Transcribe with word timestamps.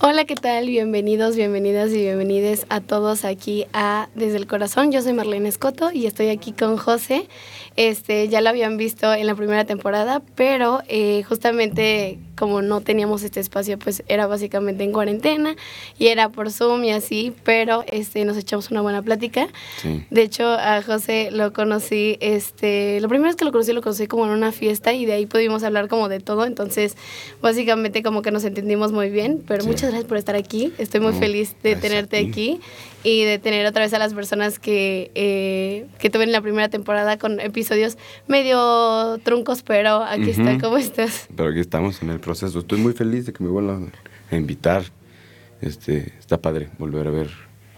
Hola, 0.00 0.24
¿qué 0.24 0.34
tal? 0.34 0.66
Bienvenidos, 0.66 1.36
bienvenidas 1.36 1.90
y 1.92 1.98
bienvenides 1.98 2.66
a 2.68 2.80
todos 2.80 3.24
aquí 3.24 3.66
a 3.72 4.08
Desde 4.16 4.36
el 4.36 4.48
Corazón. 4.48 4.90
Yo 4.90 5.00
soy 5.00 5.12
Marlene 5.12 5.48
Escoto 5.48 5.92
y 5.92 6.06
estoy 6.06 6.30
aquí 6.30 6.52
con 6.52 6.76
José. 6.76 7.28
Este, 7.76 8.28
ya 8.28 8.40
lo 8.40 8.50
habían 8.50 8.76
visto 8.76 9.14
en 9.14 9.26
la 9.26 9.36
primera 9.36 9.64
temporada, 9.64 10.20
pero 10.34 10.82
eh, 10.88 11.22
justamente 11.22 12.18
como 12.36 12.62
no 12.62 12.80
teníamos 12.80 13.22
este 13.22 13.40
espacio, 13.40 13.78
pues 13.78 14.02
era 14.08 14.26
básicamente 14.26 14.84
en 14.84 14.92
cuarentena 14.92 15.56
y 15.98 16.08
era 16.08 16.28
por 16.28 16.50
Zoom 16.50 16.84
y 16.84 16.90
así, 16.90 17.32
pero 17.44 17.84
este, 17.86 18.24
nos 18.24 18.36
echamos 18.36 18.70
una 18.70 18.80
buena 18.80 19.02
plática. 19.02 19.48
De 20.10 20.22
hecho, 20.22 20.46
a 20.46 20.82
José 20.82 21.30
lo 21.30 21.52
conocí, 21.52 22.16
este, 22.20 23.00
lo 23.00 23.08
primero 23.08 23.30
es 23.30 23.36
que 23.36 23.44
lo 23.44 23.52
conocí, 23.52 23.72
lo 23.72 23.82
conocí 23.82 24.06
como 24.06 24.24
en 24.26 24.32
una 24.32 24.52
fiesta 24.52 24.92
y 24.92 25.06
de 25.06 25.12
ahí 25.12 25.26
pudimos 25.26 25.62
hablar 25.62 25.88
como 25.88 26.08
de 26.08 26.20
todo, 26.20 26.44
entonces 26.44 26.96
básicamente 27.42 28.02
como 28.02 28.22
que 28.22 28.30
nos 28.30 28.44
entendimos 28.44 28.92
muy 28.92 29.10
bien, 29.10 29.42
pero 29.46 29.64
muchas 29.64 29.90
gracias 29.90 30.04
por 30.04 30.16
estar 30.16 30.36
aquí, 30.36 30.72
estoy 30.78 31.00
muy 31.00 31.12
feliz 31.12 31.54
de 31.62 31.76
tenerte 31.76 32.18
aquí 32.18 32.60
y 33.04 33.24
de 33.24 33.38
tener 33.38 33.66
otra 33.66 33.82
vez 33.82 33.92
a 33.92 33.98
las 33.98 34.14
personas 34.14 34.58
que, 34.58 35.10
eh, 35.14 35.86
que 35.98 36.08
tuve 36.08 36.24
en 36.24 36.32
la 36.32 36.40
primera 36.40 36.70
temporada 36.70 37.18
con 37.18 37.38
episodios 37.38 37.98
medio 38.26 39.18
truncos, 39.22 39.62
pero 39.62 40.02
aquí 40.02 40.30
está, 40.30 40.58
¿cómo 40.58 40.78
estás? 40.78 41.28
Pero 41.36 41.50
aquí 41.50 41.60
estamos 41.60 42.02
en 42.02 42.10
el 42.10 42.20
proceso. 42.24 42.58
Estoy 42.58 42.78
muy 42.78 42.92
feliz 42.92 43.26
de 43.26 43.32
que 43.32 43.44
me 43.44 43.50
vuelvan 43.50 43.92
a 44.30 44.36
invitar. 44.36 44.82
Este, 45.60 46.12
está 46.18 46.40
padre 46.40 46.68
volver 46.78 47.06
a 47.06 47.10
ver 47.10 47.30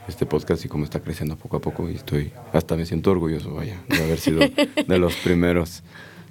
este 0.08 0.24
podcast 0.24 0.64
y 0.64 0.68
cómo 0.68 0.84
está 0.84 1.00
creciendo 1.00 1.36
poco 1.36 1.56
a 1.56 1.60
poco 1.60 1.90
y 1.90 1.96
estoy, 1.96 2.32
hasta 2.52 2.76
me 2.76 2.86
siento 2.86 3.10
orgulloso, 3.10 3.54
vaya, 3.54 3.80
de 3.88 4.02
haber 4.02 4.18
sido 4.18 4.40
de 4.86 4.98
los 4.98 5.14
primeros. 5.16 5.82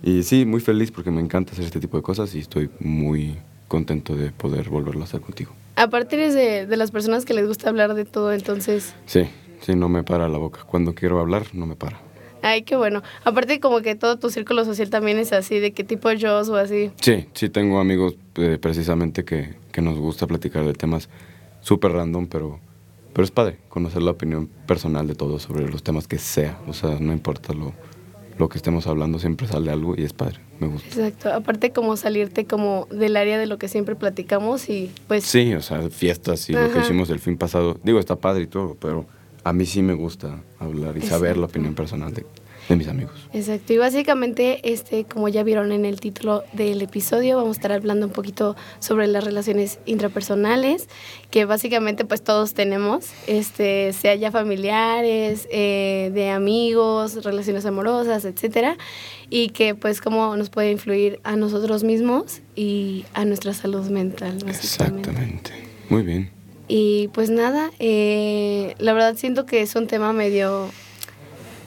Y 0.02 0.24
sí, 0.24 0.46
muy 0.46 0.62
feliz 0.62 0.92
porque 0.92 1.12
me 1.12 1.22
encanta 1.22 1.52
hacer 1.52 1.66
este 1.66 1.80
tipo 1.80 1.98
de 1.98 2.04
cosas 2.04 2.34
y 2.36 2.40
estoy 2.40 2.70
muy 2.80 3.38
contento 3.68 4.16
de 4.16 4.32
poder 4.32 4.70
volverlo 4.70 5.02
a 5.02 5.06
hacer 5.06 5.22
contigo. 5.22 5.54
Aparte 5.76 6.16
eres 6.16 6.34
de, 6.34 6.66
de 6.66 6.78
las 6.78 6.92
personas 6.92 7.26
que 7.26 7.34
les 7.34 7.48
gusta 7.48 7.70
hablar 7.70 7.94
de 7.96 8.06
todo, 8.06 8.32
entonces... 8.32 8.94
Sí, 9.06 9.28
sí, 9.62 9.76
no 9.76 9.90
me 9.90 10.04
para 10.04 10.30
la 10.30 10.38
boca. 10.38 10.62
Cuando 10.64 10.96
quiero 10.96 11.20
hablar, 11.20 11.48
no 11.54 11.66
me 11.66 11.76
para. 11.76 12.05
Ay, 12.46 12.62
qué 12.62 12.76
bueno. 12.76 13.02
Aparte 13.24 13.60
como 13.60 13.82
que 13.82 13.96
todo 13.96 14.20
tu 14.20 14.30
círculo 14.30 14.66
social 14.66 14.92
también 14.92 15.18
es 15.18 15.34
así, 15.34 15.58
de 15.58 15.72
qué 15.72 15.84
tipo 15.84 16.12
yo 16.12 16.40
o 16.40 16.56
así. 16.56 16.92
Sí, 17.02 17.26
sí 17.34 17.50
tengo 17.50 17.80
amigos 17.80 18.18
eh, 18.36 18.60
precisamente 18.62 19.26
que, 19.26 19.56
que, 19.72 19.82
nos 19.82 19.98
gusta 19.98 20.28
platicar 20.28 20.64
de 20.64 20.74
temas 20.74 21.10
súper 21.62 21.94
random, 21.94 22.28
pero, 22.28 22.60
pero 23.14 23.26
es 23.26 23.32
padre 23.32 23.58
conocer 23.68 24.04
la 24.04 24.12
opinión 24.12 24.48
personal 24.68 25.08
de 25.08 25.16
todos 25.16 25.42
sobre 25.42 25.68
los 25.68 25.82
temas 25.82 26.08
que 26.08 26.20
sea. 26.20 26.60
O 26.68 26.74
sea, 26.74 26.98
no 27.00 27.14
importa 27.14 27.52
lo, 27.52 27.74
lo 28.38 28.48
que 28.48 28.60
estemos 28.60 28.86
hablando, 28.86 29.18
siempre 29.18 29.48
sale 29.48 29.72
algo 29.72 29.96
y 29.98 30.04
es 30.04 30.14
padre, 30.14 30.40
me 30.60 30.68
gusta. 30.68 30.88
Exacto, 30.88 31.34
aparte 31.34 31.72
como 31.72 31.98
salirte 31.98 32.46
como 32.46 32.88
del 32.92 33.18
área 33.18 33.40
de 33.40 33.48
lo 33.48 33.58
que 33.58 33.68
siempre 33.68 33.96
platicamos 33.96 34.70
y 34.70 34.92
pues... 35.08 35.24
Sí, 35.24 35.56
o 35.56 35.64
sea, 35.64 35.90
fiestas 35.90 36.48
y 36.52 36.54
lo 36.54 36.72
que 36.72 36.78
hicimos 36.78 37.10
el 37.10 37.18
fin 37.18 37.38
pasado, 37.38 37.80
digo, 37.84 37.98
está 37.98 38.18
padre 38.18 38.44
y 38.44 38.48
todo, 38.48 38.78
pero 38.80 39.08
a 39.46 39.54
mí 39.54 39.66
sí 39.68 39.84
me 39.84 39.94
gusta 39.94 40.44
hablar 40.60 40.98
y 40.98 41.02
saber 41.02 41.38
la 41.38 41.46
opinión 41.46 41.76
personal 41.76 42.12
de, 42.12 42.26
de 42.68 42.76
mis 42.76 42.88
amigos. 42.88 43.14
Exacto, 43.32 43.74
y 43.74 43.78
básicamente, 43.78 44.72
este, 44.72 45.06
como 45.06 45.30
ya 45.30 45.44
vieron 45.44 45.72
en 45.72 45.86
el 45.86 46.00
título 46.00 46.44
del 46.52 46.82
episodio, 46.82 47.38
vamos 47.38 47.58
a 47.58 47.60
estar 47.60 47.72
hablando 47.72 48.08
un 48.08 48.12
poquito 48.12 48.56
sobre 48.80 49.06
las 49.06 49.24
relaciones 49.24 49.78
intrapersonales, 49.86 50.90
que 51.30 51.46
básicamente 51.46 52.06
pues 52.06 52.24
todos 52.24 52.56
tenemos, 52.56 53.12
este, 53.28 53.94
sea 53.94 54.16
ya 54.16 54.32
familiares, 54.32 55.48
eh, 55.52 56.10
de 56.16 56.32
amigos, 56.32 57.24
relaciones 57.24 57.68
amorosas, 57.68 58.26
etcétera, 58.26 58.78
y 59.30 59.50
que 59.50 59.76
pues 59.76 60.02
cómo 60.02 60.36
nos 60.38 60.50
puede 60.50 60.72
influir 60.72 61.20
a 61.24 61.36
nosotros 61.36 61.84
mismos 61.84 62.42
y 62.56 63.06
a 63.14 63.26
nuestra 63.26 63.54
salud 63.54 63.88
mental. 63.92 64.40
Exactamente, 64.48 65.52
muy 65.90 66.02
bien. 66.02 66.35
Y 66.68 67.10
pues 67.10 67.30
nada, 67.30 67.72
eh, 67.80 68.76
la 68.80 68.94
verdad 68.94 69.16
siento 69.18 69.46
que 69.46 69.62
es 69.62 69.76
un 69.76 69.88
tema 69.88 70.14
medio 70.14 70.70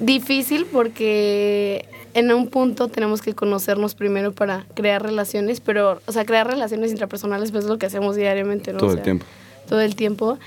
difícil 0.01 0.67
porque 0.67 1.89
en 2.15 2.33
un 2.33 2.49
punto 2.49 2.89
tenemos 2.89 3.23
que 3.23 3.35
conocernos 3.35 3.95
primero 3.95 4.33
para 4.33 4.67
crear 4.75 5.03
relaciones, 5.03 5.61
pero, 5.61 6.01
o 6.07 6.13
sea, 6.13 6.25
crear 6.25 6.47
relaciones 6.47 6.91
intrapersonales 6.91 7.53
pues 7.53 7.65
es 7.65 7.71
lo 7.71 7.79
que 7.79 7.87
hacemos 7.87 8.17
diariamente, 8.17 8.73
¿no? 8.73 8.79
Todo 8.79 8.93
el 8.93 9.03
tiempo. 9.03 9.27
Todo 9.69 9.81
el 9.81 9.95
tiempo. 9.95 10.39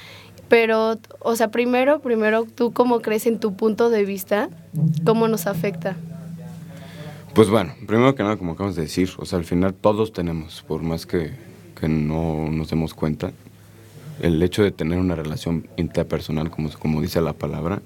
Pero, 0.49 0.97
o 1.19 1.35
sea, 1.37 1.49
primero, 1.49 1.99
primero, 2.01 2.45
¿tú 2.45 2.73
cómo 2.73 2.99
crees 3.01 3.25
en 3.25 3.39
tu 3.39 3.55
punto 3.55 3.89
de 3.89 4.03
vista? 4.03 4.49
¿Cómo 5.05 5.29
nos 5.29 5.47
afecta? 5.47 5.95
Pues 7.33 7.49
bueno, 7.49 7.73
primero 7.87 8.13
que 8.15 8.23
nada, 8.23 8.35
como 8.35 8.53
acabas 8.53 8.75
de 8.75 8.81
decir, 8.81 9.09
o 9.17 9.25
sea, 9.25 9.39
al 9.39 9.45
final 9.45 9.73
todos 9.73 10.11
tenemos, 10.11 10.65
por 10.67 10.81
más 10.81 11.05
que, 11.05 11.31
que 11.79 11.87
no 11.87 12.49
nos 12.51 12.69
demos 12.69 12.93
cuenta, 12.93 13.31
el 14.21 14.41
hecho 14.43 14.63
de 14.63 14.71
tener 14.71 14.99
una 14.99 15.15
relación 15.15 15.67
interpersonal, 15.77 16.51
como, 16.51 16.69
como 16.71 17.01
dice 17.01 17.21
la 17.21 17.33
palabra, 17.33 17.81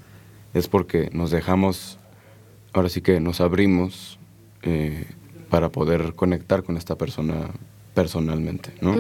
es 0.54 0.68
porque 0.68 1.10
nos 1.14 1.32
dejamos, 1.32 1.98
ahora 2.74 2.90
sí 2.90 3.02
que 3.02 3.20
nos 3.20 3.42
abrimos 3.42 4.20
eh, 4.64 5.06
para 5.50 5.70
poder 5.70 6.14
conectar 6.16 6.64
con 6.64 6.78
esta 6.78 6.96
persona 6.98 7.52
personalmente, 7.94 8.72
¿no? 8.82 8.96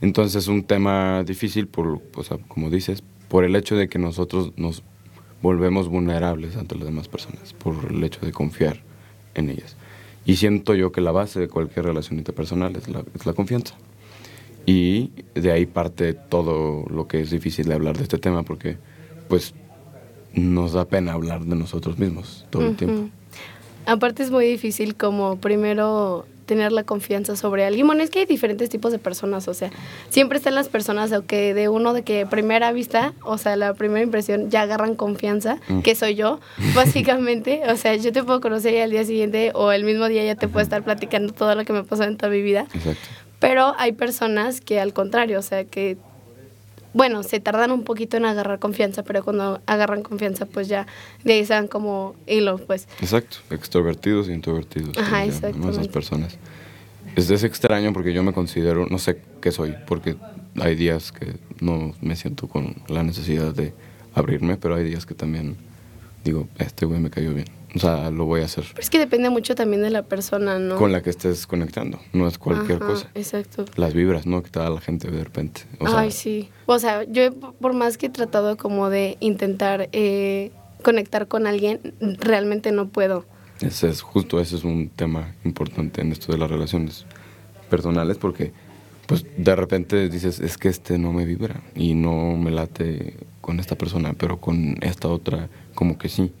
Entonces 0.00 0.42
es 0.42 0.48
un 0.48 0.64
tema 0.64 1.22
difícil, 1.24 1.68
por, 1.68 2.02
o 2.14 2.24
sea, 2.24 2.38
como 2.48 2.70
dices, 2.70 3.02
por 3.28 3.44
el 3.44 3.56
hecho 3.56 3.76
de 3.76 3.88
que 3.88 3.98
nosotros 3.98 4.52
nos 4.56 4.82
volvemos 5.42 5.88
vulnerables 5.88 6.56
ante 6.56 6.74
las 6.74 6.86
demás 6.86 7.08
personas, 7.08 7.52
por 7.52 7.76
el 7.90 8.02
hecho 8.02 8.24
de 8.24 8.32
confiar 8.32 8.82
en 9.34 9.50
ellas. 9.50 9.76
Y 10.24 10.36
siento 10.36 10.74
yo 10.74 10.90
que 10.90 11.00
la 11.00 11.12
base 11.12 11.38
de 11.38 11.48
cualquier 11.48 11.86
relación 11.86 12.18
interpersonal 12.18 12.74
es 12.74 12.88
la, 12.88 13.04
es 13.14 13.26
la 13.26 13.32
confianza. 13.32 13.76
Y 14.66 15.12
de 15.34 15.52
ahí 15.52 15.64
parte 15.64 16.12
todo 16.12 16.84
lo 16.90 17.06
que 17.06 17.20
es 17.20 17.30
difícil 17.30 17.68
de 17.68 17.74
hablar 17.74 17.96
de 17.96 18.02
este 18.02 18.18
tema, 18.18 18.42
porque 18.42 18.76
pues 19.28 19.54
nos 20.34 20.72
da 20.72 20.84
pena 20.84 21.12
hablar 21.12 21.44
de 21.44 21.56
nosotros 21.56 21.98
mismos 21.98 22.46
todo 22.50 22.66
el 22.66 22.76
tiempo. 22.76 23.08
Aparte 23.86 24.24
es 24.24 24.30
muy 24.30 24.46
difícil 24.46 24.96
como 24.96 25.36
primero 25.36 26.26
tener 26.46 26.72
la 26.72 26.84
confianza 26.84 27.36
sobre 27.36 27.64
alguien. 27.64 27.86
Bueno, 27.86 28.02
es 28.02 28.10
que 28.10 28.20
hay 28.20 28.26
diferentes 28.26 28.70
tipos 28.70 28.92
de 28.92 28.98
personas, 28.98 29.46
o 29.48 29.54
sea, 29.54 29.70
siempre 30.08 30.38
están 30.38 30.54
las 30.54 30.68
personas 30.68 31.12
que 31.26 31.54
de 31.54 31.68
uno 31.68 31.92
de 31.92 32.02
que 32.02 32.24
primera 32.24 32.72
vista, 32.72 33.12
o 33.22 33.36
sea, 33.36 33.56
la 33.56 33.74
primera 33.74 34.02
impresión 34.02 34.48
ya 34.50 34.62
agarran 34.62 34.94
confianza, 34.94 35.58
mm. 35.68 35.80
que 35.80 35.94
soy 35.94 36.14
yo, 36.14 36.40
básicamente. 36.74 37.62
o 37.68 37.76
sea, 37.76 37.94
yo 37.96 38.12
te 38.12 38.22
puedo 38.22 38.40
conocer 38.40 38.74
y 38.74 38.78
al 38.78 38.90
día 38.90 39.04
siguiente 39.04 39.50
o 39.54 39.72
el 39.72 39.84
mismo 39.84 40.08
día 40.08 40.24
ya 40.24 40.36
te 40.36 40.48
puedo 40.48 40.62
estar 40.62 40.82
platicando 40.82 41.32
todo 41.32 41.54
lo 41.54 41.64
que 41.64 41.72
me 41.72 41.84
pasó 41.84 42.04
en 42.04 42.16
toda 42.16 42.30
mi 42.30 42.42
vida. 42.42 42.66
Exacto. 42.72 43.08
Pero 43.46 43.74
hay 43.78 43.92
personas 43.92 44.60
que 44.60 44.80
al 44.80 44.92
contrario, 44.92 45.38
o 45.38 45.42
sea, 45.42 45.64
que 45.64 45.96
bueno, 46.92 47.22
se 47.22 47.38
tardan 47.38 47.70
un 47.70 47.84
poquito 47.84 48.16
en 48.16 48.24
agarrar 48.24 48.58
confianza, 48.58 49.04
pero 49.04 49.22
cuando 49.22 49.60
agarran 49.66 50.02
confianza, 50.02 50.46
pues 50.46 50.66
ya 50.66 50.88
de 51.22 51.34
ahí 51.34 51.40
están 51.40 51.68
como 51.68 52.16
hilo, 52.26 52.58
pues. 52.58 52.88
Exacto, 53.00 53.36
extrovertidos 53.50 54.28
e 54.28 54.32
introvertidos. 54.32 54.98
Ajá, 54.98 55.24
exacto. 55.24 55.70
Esas 55.70 55.86
personas. 55.86 56.38
Es, 57.14 57.30
es 57.30 57.44
extraño 57.44 57.92
porque 57.92 58.12
yo 58.12 58.24
me 58.24 58.32
considero, 58.32 58.86
no 58.90 58.98
sé 58.98 59.22
qué 59.40 59.52
soy, 59.52 59.76
porque 59.86 60.16
hay 60.58 60.74
días 60.74 61.12
que 61.12 61.34
no 61.60 61.94
me 62.00 62.16
siento 62.16 62.48
con 62.48 62.74
la 62.88 63.04
necesidad 63.04 63.54
de 63.54 63.74
abrirme, 64.12 64.56
pero 64.56 64.74
hay 64.74 64.82
días 64.82 65.06
que 65.06 65.14
también 65.14 65.56
digo, 66.24 66.48
este 66.58 66.84
güey 66.84 66.98
me 66.98 67.10
cayó 67.10 67.32
bien. 67.32 67.46
O 67.76 67.78
sea, 67.78 68.10
lo 68.10 68.24
voy 68.24 68.40
a 68.40 68.46
hacer. 68.46 68.64
Pero 68.68 68.80
es 68.80 68.88
que 68.88 68.98
depende 68.98 69.28
mucho 69.28 69.54
también 69.54 69.82
de 69.82 69.90
la 69.90 70.02
persona, 70.02 70.58
¿no? 70.58 70.76
Con 70.76 70.92
la 70.92 71.02
que 71.02 71.10
estés 71.10 71.46
conectando, 71.46 72.00
no 72.14 72.26
es 72.26 72.38
cualquier 72.38 72.78
cosa. 72.78 73.10
Exacto. 73.14 73.66
Las 73.76 73.92
vibras, 73.92 74.26
¿no? 74.26 74.42
Que 74.42 74.48
te 74.48 74.58
da 74.58 74.70
la 74.70 74.80
gente 74.80 75.10
de 75.10 75.22
repente. 75.22 75.62
Ay, 75.80 76.10
sí. 76.10 76.48
O 76.64 76.78
sea, 76.78 77.04
yo 77.04 77.34
por 77.34 77.74
más 77.74 77.98
que 77.98 78.06
he 78.06 78.08
tratado 78.08 78.56
como 78.56 78.88
de 78.88 79.18
intentar 79.20 79.90
eh, 79.92 80.52
conectar 80.82 81.28
con 81.28 81.46
alguien, 81.46 81.94
realmente 82.00 82.72
no 82.72 82.88
puedo. 82.88 83.26
Ese 83.60 83.90
es 83.90 84.00
justo, 84.00 84.40
ese 84.40 84.56
es 84.56 84.64
un 84.64 84.88
tema 84.88 85.34
importante 85.44 86.00
en 86.00 86.12
esto 86.12 86.32
de 86.32 86.38
las 86.38 86.50
relaciones 86.50 87.04
personales, 87.68 88.16
porque 88.16 88.52
pues 89.06 89.26
de 89.36 89.54
repente 89.54 90.08
dices, 90.08 90.40
es 90.40 90.56
que 90.56 90.68
este 90.68 90.96
no 90.96 91.12
me 91.12 91.26
vibra 91.26 91.60
y 91.74 91.92
no 91.92 92.38
me 92.38 92.50
late 92.50 93.16
con 93.42 93.60
esta 93.60 93.76
persona, 93.76 94.14
pero 94.16 94.40
con 94.40 94.76
esta 94.80 95.08
otra 95.08 95.50
como 95.74 95.98
que 95.98 96.08
sí 96.08 96.32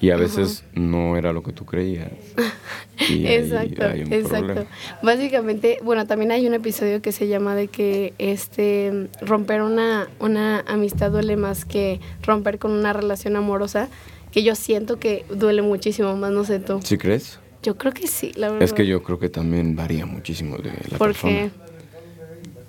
y 0.00 0.10
a 0.10 0.16
veces 0.16 0.64
no 0.74 1.16
era 1.16 1.32
lo 1.32 1.42
que 1.42 1.52
tú 1.52 1.64
creías. 1.64 2.10
exacto, 2.98 3.84
exacto. 3.84 4.66
Básicamente, 5.02 5.78
bueno, 5.82 6.06
también 6.06 6.30
hay 6.30 6.46
un 6.46 6.54
episodio 6.54 7.02
que 7.02 7.12
se 7.12 7.28
llama 7.28 7.54
de 7.54 7.68
que 7.68 8.14
este 8.18 9.08
romper 9.20 9.62
una, 9.62 10.08
una 10.20 10.60
amistad 10.60 11.10
duele 11.10 11.36
más 11.36 11.64
que 11.64 12.00
romper 12.22 12.58
con 12.58 12.72
una 12.72 12.92
relación 12.92 13.36
amorosa, 13.36 13.88
que 14.30 14.42
yo 14.42 14.54
siento 14.54 14.98
que 14.98 15.24
duele 15.30 15.62
muchísimo 15.62 16.16
más, 16.16 16.30
no 16.30 16.44
sé 16.44 16.60
tú. 16.60 16.80
¿Sí 16.84 16.96
crees? 16.96 17.40
Yo 17.62 17.76
creo 17.76 17.92
que 17.92 18.06
sí, 18.06 18.32
la 18.36 18.48
verdad. 18.48 18.62
Es 18.62 18.72
que 18.72 18.86
yo 18.86 19.02
creo 19.02 19.18
que 19.18 19.28
también 19.28 19.74
varía 19.74 20.06
muchísimo 20.06 20.58
de 20.58 20.70
la 20.90 20.98
¿Por 20.98 21.08
persona. 21.08 21.32
Qué? 21.32 21.50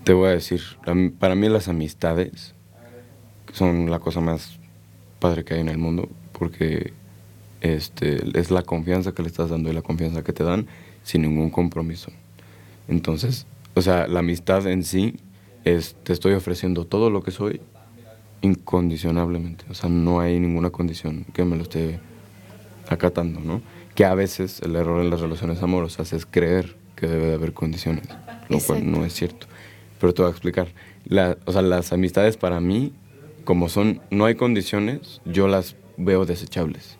Te 0.03 0.13
voy 0.13 0.29
a 0.29 0.31
decir, 0.31 0.61
para 1.19 1.35
mí 1.35 1.47
las 1.49 1.67
amistades 1.67 2.55
son 3.53 3.91
la 3.91 3.99
cosa 3.99 4.19
más 4.19 4.57
padre 5.19 5.43
que 5.43 5.53
hay 5.53 5.59
en 5.59 5.69
el 5.69 5.77
mundo, 5.77 6.09
porque 6.31 6.93
este, 7.61 8.39
es 8.39 8.51
la 8.51 8.63
confianza 8.63 9.13
que 9.13 9.21
le 9.21 9.27
estás 9.27 9.49
dando 9.49 9.69
y 9.69 9.73
la 9.73 9.81
confianza 9.81 10.23
que 10.23 10.33
te 10.33 10.43
dan 10.43 10.67
sin 11.03 11.23
ningún 11.23 11.49
compromiso. 11.49 12.11
Entonces, 12.87 13.45
o 13.75 13.81
sea, 13.81 14.07
la 14.07 14.19
amistad 14.19 14.67
en 14.67 14.83
sí 14.83 15.17
es, 15.63 15.95
te 16.03 16.13
estoy 16.13 16.33
ofreciendo 16.33 16.85
todo 16.85 17.09
lo 17.09 17.21
que 17.21 17.31
soy 17.31 17.61
incondicionablemente. 18.41 19.65
O 19.69 19.73
sea, 19.73 19.89
no 19.89 20.19
hay 20.19 20.39
ninguna 20.39 20.69
condición 20.69 21.25
que 21.33 21.43
me 21.43 21.55
lo 21.55 21.63
esté 21.63 21.99
acatando, 22.87 23.39
¿no? 23.39 23.61
Que 23.95 24.05
a 24.05 24.15
veces 24.15 24.61
el 24.61 24.75
error 24.75 25.01
en 25.01 25.09
las 25.09 25.19
relaciones 25.19 25.61
amorosas 25.61 26.13
es 26.13 26.25
creer 26.25 26.75
que 26.95 27.07
debe 27.07 27.27
de 27.27 27.33
haber 27.35 27.53
condiciones, 27.53 28.07
lo 28.49 28.59
cual 28.59 28.89
no 28.89 29.05
es 29.05 29.13
cierto. 29.13 29.47
Pero 29.99 30.13
te 30.13 30.21
voy 30.21 30.29
a 30.29 30.31
explicar. 30.31 30.67
La, 31.05 31.37
o 31.45 31.51
sea, 31.51 31.61
las 31.61 31.91
amistades 31.93 32.37
para 32.37 32.59
mí, 32.59 32.93
como 33.43 33.69
son, 33.69 34.01
no 34.11 34.25
hay 34.25 34.35
condiciones, 34.35 35.21
yo 35.25 35.47
las 35.47 35.75
veo 35.97 36.25
desechables. 36.25 36.98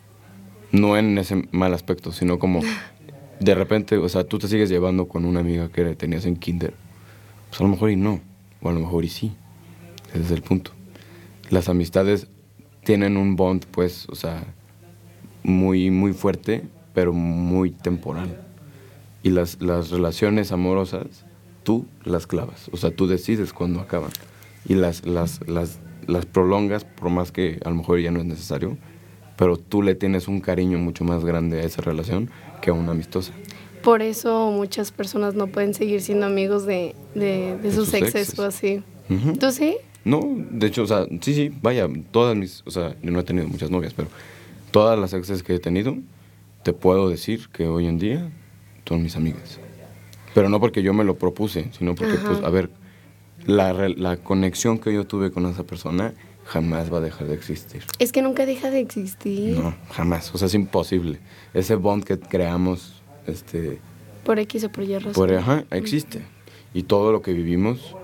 No 0.72 0.98
en 0.98 1.18
ese 1.18 1.48
mal 1.52 1.74
aspecto, 1.74 2.12
sino 2.12 2.40
como 2.40 2.62
de 3.40 3.56
repente, 3.56 3.98
o 3.98 4.10
sea, 4.10 4.24
tú 4.24 4.38
te 4.38 4.48
sigues 4.48 4.70
llevando 4.70 5.08
con 5.08 5.26
una 5.26 5.40
amiga 5.40 5.70
que 5.70 5.96
tenías 5.96 6.26
en 6.26 6.36
kinder. 6.36 6.74
Pues 7.50 7.62
a 7.62 7.64
lo 7.64 7.70
mejor 7.70 7.90
y 7.90 7.96
no, 7.96 8.20
o 8.62 8.70
a 8.70 8.74
lo 8.74 8.80
mejor 8.80 9.06
y 9.06 9.10
sí. 9.10 9.32
Ese 10.14 10.24
es 10.24 10.32
el 10.32 10.42
punto. 10.42 10.72
Las 11.50 11.70
amistades 11.70 12.28
tienen 12.84 13.18
un 13.18 13.36
bond, 13.36 13.66
pues, 13.72 14.08
o 14.10 14.16
sea, 14.16 14.44
muy, 15.44 15.90
muy 15.90 16.14
fuerte, 16.14 16.64
pero 16.94 17.14
muy 17.14 17.72
temporal. 17.72 18.42
Y 19.24 19.30
las, 19.30 19.62
las 19.62 19.90
relaciones 19.90 20.52
amorosas, 20.52 21.26
tú 21.64 21.86
las 22.04 22.28
clavas. 22.28 22.70
O 22.72 22.78
sea, 22.78 22.92
tú 22.92 23.08
decides 23.08 23.54
cuándo 23.54 23.80
acaban. 23.80 24.12
Y 24.66 24.76
las, 24.76 25.06
las, 25.06 25.48
las, 25.48 25.80
las 26.08 26.26
prolongas, 26.26 26.84
por 26.84 27.10
más 27.10 27.32
que 27.32 27.60
a 27.64 27.70
lo 27.70 27.76
mejor 27.76 28.00
ya 28.00 28.12
no 28.12 28.20
es 28.20 28.26
necesario, 28.26 28.78
pero 29.40 29.56
tú 29.56 29.82
le 29.82 29.96
tienes 29.96 30.28
un 30.28 30.42
cariño 30.42 30.78
mucho 30.80 31.06
más 31.06 31.24
grande 31.24 31.62
a 31.62 31.64
esa 31.64 31.82
relación 31.82 32.30
que 32.62 32.72
a 32.72 32.74
una 32.74 32.92
amistosa. 32.92 33.32
Por 33.82 34.02
eso 34.02 34.52
muchas 34.52 34.92
personas 34.92 35.34
no 35.34 35.48
pueden 35.48 35.74
seguir 35.74 36.02
siendo 36.02 36.26
amigos 36.26 36.66
de, 36.66 36.94
de, 37.16 37.72
sus, 37.72 37.94
exes, 37.94 38.38
o 38.38 38.44
así. 38.44 38.84
¿Tú 39.40 39.52
sí? 39.52 39.78
No, 40.04 40.20
de 40.52 40.68
hecho, 40.68 40.84
o 40.84 40.88
sea, 40.88 41.06
sí, 41.22 41.34
sí, 41.34 41.54
vaya, 41.62 41.88
todas 42.12 42.36
mis, 42.36 42.64
o 42.66 42.72
sea, 42.72 42.98
yo 43.02 43.12
no 43.12 43.22
he 43.22 43.24
tenido 43.24 43.48
muchas 43.48 43.72
novias, 43.72 43.94
pero 43.94 44.10
todas 44.72 45.00
las 45.00 45.14
exes 45.14 45.42
que 45.42 45.56
he 45.56 45.60
tenido, 45.60 45.96
te 46.64 46.74
puedo 46.74 47.10
decir 47.10 47.48
que 47.54 47.66
hoy 47.66 47.88
en 47.88 47.98
día 47.98 48.30
son 48.86 49.02
mis 49.02 49.16
amigas. 49.16 49.58
Pero 50.36 50.50
no 50.50 50.60
porque 50.60 50.84
yo 50.84 50.94
me 50.94 51.06
lo 51.06 51.16
propuse, 51.16 51.70
sino 51.78 51.96
porque, 51.96 52.16
pues, 52.16 52.44
a 52.44 52.50
ver, 52.50 52.70
la, 53.46 53.72
la 53.88 54.18
conexión 54.18 54.80
que 54.80 54.94
yo 54.94 55.08
tuve 55.08 55.32
con 55.32 55.46
esa 55.46 55.64
persona 55.64 56.14
jamás 56.50 56.92
va 56.92 56.98
a 56.98 57.02
dejar 57.02 57.28
de 57.28 57.36
existir. 57.36 57.84
Es 58.00 58.12
que 58.12 58.22
nunca 58.22 58.46
deja 58.46 58.72
de 58.72 58.80
existir. 58.80 59.58
No, 59.58 59.76
jamás. 59.92 60.34
O 60.34 60.38
sea, 60.38 60.48
es 60.48 60.56
imposible. 60.56 61.20
Ese 61.54 61.76
bond 61.76 62.04
que 62.04 62.20
creamos, 62.20 63.02
este... 63.28 63.80
Por 64.24 64.40
X 64.40 64.64
o 64.64 64.72
por 64.72 64.84
Y 64.84 64.98
razón. 64.98 65.14
Por, 65.14 65.34
ajá, 65.34 65.66
existe. 65.72 66.22
Y 66.74 66.84
todo 66.84 67.12
lo 67.12 67.22
que 67.22 67.34
vivimos, 67.34 67.96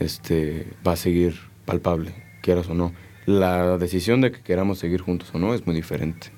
este, 0.00 0.66
va 0.86 0.92
a 0.92 0.96
seguir 0.96 1.36
palpable, 1.64 2.12
quieras 2.42 2.68
o 2.68 2.74
no. 2.74 2.92
La 3.24 3.78
decisión 3.78 4.20
de 4.20 4.32
que 4.32 4.42
queramos 4.42 4.78
seguir 4.78 5.00
juntos 5.00 5.30
o 5.32 5.38
no 5.38 5.54
es 5.54 5.64
muy 5.64 5.74
diferente. 5.74 6.32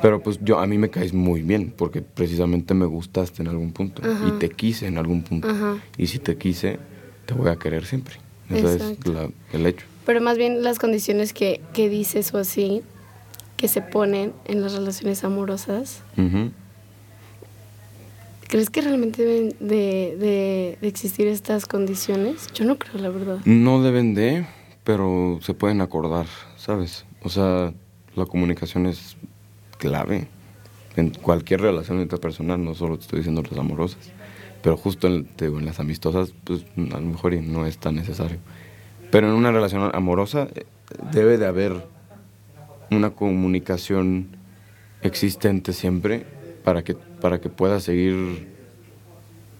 Pero 0.00 0.22
pues 0.22 0.38
yo 0.42 0.58
a 0.58 0.66
mí 0.66 0.78
me 0.78 0.90
caes 0.90 1.12
muy 1.12 1.42
bien 1.42 1.74
porque 1.76 2.02
precisamente 2.02 2.72
me 2.72 2.86
gustaste 2.86 3.42
en 3.42 3.48
algún 3.48 3.72
punto 3.72 4.00
y 4.26 4.38
te 4.38 4.48
quise 4.48 4.86
en 4.86 4.96
algún 4.96 5.22
punto. 5.22 5.48
Y 5.96 6.06
si 6.06 6.18
te 6.18 6.36
quise, 6.36 6.78
te 7.26 7.34
voy 7.34 7.50
a 7.50 7.56
querer 7.56 7.84
siempre. 7.84 8.14
Ese 8.48 8.76
es 8.76 8.82
el 9.52 9.66
hecho. 9.66 9.84
Pero 10.08 10.22
más 10.22 10.38
bien 10.38 10.62
las 10.62 10.78
condiciones 10.78 11.34
que, 11.34 11.60
que, 11.74 11.90
dices 11.90 12.32
o 12.32 12.38
así, 12.38 12.80
que 13.58 13.68
se 13.68 13.82
ponen 13.82 14.32
en 14.46 14.62
las 14.62 14.72
relaciones 14.72 15.22
amorosas. 15.22 16.02
¿Crees 18.48 18.70
que 18.70 18.80
realmente 18.80 19.22
deben 19.22 19.50
de, 19.60 20.16
de, 20.18 20.78
de, 20.80 20.88
existir 20.88 21.26
estas 21.26 21.66
condiciones? 21.66 22.46
Yo 22.54 22.64
no 22.64 22.78
creo, 22.78 23.02
la 23.02 23.10
verdad. 23.10 23.40
No 23.44 23.82
deben 23.82 24.14
de, 24.14 24.46
pero 24.82 25.40
se 25.42 25.52
pueden 25.52 25.82
acordar, 25.82 26.24
¿sabes? 26.56 27.04
O 27.22 27.28
sea, 27.28 27.74
la 28.16 28.24
comunicación 28.24 28.86
es 28.86 29.18
clave 29.76 30.26
en 30.96 31.10
cualquier 31.10 31.60
relación 31.60 32.00
interpersonal, 32.00 32.64
no 32.64 32.74
solo 32.74 32.96
te 32.96 33.02
estoy 33.02 33.18
diciendo 33.18 33.42
las 33.42 33.58
amorosas, 33.58 34.10
pero 34.62 34.78
justo 34.78 35.06
en, 35.06 35.28
en 35.38 35.64
las 35.66 35.80
amistosas, 35.80 36.32
pues 36.44 36.64
a 36.78 36.98
lo 36.98 37.06
mejor 37.08 37.34
no 37.42 37.66
es 37.66 37.76
tan 37.76 37.96
necesario. 37.96 38.38
Pero 39.10 39.28
en 39.28 39.34
una 39.34 39.52
relación 39.52 39.90
amorosa 39.94 40.48
eh, 40.54 40.64
debe 41.12 41.38
de 41.38 41.46
haber 41.46 41.86
una 42.90 43.10
comunicación 43.10 44.28
existente 45.02 45.72
siempre 45.72 46.26
para 46.64 46.82
que, 46.82 46.94
para 46.94 47.40
que 47.40 47.48
pueda 47.48 47.80
seguir, 47.80 48.48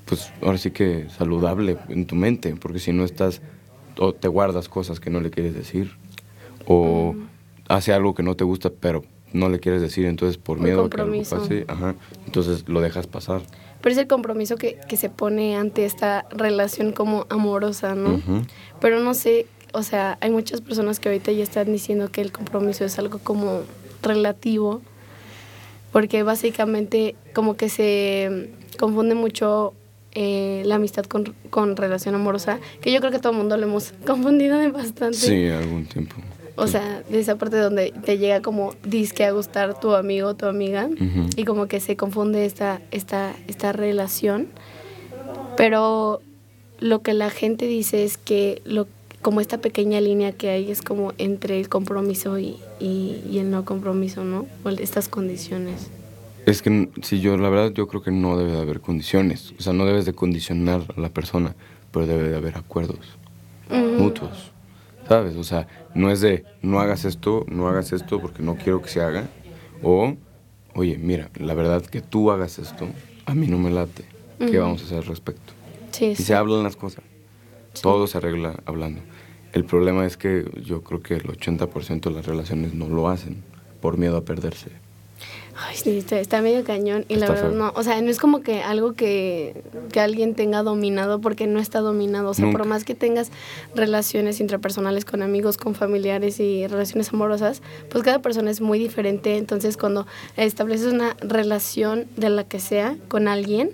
pues 0.05 0.33
ahora 0.43 0.59
sí 0.59 0.71
que 0.71 1.09
saludable 1.11 1.79
en 1.89 2.07
tu 2.07 2.17
mente, 2.17 2.55
porque 2.57 2.79
si 2.79 2.93
no 2.93 3.05
estás, 3.05 3.41
o 3.99 4.13
te 4.13 4.29
guardas 4.29 4.69
cosas 4.69 5.01
que 5.01 5.11
no 5.11 5.21
le 5.21 5.31
quieres 5.31 5.55
decir, 5.55 5.93
o 6.67 7.15
mm. 7.15 7.29
hace 7.69 7.93
algo 7.93 8.15
que 8.15 8.23
no 8.23 8.35
te 8.35 8.45
gusta, 8.45 8.71
pero 8.71 9.05
no 9.33 9.49
le 9.49 9.61
quieres 9.61 9.81
decir, 9.81 10.07
entonces 10.07 10.39
por 10.39 10.59
miedo 10.59 10.85
a 10.85 10.91
que 10.91 11.01
algo 11.01 11.23
pase, 11.29 11.65
ajá, 11.69 11.95
entonces 12.27 12.69
lo 12.69 12.81
dejas 12.81 13.07
pasar. 13.07 13.43
Pero 13.81 13.93
es 13.93 13.99
el 13.99 14.07
compromiso 14.07 14.57
que, 14.57 14.79
que 14.89 14.97
se 14.97 15.09
pone 15.09 15.57
ante 15.57 15.85
esta 15.85 16.27
relación 16.31 16.93
como 16.93 17.27
amorosa, 17.29 17.95
¿no? 17.95 18.21
Pero 18.81 19.01
no 19.01 19.15
sé, 19.15 19.47
o 19.73 19.83
sea, 19.83 20.19
hay 20.21 20.31
muchas 20.31 20.61
personas 20.61 20.99
que 21.01 21.09
ahorita 21.09 21.33
ya 21.33 21.43
están 21.43 21.73
diciendo 21.73 22.11
que 22.11 22.21
el 22.21 22.33
compromiso 22.33 22.85
es 22.85 22.99
algo 22.99 23.19
como 23.19 23.63
relativo, 24.03 24.83
porque 25.93 26.23
básicamente 26.23 27.15
como 27.35 27.57
que 27.57 27.69
se 27.69 28.51
confunde 28.79 29.15
mucho 29.15 29.75
eh, 30.13 30.63
la 30.65 30.77
amistad 30.77 31.05
con, 31.05 31.35
con, 31.51 31.77
relación 31.77 32.15
amorosa, 32.15 32.59
que 32.81 32.93
yo 32.93 33.01
creo 33.01 33.13
que 33.13 33.19
todo 33.19 33.33
el 33.33 33.39
mundo 33.39 33.57
lo 33.57 33.65
hemos 33.65 33.93
confundido 34.07 34.59
de 34.59 34.69
bastante. 34.69 35.19
Sí, 35.19 35.49
algún 35.49 35.87
tiempo. 35.87 36.17
O 36.59 36.67
sea, 36.67 37.05
de 37.09 37.21
esa 37.21 37.37
parte 37.37 37.57
donde 37.57 37.95
te 38.05 38.19
llega 38.19 38.43
como 38.43 38.75
disque 38.83 39.25
a 39.25 39.31
gustar 39.31 39.79
tu 39.79 39.95
amigo 39.95 40.31
o 40.31 40.35
tu 40.35 40.47
amiga 40.47 40.89
y 41.37 41.45
como 41.45 41.69
que 41.69 41.79
se 41.79 41.97
confunde 41.97 42.45
esta, 42.45 42.83
esta, 42.91 43.33
esta 43.47 43.73
relación. 43.73 44.49
Pero 45.57 46.21
lo 46.81 47.03
que 47.03 47.15
la 47.15 47.31
gente 47.31 47.67
dice 47.67 48.03
es 48.03 48.19
que 48.19 48.61
lo, 48.65 48.89
como 49.23 49.41
esta 49.41 49.59
pequeña 49.59 50.01
línea 50.01 50.33
que 50.33 50.51
hay 50.51 50.71
es 50.71 50.83
como 50.83 51.13
entre 51.19 51.61
el 51.61 51.69
compromiso 51.69 52.41
y, 52.41 52.57
y, 52.81 53.39
el 53.39 53.51
no 53.51 53.65
compromiso, 53.65 54.25
¿no? 54.25 54.47
O 54.65 54.71
estas 54.71 55.09
condiciones. 55.09 55.91
Es 56.45 56.63
que 56.63 56.89
si 57.03 57.21
yo, 57.21 57.37
la 57.37 57.51
verdad, 57.51 57.73
yo 57.73 57.87
creo 57.87 58.03
que 58.03 58.11
no 58.11 58.37
debe 58.37 58.53
de 58.53 58.61
haber 58.61 58.81
condiciones. 58.81 59.55
O 59.61 59.63
sea, 59.63 59.73
no 59.73 59.87
debes 59.87 60.07
de 60.07 60.13
condicionar 60.13 60.83
a 60.97 61.01
la 61.01 61.11
persona, 61.11 61.55
pero 61.93 62.05
debe 62.07 62.31
de 62.31 62.37
haber 62.37 62.57
acuerdos 62.57 62.99
mutuos. 63.71 64.51
¿Sabes? 65.09 65.37
O 65.37 65.45
sea, 65.45 65.67
no 65.95 66.11
es 66.11 66.21
de 66.21 66.45
no 66.63 66.81
hagas 66.81 67.05
esto, 67.05 67.47
no 67.49 67.69
hagas 67.69 67.93
esto 67.93 68.21
porque 68.21 68.43
no 68.43 68.57
quiero 68.57 68.83
que 68.83 68.89
se 68.89 69.01
haga. 69.01 69.29
O, 69.83 70.15
oye, 70.75 70.99
mira, 70.99 71.31
la 71.37 71.55
verdad 71.55 71.83
que 71.83 72.03
tú 72.03 72.31
hagas 72.31 72.59
esto, 72.59 72.89
a 73.25 73.35
mí 73.35 73.47
no 73.47 73.59
me 73.59 73.71
late. 73.71 74.05
¿Qué 74.39 74.59
vamos 74.59 74.83
a 74.83 74.85
hacer 74.85 74.99
al 74.99 75.07
respecto? 75.07 75.53
Sí, 75.91 76.07
y 76.07 76.15
se 76.17 76.35
hablan 76.35 76.63
las 76.63 76.77
cosas. 76.77 77.03
Todo 77.83 78.07
se 78.07 78.19
arregla 78.19 78.61
hablando. 78.67 79.01
El 79.53 79.65
problema 79.65 80.05
es 80.07 80.17
que 80.17 80.49
yo 80.63 80.83
creo 80.83 81.01
que 81.01 81.15
el 81.15 81.25
80% 81.25 82.01
de 82.03 82.11
las 82.11 82.27
relaciones 82.27 82.75
no 82.75 82.89
lo 82.89 83.09
hacen 83.09 83.43
por 83.81 83.97
miedo 83.97 84.17
a 84.17 84.25
perderse. 84.25 84.71
Ay, 85.61 85.77
sí, 85.77 86.05
está, 86.09 86.41
medio 86.41 86.63
cañón 86.63 87.05
y 87.09 87.17
la 87.17 87.29
verdad 87.29 87.51
no, 87.51 87.73
o 87.75 87.83
sea, 87.83 88.01
no 88.01 88.11
es 88.11 88.19
como 88.19 88.43
que 88.43 88.63
algo 88.63 88.93
que, 88.93 89.61
que, 89.93 89.99
alguien 89.99 90.37
tenga 90.37 90.63
dominado 90.63 91.21
porque 91.21 91.49
no 91.49 91.59
está 91.59 91.81
dominado, 91.81 92.31
o 92.31 92.35
sea, 92.35 92.49
por 92.53 92.65
más 92.65 92.85
que 92.85 92.95
tengas 92.95 93.33
relaciones 93.75 94.39
intrapersonales 94.39 95.05
con 95.05 95.21
amigos, 95.21 95.57
con 95.57 95.75
familiares 95.75 96.39
y 96.39 96.65
relaciones 96.69 97.13
amorosas, 97.13 97.61
pues 97.91 98.05
cada 98.05 98.21
persona 98.21 98.53
es 98.53 98.61
muy 98.61 98.79
diferente, 98.79 99.37
entonces 99.37 99.77
cuando 99.77 100.07
estableces 100.37 100.93
una 100.93 101.17
relación 101.21 102.07
de 102.17 102.31
la 102.31 102.45
que 102.45 102.61
sea 102.61 102.97
con 103.09 103.27
alguien, 103.27 103.73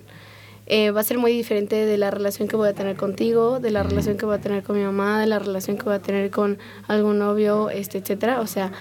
eh, 0.66 0.90
va 0.90 1.00
a 1.00 1.04
ser 1.04 1.18
muy 1.18 1.32
diferente 1.32 1.84
de 1.84 1.98
la 1.98 2.10
relación 2.10 2.48
que 2.48 2.56
voy 2.56 2.68
a 2.68 2.72
tener 2.72 2.96
contigo, 2.96 3.60
de 3.60 3.70
la 3.70 3.82
relación 3.82 4.16
que 4.16 4.24
voy 4.24 4.36
a 4.36 4.40
tener 4.40 4.62
con 4.62 4.78
mi 4.78 4.84
mamá, 4.84 5.20
de 5.20 5.26
la 5.26 5.38
relación 5.38 5.76
que 5.76 5.84
voy 5.84 5.94
a 5.94 5.98
tener 5.98 6.30
con 6.30 6.56
algún 6.88 7.18
novio, 7.18 7.68
este, 7.68 7.98
etcétera, 7.98 8.40
o 8.40 8.46
sea, 8.46 8.72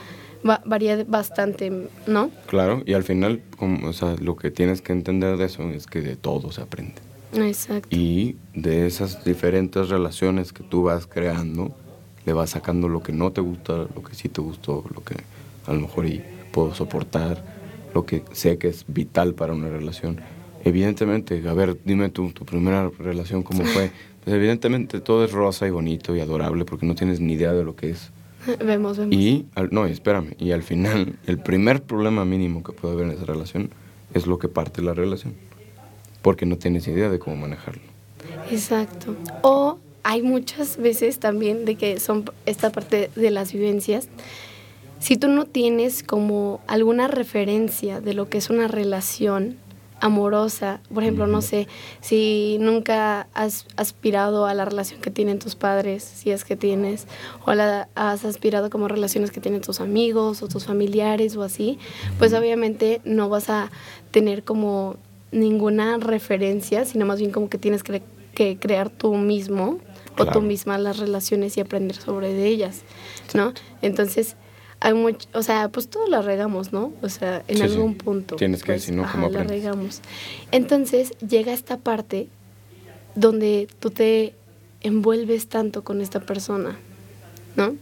va, 0.48 0.62
varía 0.66 1.04
bastante, 1.06 1.72
¿no? 2.08 2.32
Claro, 2.48 2.84
y 2.86 2.94
al 2.94 3.04
final, 3.04 3.42
como, 3.58 3.88
o 3.88 3.94
sea, 3.94 4.16
lo 4.20 4.36
que 4.36 4.52
tienes 4.52 4.82
que 4.82 4.94
entender 4.94 5.38
de 5.38 5.46
eso 5.46 5.70
es 5.70 5.88
que 5.88 6.02
de 6.02 6.16
todo 6.16 6.52
se 6.52 6.62
aprende. 6.62 6.96
Exacto. 7.34 7.88
Y 7.96 8.38
de 8.54 8.86
esas 8.86 9.24
diferentes 9.24 9.90
relaciones 9.90 10.54
que 10.54 10.64
tú 10.64 10.84
vas 10.84 11.08
creando, 11.08 11.76
le 12.26 12.34
vas 12.34 12.52
sacando 12.52 12.88
lo 12.88 13.02
que 13.02 13.12
no 13.12 13.32
te 13.32 13.42
gusta, 13.42 13.88
lo 13.96 14.04
que 14.04 14.16
sí 14.16 14.30
te 14.30 14.42
gustó, 14.42 14.84
lo 14.94 15.04
que 15.04 15.16
a 15.66 15.74
lo 15.74 15.82
mejor 15.82 16.06
y 16.06 16.22
puedo 16.52 16.74
soportar, 16.74 17.44
lo 17.94 18.06
que 18.06 18.24
sé 18.32 18.58
que 18.58 18.68
es 18.68 18.86
vital 18.88 19.34
para 19.34 19.54
una 19.54 19.70
relación. 19.70 20.22
Evidentemente, 20.64 21.42
a 21.48 21.54
ver, 21.54 21.78
dime 21.84 22.10
tu, 22.10 22.32
tu 22.32 22.46
primera 22.46 22.90
relación 23.00 23.44
cómo 23.44 23.64
fue. 23.66 23.92
Pues 24.24 24.38
evidentemente 24.38 25.02
todo 25.02 25.26
es 25.26 25.34
rosa 25.34 25.68
y 25.68 25.70
bonito 25.70 26.16
y 26.16 26.22
adorable 26.22 26.64
porque 26.64 26.86
no 26.86 26.96
tienes 26.96 27.20
ni 27.20 27.34
idea 27.34 27.52
de 27.52 27.66
lo 27.66 27.76
que 27.76 27.90
es. 27.90 28.13
Vemos, 28.60 28.98
vemos. 28.98 29.14
Y, 29.14 29.46
no, 29.72 29.86
espérame, 29.86 30.36
y 30.38 30.52
al 30.52 30.64
final, 30.64 31.18
el 31.28 31.40
primer 31.40 31.82
problema 31.84 32.26
mínimo 32.26 32.64
que 32.64 32.72
puede 32.74 32.94
haber 32.94 33.08
en 33.08 33.14
esa 33.14 33.26
relación 33.26 33.70
es 34.14 34.28
lo 34.28 34.40
que 34.40 34.48
parte 34.48 34.82
la 34.82 34.94
relación, 34.94 35.34
porque 36.22 36.46
no 36.46 36.58
tienes 36.58 36.88
idea 36.88 37.10
de 37.10 37.20
cómo 37.20 37.36
manejarlo. 37.36 37.82
Exacto. 38.52 39.16
O 39.42 39.78
hay 40.04 40.22
muchas 40.22 40.78
veces 40.78 41.20
también 41.20 41.66
de 41.66 41.76
que 41.76 42.00
son 42.00 42.26
esta 42.46 42.72
parte 42.72 43.10
de 43.16 43.32
las 43.32 43.54
vivencias. 43.54 44.10
Si 45.00 45.18
tú 45.18 45.28
no 45.28 45.46
tienes 45.46 46.04
como 46.04 46.62
alguna 46.68 47.08
referencia 47.08 48.02
de 48.02 48.14
lo 48.14 48.30
que 48.30 48.38
es 48.38 48.50
una 48.50 48.68
relación 48.68 49.58
amorosa, 50.04 50.82
por 50.94 51.02
ejemplo, 51.02 51.28
no 51.28 51.42
sé, 51.42 51.70
si 52.02 52.58
nunca 52.60 53.28
has 53.34 53.66
aspirado 53.78 54.46
a 54.46 54.54
la 54.54 54.66
relación 54.66 55.00
que 55.00 55.12
tienen 55.12 55.40
tus 55.40 55.56
padres, 55.56 56.04
si 56.04 56.30
es 56.30 56.44
que 56.44 56.58
tienes, 56.58 57.08
o 57.46 57.54
la, 57.54 57.88
has 57.96 58.26
aspirado 58.26 58.70
como 58.70 58.90
relaciones 58.90 59.32
que 59.32 59.40
tienen 59.40 59.62
tus 59.62 59.80
amigos 59.80 60.44
o 60.44 60.50
tus 60.50 60.66
familiares 60.66 61.38
o 61.38 61.42
así, 61.42 61.80
pues 62.20 62.34
obviamente 62.34 63.00
no 63.06 63.30
vas 63.30 63.50
a 63.50 63.72
tener 64.12 64.44
como 64.44 64.98
ninguna 65.32 65.98
referencia, 66.00 66.84
sino 66.84 67.06
más 67.06 67.20
bien 67.20 67.32
como 67.32 67.48
que 67.48 67.58
tienes 67.58 67.82
que, 67.82 68.02
que 68.36 68.58
crear 68.60 68.90
tú 68.90 69.16
mismo 69.16 69.80
o 70.18 70.26
tú 70.26 70.42
misma 70.42 70.78
las 70.78 70.98
relaciones 70.98 71.56
y 71.56 71.62
aprender 71.62 71.96
sobre 71.96 72.34
de 72.34 72.46
ellas, 72.46 72.82
¿no? 73.34 73.54
Entonces, 73.82 74.36
hay 74.84 74.94
mucho, 74.94 75.30
o 75.34 75.42
sea, 75.44 75.70
pues 75.70 75.88
todos 75.88 76.10
la 76.10 76.22
regamos, 76.22 76.74
¿no? 76.74 76.92
O 77.02 77.08
sea, 77.08 77.42
en 77.48 77.62
algún 77.62 77.96
punto. 77.96 78.36
Tienes 78.36 78.64
que 78.64 78.74
pues, 78.74 78.82
decir, 78.82 78.96
¿no? 78.96 79.10
¿Cómo 79.10 79.30
la 79.30 79.44
regamos. 79.46 80.02
Entonces, 80.52 81.12
llega 81.20 81.54
esta 81.54 81.78
parte 81.78 82.28
donde 83.16 83.70
tú 83.80 83.92
te 83.92 84.34
envuelves 84.82 85.48
tanto 85.48 85.86
con 85.86 86.02
esta 86.02 86.20
persona, 86.20 86.78
¿no? 87.56 87.78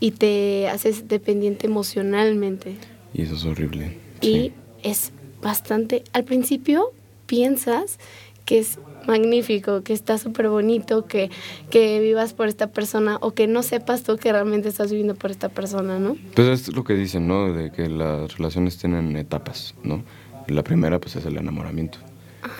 Y 0.00 0.10
te 0.10 0.68
haces 0.68 1.06
dependiente 1.06 1.68
emocionalmente. 1.68 2.74
Y 3.14 3.22
eso 3.22 3.36
es 3.36 3.44
horrible. 3.44 3.96
Y 4.20 4.50
es 4.82 5.12
bastante, 5.40 6.02
al 6.12 6.24
principio 6.24 6.90
piensas 7.26 8.00
que 8.44 8.58
es 8.58 8.80
magnífico, 9.06 9.82
que 9.82 9.92
está 9.92 10.18
súper 10.18 10.48
bonito, 10.48 11.06
que, 11.06 11.30
que 11.70 12.00
vivas 12.00 12.32
por 12.32 12.48
esta 12.48 12.68
persona 12.68 13.18
o 13.20 13.32
que 13.32 13.46
no 13.46 13.62
sepas 13.62 14.02
tú 14.02 14.16
que 14.16 14.32
realmente 14.32 14.68
estás 14.68 14.90
viviendo 14.90 15.14
por 15.14 15.30
esta 15.30 15.48
persona, 15.48 15.98
¿no? 15.98 16.16
Pues 16.34 16.48
es 16.48 16.74
lo 16.74 16.84
que 16.84 16.94
dicen, 16.94 17.26
¿no? 17.26 17.52
De 17.52 17.70
que 17.70 17.88
las 17.88 18.36
relaciones 18.36 18.78
tienen 18.78 19.16
etapas, 19.16 19.74
¿no? 19.82 20.02
La 20.48 20.62
primera 20.62 21.00
pues 21.00 21.16
es 21.16 21.26
el 21.26 21.36
enamoramiento, 21.36 21.98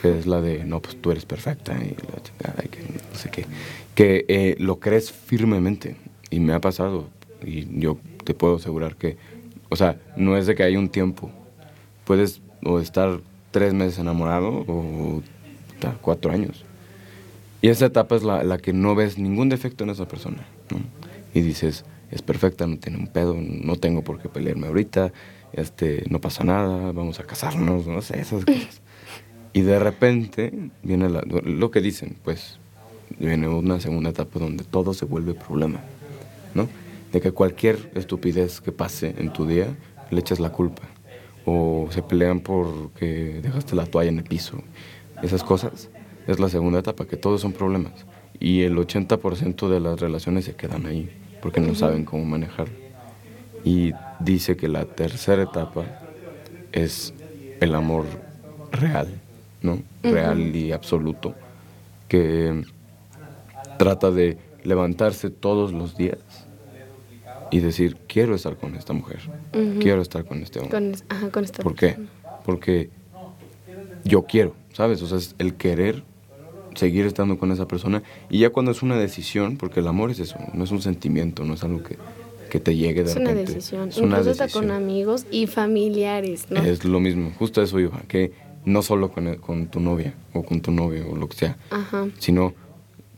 que 0.03 0.19
es 0.19 0.27
la 0.27 0.41
de, 0.41 0.65
no, 0.65 0.81
pues 0.81 1.01
tú 1.01 1.11
eres 1.11 1.25
perfecta 1.25 1.75
y 1.75 1.91
la 1.91 2.23
chingada 2.23 2.63
que 2.71 2.81
no 2.81 3.19
sé 3.19 3.31
qué. 3.31 3.47
Que 3.95 4.25
eh, 4.29 4.57
lo 4.59 4.81
crees 4.81 5.13
firmemente 5.13 5.97
y 6.31 6.41
me 6.41 6.53
ha 6.53 6.61
pasado 6.61 7.09
y 7.45 7.81
yo 7.81 7.99
te 8.25 8.35
puedo 8.35 8.57
asegurar 8.57 8.97
que, 8.97 9.17
o 9.69 9.77
sea, 9.77 10.01
no 10.17 10.37
es 10.37 10.47
de 10.47 10.55
que 10.55 10.65
hay 10.65 10.77
un 10.77 10.89
tiempo, 10.89 11.31
puedes 12.05 12.41
o 12.65 12.81
estar 12.81 13.21
tres 13.51 13.73
meses 13.73 13.99
enamorado 13.99 14.65
o 14.67 15.23
cuatro 16.01 16.33
años. 16.33 16.65
Y 17.63 17.69
esa 17.69 17.87
etapa 17.87 18.17
es 18.17 18.23
la, 18.23 18.45
la, 18.45 18.59
que 18.59 18.73
no 18.73 18.95
ves 18.95 19.19
ningún 19.19 19.49
defecto 19.49 19.85
en 19.85 19.91
esa 19.91 20.07
persona. 20.07 20.47
¿no? 20.71 20.79
Y 21.35 21.41
dices, 21.41 21.85
es 22.11 22.23
perfecta, 22.23 22.67
no 22.67 22.79
tiene 22.79 22.99
un 22.99 23.09
pedo, 23.09 23.37
no 23.37 23.77
tengo 23.77 24.03
por 24.03 24.21
qué 24.21 24.29
pelearme 24.29 24.69
ahorita, 24.69 25.13
este, 25.53 26.05
no 26.09 26.21
pasa 26.21 26.45
nada, 26.45 26.93
vamos 26.93 27.19
a 27.21 27.25
casarnos, 27.25 27.87
no 27.87 28.03
sé, 28.03 28.21
esas 28.21 28.45
cosas. 28.45 28.83
Y 29.53 29.63
de 29.63 29.79
repente 29.79 30.53
viene 30.83 31.09
lo 31.09 31.71
que 31.71 31.81
dicen, 31.81 32.17
pues 32.23 32.59
viene 33.19 33.49
una 33.49 33.81
segunda 33.81 34.11
etapa 34.11 34.39
donde 34.39 34.65
todo 34.65 34.93
se 34.93 35.07
vuelve 35.07 35.33
problema, 35.33 35.81
¿no? 36.55 36.69
De 37.11 37.21
que 37.21 37.33
cualquier 37.33 37.91
estupidez 37.95 38.61
que 38.61 38.73
pase 38.73 39.15
en 39.17 39.33
tu 39.33 39.47
día 39.47 39.69
le 40.11 40.21
echas 40.21 40.41
la 40.41 40.51
culpa. 40.51 40.83
O 41.47 41.89
se 41.91 42.03
pelean 42.03 42.41
porque 42.41 43.41
dejaste 43.43 43.77
la 43.77 43.87
toalla 43.87 44.11
en 44.11 44.19
el 44.19 44.25
piso 44.25 44.63
esas 45.23 45.43
cosas, 45.43 45.89
es 46.27 46.39
la 46.41 46.49
segunda 46.49 46.81
etapa, 46.81 47.07
que 47.07 47.17
todos 47.17 47.41
son 47.41 47.53
problemas. 47.53 47.93
Y 48.39 48.63
el 48.63 48.77
80% 48.77 49.69
de 49.69 49.81
las 49.81 50.01
relaciones 50.01 50.45
se 50.45 50.55
quedan 50.55 50.87
ahí, 50.87 51.11
porque 51.41 51.61
no 51.61 51.75
saben 51.75 52.05
cómo 52.05 52.25
manejar. 52.25 52.69
Y 53.65 53.93
dice 54.21 54.57
que 54.57 54.69
la 54.69 54.85
tercera 54.85 55.43
etapa 55.43 55.85
es 56.73 57.15
el 57.61 57.75
amor 57.75 58.05
real, 58.71 59.09
¿no? 59.63 59.83
Real 60.03 60.55
y 60.55 60.73
absoluto, 60.73 61.35
que 62.09 62.63
trata 63.79 64.11
de 64.11 64.39
levantarse 64.65 65.31
todos 65.31 65.73
los 65.73 65.97
días 65.97 66.19
y 67.51 67.61
decir, 67.61 67.97
quiero 68.07 68.35
estar 68.35 68.57
con 68.57 68.75
esta 68.75 68.93
mujer, 68.93 69.21
quiero 69.81 70.03
estar 70.03 70.25
con 70.25 70.43
este 70.43 70.61
hombre. 70.61 70.93
¿Por 71.63 71.75
qué? 71.75 71.97
Porque 72.45 72.91
yo 74.05 74.25
quiero, 74.25 74.55
¿sabes? 74.77 75.01
O 75.01 75.07
sea, 75.07 75.17
es 75.17 75.35
el 75.39 75.55
querer 75.55 76.03
seguir 76.75 77.07
estando 77.07 77.39
con 77.39 77.51
esa 77.51 77.67
persona 77.67 78.03
y 78.29 78.41
ya 78.41 78.51
cuando 78.51 78.73
es 78.73 78.83
una 78.83 78.99
decisión, 78.99 79.57
porque 79.57 79.81
el 79.81 79.87
amor 79.87 80.11
es 80.11 80.21
eso, 80.21 80.37
no 80.53 80.65
es 80.65 80.71
un 80.71 80.83
sentimiento, 80.83 81.45
no 81.45 81.55
es 81.55 81.65
algo 81.65 81.83
que, 81.83 81.97
que 82.51 82.61
te 82.61 82.77
llegue 82.77 83.03
de 83.03 83.09
es 83.09 83.15
repente. 83.15 83.41
Una 83.41 83.51
decisión. 83.51 83.89
Es 83.89 83.97
una 83.97 84.21
decisión. 84.21 84.51
con 84.51 84.71
amigos 84.71 85.25
y 85.31 85.47
familiares, 85.47 86.49
¿no? 86.51 86.61
Es 86.61 86.85
lo 86.85 87.01
mismo, 87.01 87.33
justo 87.39 87.63
eso 87.63 87.81
iba, 87.81 88.03
que 88.07 88.33
no 88.67 88.83
solo 88.83 89.11
con, 89.11 89.37
con 89.37 89.69
tu 89.69 89.81
novia 89.81 90.13
o 90.35 90.43
con 90.43 90.61
tu 90.61 90.73
novio 90.73 91.09
o 91.11 91.17
lo 91.17 91.27
que 91.27 91.39
sea, 91.39 91.57
Ajá. 91.71 92.09
sino, 92.19 92.53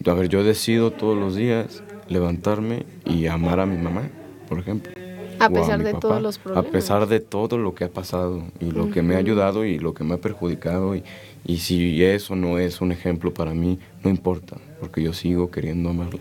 a 0.07 0.15
ver, 0.15 0.29
yo 0.29 0.45
decido 0.45 0.93
todos 0.93 1.19
los 1.19 1.35
días 1.35 1.83
levantarme 2.07 2.87
y 3.05 3.27
amar 3.27 3.59
a 3.59 3.67
mi 3.67 3.79
mamá, 3.79 4.09
por 4.49 4.61
ejemplo. 4.61 4.93
A 5.41 5.51
pesar 5.51 5.83
de 5.83 5.95
todos 5.95 6.23
los 6.23 6.39
problemas. 6.39 6.67
A 6.67 6.71
pesar 6.71 7.07
de 7.07 7.21
todo 7.21 7.59
lo 7.59 7.75
que 7.75 7.85
ha 7.85 7.89
pasado 7.89 8.43
y 8.61 8.71
lo 8.71 8.91
que 8.91 9.03
me 9.03 9.15
ha 9.15 9.19
ayudado 9.19 9.65
y 9.65 9.79
lo 9.79 9.95
que 9.95 10.05
me 10.05 10.15
ha 10.15 10.19
perjudicado. 10.19 10.95
Y, 10.95 11.05
y 11.45 11.59
si 11.59 12.03
eso 12.05 12.37
no 12.37 12.59
es 12.59 12.81
un 12.81 12.93
ejemplo 12.93 13.33
para 13.33 13.55
mí, 13.55 13.79
no 14.03 14.11
importa, 14.11 14.57
porque 14.81 15.03
yo 15.03 15.13
sigo 15.13 15.51
queriendo 15.51 15.91
amarla. 15.91 16.21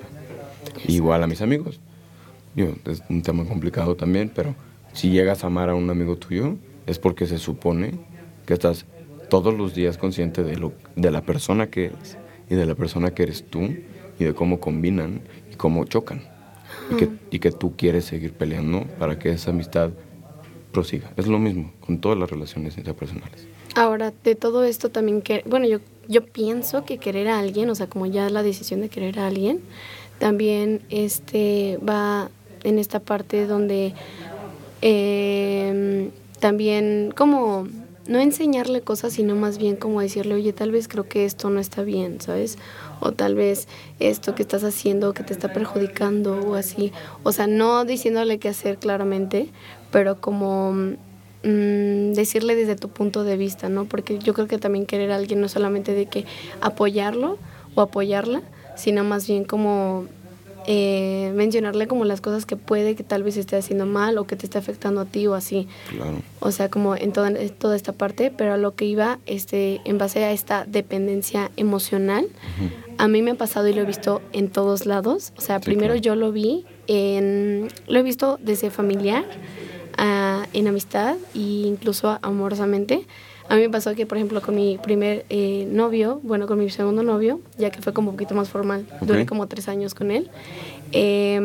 Igual 0.88 1.24
a 1.24 1.28
mis 1.28 1.42
amigos. 1.42 1.80
Yo, 2.56 2.68
es 2.86 3.04
un 3.10 3.22
tema 3.22 3.46
complicado 3.46 3.96
también, 3.96 4.32
pero 4.34 4.56
si 4.94 5.10
llegas 5.10 5.44
a 5.44 5.48
amar 5.48 5.70
a 5.70 5.76
un 5.76 5.90
amigo 5.90 6.16
tuyo, 6.16 6.56
es 6.86 7.00
porque 7.00 7.28
se 7.28 7.38
supone 7.38 7.92
que 8.46 8.54
estás 8.54 8.86
todos 9.30 9.54
los 9.54 9.76
días 9.76 9.98
consciente 9.98 10.44
de, 10.44 10.58
lo, 10.58 10.74
de 10.96 11.12
la 11.12 11.22
persona 11.22 11.68
que 11.68 11.86
eres 11.86 12.18
y 12.50 12.56
de 12.56 12.66
la 12.66 12.76
persona 12.76 13.12
que 13.12 13.24
eres 13.24 13.44
tú 13.44 13.76
y 14.20 14.24
de 14.24 14.34
cómo 14.34 14.60
combinan 14.60 15.22
y 15.52 15.56
cómo 15.56 15.84
chocan 15.86 16.37
y 17.32 17.40
que, 17.40 17.52
tú 17.52 17.76
quieres 17.76 18.06
seguir 18.06 18.34
peleando 18.34 18.86
para 19.00 19.20
que 19.20 19.30
esa 19.30 19.52
amistad 19.52 19.92
prosiga. 20.72 21.12
Es 21.18 21.28
lo 21.28 21.40
mismo 21.40 21.72
con 21.80 22.00
todas 22.00 22.18
las 22.18 22.30
relaciones 22.30 22.78
interpersonales. 22.78 23.48
Ahora, 23.76 24.14
de 24.24 24.36
todo 24.36 24.64
esto 24.64 24.90
también, 24.90 25.22
que, 25.22 25.44
bueno, 25.46 25.68
yo, 25.68 25.80
yo 26.08 26.26
pienso 26.26 26.86
que 26.86 26.98
querer 26.98 27.28
a 27.28 27.40
alguien, 27.40 27.70
o 27.70 27.76
sea, 27.76 27.88
como 27.88 28.06
ya 28.06 28.30
la 28.30 28.44
decisión 28.44 28.82
de 28.82 28.90
querer 28.90 29.20
a 29.20 29.28
alguien, 29.28 29.62
también 30.20 30.82
este, 30.90 31.78
va 31.88 32.30
en 32.64 32.80
esta 32.80 33.00
parte 33.00 33.46
donde 33.46 33.94
eh, 34.82 36.10
también 36.40 37.14
como 37.16 37.68
no 38.08 38.20
enseñarle 38.20 38.82
cosas, 38.82 39.14
sino 39.14 39.36
más 39.36 39.58
bien 39.58 39.76
como 39.76 40.02
decirle, 40.02 40.36
oye, 40.36 40.54
tal 40.54 40.72
vez 40.72 40.88
creo 40.88 41.08
que 41.08 41.26
esto 41.26 41.50
no 41.50 41.60
está 41.60 41.84
bien, 41.84 42.22
¿sabes? 42.22 42.58
O 43.00 43.12
tal 43.12 43.36
vez 43.36 43.68
esto 44.00 44.36
que 44.36 44.42
estás 44.42 44.64
haciendo 44.64 45.14
que 45.14 45.24
te 45.24 45.34
está 45.34 45.54
perjudicando 45.54 46.40
o 46.42 46.56
así. 46.56 46.92
O 47.24 47.32
sea, 47.32 47.48
no 47.48 47.86
diciéndole 47.86 48.40
qué 48.40 48.50
hacer 48.50 48.78
claramente, 48.78 49.50
pero 49.92 50.20
como 50.20 50.74
mm, 50.74 52.14
decirle 52.14 52.56
desde 52.56 52.76
tu 52.76 52.90
punto 52.90 53.24
de 53.24 53.38
vista, 53.38 53.70
¿no? 53.70 53.86
Porque 53.86 54.20
yo 54.20 54.34
creo 54.34 54.48
que 54.48 54.58
también 54.58 54.86
querer 54.86 55.12
a 55.12 55.16
alguien 55.16 55.42
no 55.42 55.50
solamente 55.50 55.94
de 55.94 56.08
que 56.08 56.26
apoyarlo 56.62 57.38
o 57.76 57.82
apoyarla, 57.82 58.42
sino 58.76 59.04
más 59.04 59.28
bien 59.28 59.44
como 59.44 60.06
eh, 60.70 61.32
mencionarle 61.34 61.88
como 61.88 62.04
las 62.04 62.20
cosas 62.20 62.46
que 62.46 62.58
puede 62.58 62.96
que 62.96 63.04
tal 63.04 63.24
vez 63.24 63.38
esté 63.38 63.56
haciendo 63.56 63.86
mal 63.86 64.18
o 64.18 64.28
que 64.28 64.36
te 64.36 64.46
esté 64.46 64.58
afectando 64.58 65.00
a 65.00 65.06
ti 65.06 65.26
o 65.26 65.34
así. 65.34 65.66
Claro. 65.90 66.18
O 66.42 66.52
sea, 66.52 66.70
como 66.70 66.98
en 66.98 67.14
toda, 67.14 67.32
toda 67.58 67.78
esta 67.78 67.94
parte, 67.94 68.34
pero 68.36 68.54
a 68.54 68.58
lo 68.58 68.76
que 68.76 68.84
iba, 68.84 69.20
este, 69.26 69.80
en 69.86 69.98
base 69.98 70.26
a 70.26 70.34
esta 70.34 70.66
dependencia 70.66 71.52
emocional, 71.56 72.28
a 72.98 73.08
mí 73.08 73.22
me 73.22 73.32
ha 73.32 73.36
pasado 73.36 73.68
y 73.68 73.74
lo 73.74 73.82
he 73.82 73.86
visto 73.86 74.22
en 74.34 74.50
todos 74.50 74.86
lados. 74.86 75.34
O 75.38 75.42
sea, 75.42 75.60
primero 75.60 75.96
yo 75.96 76.16
lo 76.16 76.32
vi 76.32 76.66
en, 76.88 77.68
lo 77.88 78.00
he 78.00 78.04
visto 78.04 78.40
desde 78.42 78.70
familiar, 78.70 79.26
a, 79.98 80.46
en 80.54 80.68
amistad 80.68 81.16
e 81.34 81.40
incluso 81.40 82.20
amorosamente. 82.22 83.06
A 83.50 83.56
mí 83.56 83.62
me 83.62 83.70
pasó 83.70 83.96
que, 83.96 84.06
por 84.06 84.18
ejemplo, 84.18 84.42
con 84.42 84.56
mi 84.56 84.78
primer 84.78 85.26
eh, 85.30 85.68
novio, 85.72 86.20
bueno, 86.24 86.48
con 86.48 86.60
mi 86.60 86.70
segundo 86.70 87.02
novio, 87.02 87.40
ya 87.58 87.70
que 87.70 87.82
fue 87.82 87.94
como 87.94 88.10
un 88.10 88.18
poquito 88.18 88.36
más 88.36 88.50
formal, 88.50 88.86
duré 89.02 89.26
como 89.26 89.48
tres 89.48 89.70
años 89.70 89.94
con 89.94 90.12
él. 90.12 90.30
Eh, 90.92 91.40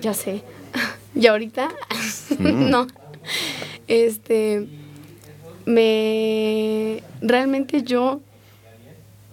ya 0.00 0.14
sé. 0.14 0.42
y 1.14 1.26
ahorita, 1.26 1.70
mm. 2.38 2.70
no. 2.70 2.86
Este, 3.88 4.68
me, 5.64 7.02
realmente 7.20 7.82
yo, 7.82 8.20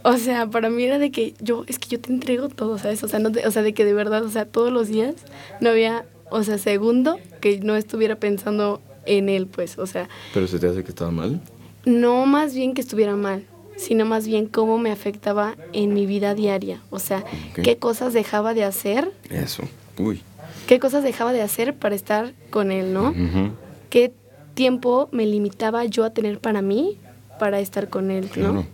o 0.03 0.17
sea, 0.17 0.47
para 0.47 0.69
mí 0.69 0.83
era 0.83 0.99
de 0.99 1.11
que 1.11 1.33
yo, 1.39 1.63
es 1.67 1.79
que 1.79 1.89
yo 1.89 1.99
te 1.99 2.11
entrego 2.11 2.49
todo, 2.49 2.77
¿sabes? 2.77 3.03
O 3.03 3.07
sea, 3.07 3.19
no 3.19 3.29
o 3.45 3.51
sea, 3.51 3.61
de 3.61 3.73
que 3.73 3.85
de 3.85 3.93
verdad, 3.93 4.23
o 4.23 4.29
sea, 4.29 4.45
todos 4.45 4.71
los 4.71 4.87
días 4.87 5.15
no 5.59 5.69
había, 5.69 6.05
o 6.29 6.43
sea, 6.43 6.57
segundo 6.57 7.19
que 7.41 7.59
no 7.59 7.75
estuviera 7.75 8.15
pensando 8.15 8.81
en 9.05 9.29
él, 9.29 9.47
pues, 9.47 9.77
o 9.77 9.87
sea. 9.87 10.07
¿Pero 10.33 10.47
se 10.47 10.59
te 10.59 10.67
hace 10.67 10.83
que 10.83 10.89
estaba 10.89 11.11
mal? 11.11 11.41
No 11.85 12.25
más 12.25 12.53
bien 12.53 12.73
que 12.73 12.81
estuviera 12.81 13.15
mal, 13.15 13.45
sino 13.77 14.05
más 14.05 14.27
bien 14.27 14.47
cómo 14.47 14.77
me 14.77 14.91
afectaba 14.91 15.55
en 15.73 15.93
mi 15.93 16.05
vida 16.05 16.35
diaria. 16.35 16.81
O 16.89 16.99
sea, 16.99 17.23
qué 17.55 17.77
cosas 17.77 18.13
dejaba 18.13 18.53
de 18.53 18.63
hacer, 18.63 19.11
Eso. 19.29 19.63
Uy. 19.97 20.21
qué 20.67 20.79
cosas 20.79 21.03
dejaba 21.03 21.33
de 21.33 21.41
hacer 21.41 21.75
para 21.75 21.95
estar 21.95 22.33
con 22.49 22.71
él, 22.71 22.93
¿no? 22.93 23.13
Qué 23.89 24.13
tiempo 24.53 25.09
me 25.11 25.25
limitaba 25.25 25.85
yo 25.85 26.03
a 26.03 26.09
tener 26.11 26.39
para 26.39 26.61
mí 26.61 26.97
para 27.39 27.59
estar 27.59 27.89
con 27.89 28.11
él, 28.11 28.29
¿no? 28.35 28.65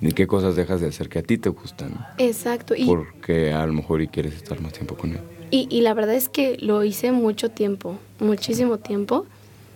¿Y 0.00 0.12
qué 0.12 0.26
cosas 0.26 0.56
dejas 0.56 0.80
de 0.80 0.88
hacer 0.88 1.08
que 1.08 1.18
a 1.20 1.22
ti 1.22 1.38
te 1.38 1.48
gustan? 1.48 2.06
Exacto. 2.18 2.74
Y, 2.76 2.86
Porque 2.86 3.52
a 3.52 3.66
lo 3.66 3.72
mejor 3.72 4.02
y 4.02 4.08
quieres 4.08 4.34
estar 4.34 4.60
más 4.60 4.72
tiempo 4.72 4.96
con 4.96 5.12
él. 5.12 5.20
y, 5.50 5.66
y 5.70 5.80
la 5.80 5.94
verdad 5.94 6.14
es 6.14 6.28
que 6.28 6.56
lo 6.60 6.84
hice 6.84 7.12
mucho 7.12 7.50
tiempo, 7.50 7.98
muchísimo 8.20 8.78
tiempo. 8.78 9.26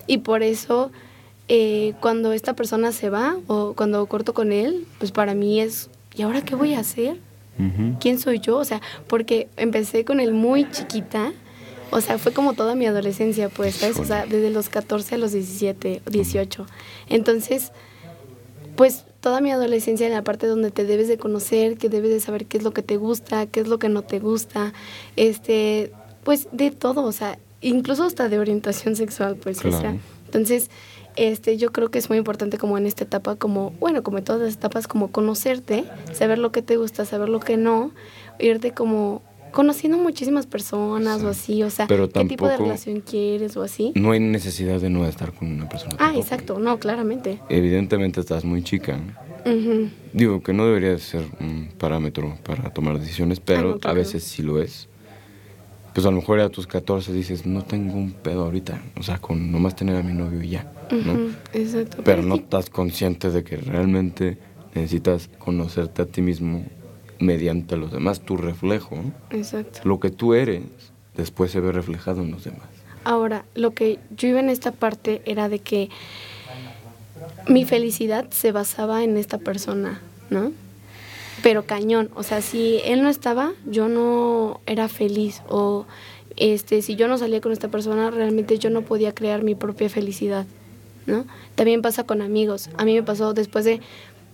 Y 0.06 0.18
por 0.18 0.42
eso 0.42 0.90
eh, 1.52 1.94
cuando 2.00 2.32
esta 2.32 2.54
persona 2.54 2.92
se 2.92 3.10
va 3.10 3.36
o 3.48 3.72
cuando 3.74 4.06
corto 4.06 4.34
con 4.34 4.52
él, 4.52 4.86
pues 4.98 5.10
para 5.10 5.34
mí 5.34 5.60
es, 5.60 5.90
¿y 6.14 6.22
ahora 6.22 6.42
qué 6.42 6.54
voy 6.54 6.74
a 6.74 6.78
hacer? 6.80 7.18
¿Quién 7.98 8.18
soy 8.18 8.38
yo? 8.38 8.56
O 8.56 8.64
sea, 8.64 8.80
porque 9.08 9.48
empecé 9.56 10.04
con 10.04 10.20
él 10.20 10.32
muy 10.32 10.70
chiquita. 10.70 11.32
O 11.90 12.00
sea, 12.00 12.18
fue 12.18 12.32
como 12.32 12.52
toda 12.54 12.74
mi 12.74 12.86
adolescencia, 12.86 13.48
pues, 13.48 13.74
¿sabes? 13.74 13.98
O 13.98 14.04
sea, 14.04 14.26
desde 14.26 14.50
los 14.50 14.68
14 14.68 15.16
a 15.16 15.18
los 15.18 15.32
17, 15.32 16.02
18. 16.08 16.66
Entonces, 17.08 17.72
pues 18.76 19.04
toda 19.20 19.40
mi 19.40 19.50
adolescencia 19.50 20.06
en 20.06 20.12
la 20.12 20.22
parte 20.22 20.46
donde 20.46 20.70
te 20.70 20.84
debes 20.84 21.08
de 21.08 21.18
conocer, 21.18 21.76
que 21.76 21.88
debes 21.88 22.10
de 22.10 22.20
saber 22.20 22.46
qué 22.46 22.58
es 22.58 22.64
lo 22.64 22.72
que 22.72 22.82
te 22.82 22.96
gusta, 22.96 23.46
qué 23.46 23.60
es 23.60 23.68
lo 23.68 23.78
que 23.78 23.88
no 23.88 24.02
te 24.02 24.18
gusta, 24.18 24.72
este, 25.16 25.92
pues 26.24 26.48
de 26.52 26.70
todo, 26.70 27.04
o 27.04 27.12
sea, 27.12 27.38
incluso 27.60 28.04
hasta 28.04 28.28
de 28.28 28.38
orientación 28.38 28.96
sexual, 28.96 29.36
pues, 29.36 29.64
o 29.64 29.70
sea. 29.70 29.96
Entonces, 30.26 30.70
este, 31.16 31.56
yo 31.56 31.72
creo 31.72 31.90
que 31.90 31.98
es 31.98 32.08
muy 32.08 32.18
importante 32.18 32.56
como 32.56 32.78
en 32.78 32.86
esta 32.86 33.04
etapa, 33.04 33.36
como, 33.36 33.70
bueno, 33.72 34.02
como 34.02 34.18
en 34.18 34.24
todas 34.24 34.40
las 34.40 34.54
etapas, 34.54 34.86
como 34.86 35.10
conocerte, 35.10 35.84
saber 36.12 36.38
lo 36.38 36.52
que 36.52 36.62
te 36.62 36.76
gusta, 36.76 37.04
saber 37.04 37.28
lo 37.28 37.40
que 37.40 37.56
no, 37.56 37.90
irte 38.38 38.72
como 38.72 39.22
conociendo 39.50 39.98
muchísimas 39.98 40.46
personas 40.46 41.22
o 41.22 41.28
así, 41.28 41.62
o 41.62 41.70
sea, 41.70 41.86
Pero 41.86 42.08
qué 42.08 42.24
tipo 42.24 42.48
de 42.48 42.56
relación 42.56 43.00
quieres 43.00 43.56
o 43.56 43.62
así. 43.62 43.92
No 43.94 44.12
hay 44.12 44.20
necesidad 44.20 44.80
de 44.80 44.90
no 44.90 45.06
estar 45.06 45.32
con 45.32 45.52
una 45.52 45.68
persona. 45.68 45.94
Ah, 45.94 46.06
tampoco. 46.06 46.20
exacto, 46.20 46.58
no, 46.58 46.78
claramente. 46.78 47.40
Evidentemente 47.48 48.20
estás 48.20 48.44
muy 48.44 48.62
chica. 48.62 48.98
Digo 50.12 50.42
que 50.42 50.52
no 50.52 50.66
debería 50.66 50.96
ser 50.98 51.24
un 51.40 51.68
parámetro 51.78 52.36
para 52.44 52.70
tomar 52.70 52.98
decisiones, 52.98 53.40
pero 53.40 53.72
Ah, 53.72 53.78
no, 53.84 53.90
a 53.90 53.92
veces 53.92 54.24
sí 54.24 54.42
lo 54.42 54.60
es. 54.60 54.88
Pues 55.94 56.06
a 56.06 56.10
lo 56.10 56.16
mejor 56.16 56.38
a 56.40 56.48
tus 56.50 56.66
14 56.66 57.12
dices, 57.12 57.46
no 57.46 57.62
tengo 57.64 57.94
un 57.94 58.12
pedo 58.12 58.44
ahorita. 58.44 58.80
O 58.96 59.02
sea, 59.02 59.18
con 59.18 59.50
nomás 59.50 59.74
tener 59.74 59.96
a 59.96 60.02
mi 60.02 60.12
novio 60.12 60.42
y 60.42 60.50
ya. 60.50 60.70
¿no? 60.90 61.32
Exacto. 61.52 62.02
Pero 62.04 62.22
no 62.22 62.36
sí. 62.36 62.42
estás 62.42 62.70
consciente 62.70 63.30
de 63.30 63.42
que 63.42 63.56
realmente 63.56 64.38
necesitas 64.74 65.28
conocerte 65.38 66.02
a 66.02 66.06
ti 66.06 66.22
mismo 66.22 66.64
mediante 67.20 67.76
los 67.76 67.92
demás, 67.92 68.20
tu 68.20 68.36
reflejo. 68.36 68.96
Exacto. 69.30 69.80
Lo 69.84 70.00
que 70.00 70.10
tú 70.10 70.34
eres, 70.34 70.62
después 71.16 71.50
se 71.50 71.60
ve 71.60 71.72
reflejado 71.72 72.22
en 72.22 72.32
los 72.32 72.44
demás. 72.44 72.68
Ahora, 73.04 73.44
lo 73.54 73.72
que 73.72 73.98
yo 74.16 74.28
iba 74.28 74.40
en 74.40 74.50
esta 74.50 74.72
parte 74.72 75.22
era 75.24 75.48
de 75.48 75.60
que 75.60 75.88
mi 77.48 77.64
felicidad 77.64 78.26
se 78.30 78.52
basaba 78.52 79.04
en 79.04 79.16
esta 79.16 79.38
persona, 79.38 80.00
¿no? 80.28 80.52
Pero 81.42 81.64
cañón, 81.64 82.10
o 82.14 82.22
sea, 82.22 82.42
si 82.42 82.80
él 82.84 83.02
no 83.02 83.08
estaba, 83.08 83.52
yo 83.64 83.88
no 83.88 84.60
era 84.66 84.88
feliz 84.88 85.42
o 85.48 85.86
este, 86.36 86.82
si 86.82 86.96
yo 86.96 87.08
no 87.08 87.18
salía 87.18 87.40
con 87.40 87.52
esta 87.52 87.68
persona, 87.68 88.10
realmente 88.10 88.58
yo 88.58 88.70
no 88.70 88.82
podía 88.82 89.14
crear 89.14 89.42
mi 89.42 89.54
propia 89.54 89.88
felicidad, 89.88 90.46
¿no? 91.06 91.24
También 91.54 91.82
pasa 91.82 92.04
con 92.04 92.20
amigos. 92.20 92.68
A 92.76 92.84
mí 92.84 92.94
me 92.94 93.02
pasó 93.02 93.32
después 93.32 93.64
de, 93.64 93.80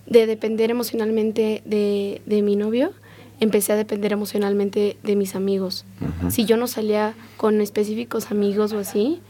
de 0.07 0.27
depender 0.27 0.71
emocionalmente 0.71 1.63
de, 1.65 2.21
de 2.27 2.43
mi 2.43 2.57
novio, 2.57 2.93
empecé 3.41 3.73
a 3.73 3.77
depender 3.77 4.13
emocionalmente 4.13 4.97
de 5.03 5.17
mis 5.17 5.35
amigos. 5.35 5.85
Si 6.31 6.45
yo 6.45 6.57
no 6.57 6.67
salía 6.67 7.15
con 7.37 7.61
específicos 7.61 8.31
amigos 8.31 8.73
o 8.73 8.79
así, 8.79 9.21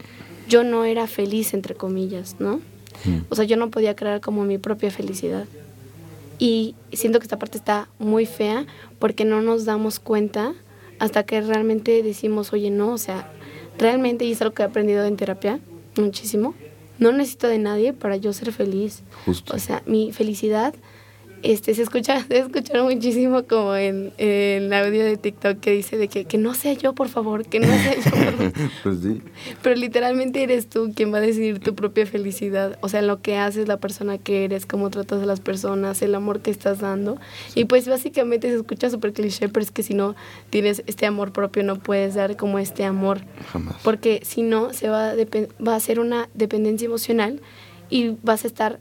yo 0.47 0.63
no 0.63 0.85
era 0.85 1.07
feliz, 1.07 1.53
entre 1.53 1.75
comillas, 1.75 2.37
¿no? 2.39 2.57
Mm. 3.05 3.25
O 3.29 3.35
sea, 3.35 3.45
yo 3.45 3.57
no 3.57 3.69
podía 3.69 3.95
crear 3.95 4.21
como 4.21 4.45
mi 4.45 4.57
propia 4.57 4.91
felicidad. 4.91 5.45
Y 6.39 6.75
siento 6.93 7.19
que 7.19 7.23
esta 7.23 7.39
parte 7.39 7.57
está 7.57 7.89
muy 7.99 8.25
fea 8.25 8.65
porque 8.99 9.25
no 9.25 9.41
nos 9.41 9.65
damos 9.65 9.99
cuenta 9.99 10.53
hasta 10.99 11.23
que 11.23 11.41
realmente 11.41 12.01
decimos, 12.03 12.53
oye, 12.53 12.69
no, 12.69 12.93
o 12.93 12.97
sea, 12.97 13.31
realmente, 13.77 14.25
y 14.25 14.31
es 14.31 14.41
algo 14.41 14.53
que 14.53 14.63
he 14.63 14.65
aprendido 14.65 15.05
en 15.05 15.17
terapia 15.17 15.59
muchísimo, 15.97 16.53
no 16.99 17.11
necesito 17.11 17.47
de 17.47 17.57
nadie 17.57 17.93
para 17.93 18.15
yo 18.17 18.33
ser 18.33 18.51
feliz. 18.51 19.03
Justo. 19.25 19.55
O 19.55 19.59
sea, 19.59 19.83
mi 19.85 20.11
felicidad 20.11 20.73
este, 21.43 21.73
se 21.73 21.83
escucha, 21.83 22.23
se 22.27 22.39
escucha 22.39 22.81
muchísimo 22.83 23.43
como 23.43 23.75
en, 23.75 24.11
en 24.17 24.63
el 24.63 24.73
audio 24.73 25.03
de 25.03 25.17
TikTok 25.17 25.59
que 25.59 25.71
dice 25.71 25.97
de 25.97 26.07
que, 26.07 26.25
que 26.25 26.37
no 26.37 26.53
sea 26.53 26.73
yo, 26.73 26.93
por 26.93 27.09
favor, 27.09 27.45
que 27.45 27.59
no 27.59 27.67
sea 27.67 27.95
yo. 27.95 28.51
pues 28.83 28.99
sí. 29.01 29.21
Pero 29.61 29.75
literalmente 29.75 30.43
eres 30.43 30.67
tú 30.67 30.91
quien 30.95 31.13
va 31.13 31.17
a 31.17 31.21
decidir 31.21 31.59
tu 31.59 31.75
propia 31.75 32.05
felicidad. 32.05 32.77
O 32.81 32.89
sea, 32.89 33.01
lo 33.01 33.21
que 33.21 33.37
haces, 33.37 33.67
la 33.67 33.77
persona 33.77 34.17
que 34.17 34.45
eres, 34.45 34.65
cómo 34.65 34.89
tratas 34.89 35.21
a 35.21 35.25
las 35.25 35.39
personas, 35.39 36.01
el 36.01 36.15
amor 36.15 36.41
que 36.41 36.51
estás 36.51 36.79
dando. 36.79 37.17
Y 37.55 37.65
pues 37.65 37.87
básicamente 37.87 38.49
se 38.49 38.55
escucha 38.55 38.89
súper 38.89 39.13
cliché, 39.13 39.49
pero 39.49 39.63
es 39.63 39.71
que 39.71 39.83
si 39.83 39.93
no 39.93 40.15
tienes 40.49 40.83
este 40.87 41.05
amor 41.05 41.31
propio 41.31 41.63
no 41.63 41.77
puedes 41.77 42.15
dar 42.15 42.37
como 42.37 42.59
este 42.59 42.83
amor. 42.83 43.21
Jamás. 43.51 43.75
Porque 43.83 44.21
si 44.23 44.41
no, 44.41 44.73
se 44.73 44.89
va 44.89 45.11
a, 45.11 45.15
va 45.65 45.75
a 45.75 45.79
ser 45.79 45.99
una 45.99 46.29
dependencia 46.33 46.85
emocional 46.85 47.41
y 47.89 48.15
vas 48.23 48.43
a 48.43 48.47
estar 48.47 48.79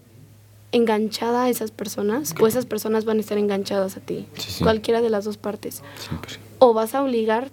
enganchada 0.72 1.44
a 1.44 1.48
esas 1.48 1.70
personas 1.70 2.34
o 2.40 2.46
esas 2.46 2.66
personas 2.66 3.04
van 3.04 3.18
a 3.18 3.20
estar 3.20 3.38
enganchadas 3.38 3.96
a 3.96 4.00
ti. 4.00 4.26
Sí, 4.34 4.50
sí. 4.50 4.64
Cualquiera 4.64 5.00
de 5.00 5.10
las 5.10 5.24
dos 5.24 5.36
partes 5.36 5.82
Siempre. 5.98 6.34
o 6.58 6.74
vas 6.74 6.94
a 6.94 7.02
obligar 7.02 7.50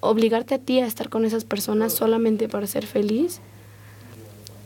obligarte 0.00 0.54
a 0.54 0.58
ti 0.58 0.80
a 0.80 0.86
estar 0.86 1.08
con 1.08 1.24
esas 1.24 1.44
personas 1.44 1.92
solamente 1.92 2.48
para 2.48 2.66
ser 2.66 2.86
feliz 2.86 3.40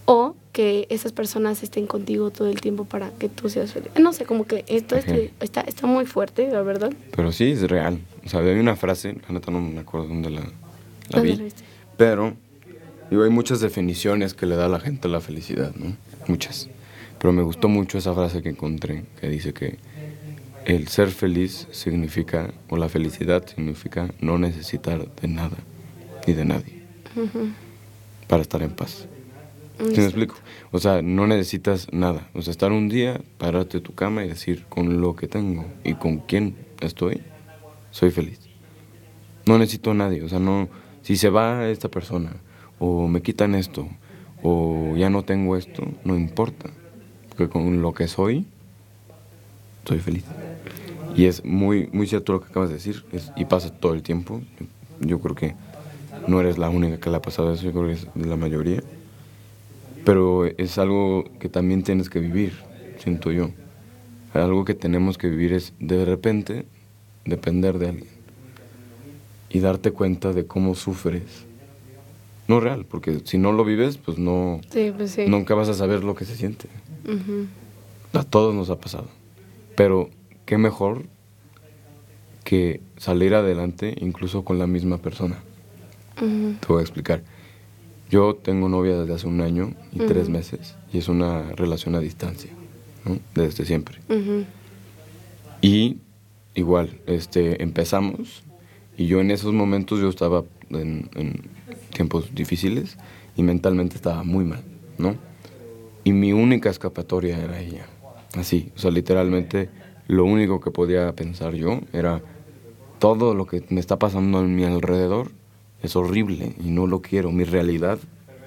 o 0.06 0.34
que 0.52 0.86
esas 0.90 1.12
personas 1.12 1.62
estén 1.62 1.86
contigo 1.86 2.30
todo 2.30 2.48
el 2.48 2.60
tiempo 2.60 2.84
para 2.84 3.10
que 3.10 3.28
tú 3.28 3.48
seas 3.48 3.72
feliz. 3.72 3.90
No 3.98 4.12
sé, 4.12 4.24
como 4.24 4.46
que 4.46 4.64
esto 4.68 4.94
este, 4.94 5.32
está, 5.40 5.62
está 5.62 5.86
muy 5.86 6.06
fuerte, 6.06 6.48
la 6.50 6.62
verdad. 6.62 6.92
Pero 7.16 7.32
sí, 7.32 7.50
es 7.50 7.62
real. 7.62 7.98
O 8.24 8.28
sea, 8.28 8.40
hay 8.40 8.58
una 8.58 8.76
frase, 8.76 9.16
la 9.26 9.34
neta 9.34 9.50
no 9.50 9.60
me 9.60 9.80
acuerdo 9.80 10.06
dónde 10.06 10.30
la, 10.30 10.42
la 10.42 10.50
¿Dónde 11.10 11.30
vi. 11.30 11.36
la 11.36 11.44
viste? 11.44 11.64
Pero, 11.96 12.34
digo, 13.10 13.24
hay 13.24 13.30
muchas 13.30 13.60
definiciones 13.60 14.34
que 14.34 14.46
le 14.46 14.54
da 14.54 14.66
a 14.66 14.68
la 14.68 14.78
gente 14.78 15.08
la 15.08 15.20
felicidad, 15.20 15.74
¿no? 15.74 15.96
Muchas. 16.28 16.68
Pero 17.24 17.32
me 17.32 17.42
gustó 17.42 17.70
mucho 17.70 17.96
esa 17.96 18.12
frase 18.12 18.42
que 18.42 18.50
encontré, 18.50 19.06
que 19.18 19.30
dice 19.30 19.54
que 19.54 19.78
el 20.66 20.88
ser 20.88 21.08
feliz 21.08 21.66
significa, 21.70 22.52
o 22.68 22.76
la 22.76 22.90
felicidad 22.90 23.46
significa 23.46 24.10
no 24.20 24.36
necesitar 24.36 25.10
de 25.14 25.26
nada 25.28 25.56
ni 26.26 26.34
de 26.34 26.44
nadie 26.44 26.82
para 28.28 28.42
estar 28.42 28.62
en 28.62 28.72
paz. 28.72 29.08
¿Sí 29.78 30.00
me 30.00 30.04
explico? 30.04 30.34
O 30.70 30.78
sea, 30.78 31.00
no 31.00 31.26
necesitas 31.26 31.90
nada. 31.94 32.28
O 32.34 32.42
sea, 32.42 32.50
estar 32.50 32.72
un 32.72 32.90
día, 32.90 33.22
pararte 33.38 33.78
de 33.78 33.82
tu 33.82 33.94
cama 33.94 34.22
y 34.22 34.28
decir, 34.28 34.66
con 34.68 35.00
lo 35.00 35.16
que 35.16 35.26
tengo 35.26 35.64
y 35.82 35.94
con 35.94 36.18
quién 36.18 36.54
estoy, 36.82 37.22
soy 37.90 38.10
feliz. 38.10 38.38
No 39.46 39.56
necesito 39.56 39.92
a 39.92 39.94
nadie. 39.94 40.22
O 40.24 40.28
sea, 40.28 40.40
no, 40.40 40.68
si 41.00 41.16
se 41.16 41.30
va 41.30 41.68
esta 41.68 41.88
persona, 41.88 42.36
o 42.78 43.08
me 43.08 43.22
quitan 43.22 43.54
esto, 43.54 43.88
o 44.42 44.94
ya 44.98 45.08
no 45.08 45.22
tengo 45.22 45.56
esto, 45.56 45.88
no 46.04 46.16
importa. 46.16 46.68
Porque 47.36 47.50
con 47.52 47.82
lo 47.82 47.92
que 47.92 48.08
soy, 48.08 48.46
soy 49.86 49.98
feliz. 50.00 50.24
Y 51.14 51.26
es 51.26 51.44
muy, 51.44 51.88
muy 51.92 52.06
cierto 52.06 52.32
lo 52.32 52.40
que 52.40 52.46
acabas 52.48 52.68
de 52.70 52.76
decir, 52.76 53.04
es- 53.12 53.32
y 53.34 53.44
pasa 53.44 53.70
todo 53.70 53.94
el 53.94 54.02
tiempo. 54.02 54.40
Yo, 54.58 54.66
yo 55.08 55.20
creo 55.20 55.34
que 55.34 55.54
no 56.26 56.40
eres 56.40 56.58
la 56.58 56.70
única 56.70 56.98
que 56.98 57.10
le 57.10 57.16
ha 57.16 57.22
pasado 57.22 57.52
eso, 57.52 57.64
yo 57.64 57.72
creo 57.72 57.86
que 57.86 57.92
es 57.94 58.06
de 58.14 58.26
la 58.26 58.36
mayoría. 58.36 58.82
Pero 60.04 60.44
es 60.46 60.78
algo 60.78 61.24
que 61.38 61.48
también 61.48 61.82
tienes 61.82 62.10
que 62.10 62.20
vivir, 62.20 62.52
siento 62.98 63.32
yo. 63.32 63.50
Algo 64.32 64.64
que 64.64 64.74
tenemos 64.74 65.16
que 65.18 65.28
vivir 65.28 65.52
es 65.52 65.72
de 65.78 66.04
repente 66.04 66.66
depender 67.24 67.78
de 67.78 67.88
alguien 67.88 68.08
y 69.48 69.60
darte 69.60 69.92
cuenta 69.92 70.32
de 70.32 70.46
cómo 70.46 70.74
sufres. 70.74 71.22
No 72.48 72.60
real, 72.60 72.84
porque 72.84 73.20
si 73.24 73.38
no 73.38 73.52
lo 73.52 73.64
vives, 73.64 73.96
pues 73.96 74.18
no, 74.18 74.60
Sí, 74.70 74.92
pues 74.94 75.12
sí. 75.12 75.24
nunca 75.26 75.54
vas 75.54 75.68
a 75.68 75.74
saber 75.74 76.04
lo 76.04 76.14
que 76.14 76.24
se 76.26 76.36
siente. 76.36 76.68
A 78.12 78.22
todos 78.22 78.54
nos 78.54 78.70
ha 78.70 78.78
pasado. 78.78 79.08
Pero 79.76 80.10
qué 80.46 80.58
mejor 80.58 81.04
que 82.44 82.80
salir 82.96 83.34
adelante 83.34 83.94
incluso 84.00 84.44
con 84.44 84.58
la 84.58 84.66
misma 84.66 84.98
persona. 84.98 85.42
Te 86.16 86.66
voy 86.68 86.78
a 86.78 86.82
explicar. 86.82 87.22
Yo 88.10 88.36
tengo 88.36 88.68
novia 88.68 88.96
desde 88.98 89.14
hace 89.14 89.26
un 89.26 89.40
año 89.40 89.74
y 89.92 89.98
tres 89.98 90.28
meses 90.28 90.76
y 90.92 90.98
es 90.98 91.08
una 91.08 91.42
relación 91.52 91.94
a 91.96 92.00
distancia, 92.00 92.50
¿no? 93.04 93.18
Desde 93.34 93.64
siempre. 93.64 93.98
Y 95.60 95.96
igual, 96.54 97.00
este, 97.06 97.62
empezamos 97.62 98.44
y 98.96 99.06
yo 99.06 99.20
en 99.20 99.30
esos 99.30 99.52
momentos 99.52 100.00
yo 100.00 100.08
estaba 100.08 100.44
en, 100.70 101.10
en 101.14 101.42
tiempos 101.92 102.32
difíciles 102.34 102.96
y 103.36 103.42
mentalmente 103.42 103.96
estaba 103.96 104.22
muy 104.22 104.44
mal, 104.44 104.62
¿no? 104.98 105.16
Y 106.04 106.12
mi 106.12 106.32
única 106.32 106.70
escapatoria 106.70 107.38
era 107.38 107.58
ella. 107.60 107.86
Así, 108.34 108.72
o 108.76 108.78
sea, 108.78 108.90
literalmente 108.90 109.70
lo 110.06 110.24
único 110.24 110.60
que 110.60 110.70
podía 110.70 111.12
pensar 111.14 111.54
yo 111.54 111.80
era 111.92 112.20
todo 112.98 113.34
lo 113.34 113.46
que 113.46 113.64
me 113.70 113.80
está 113.80 113.98
pasando 113.98 114.40
en 114.40 114.54
mi 114.54 114.64
alrededor 114.64 115.30
es 115.82 115.96
horrible 115.96 116.54
y 116.62 116.70
no 116.70 116.86
lo 116.86 117.00
quiero, 117.00 117.30
mi 117.30 117.44
realidad 117.44 117.98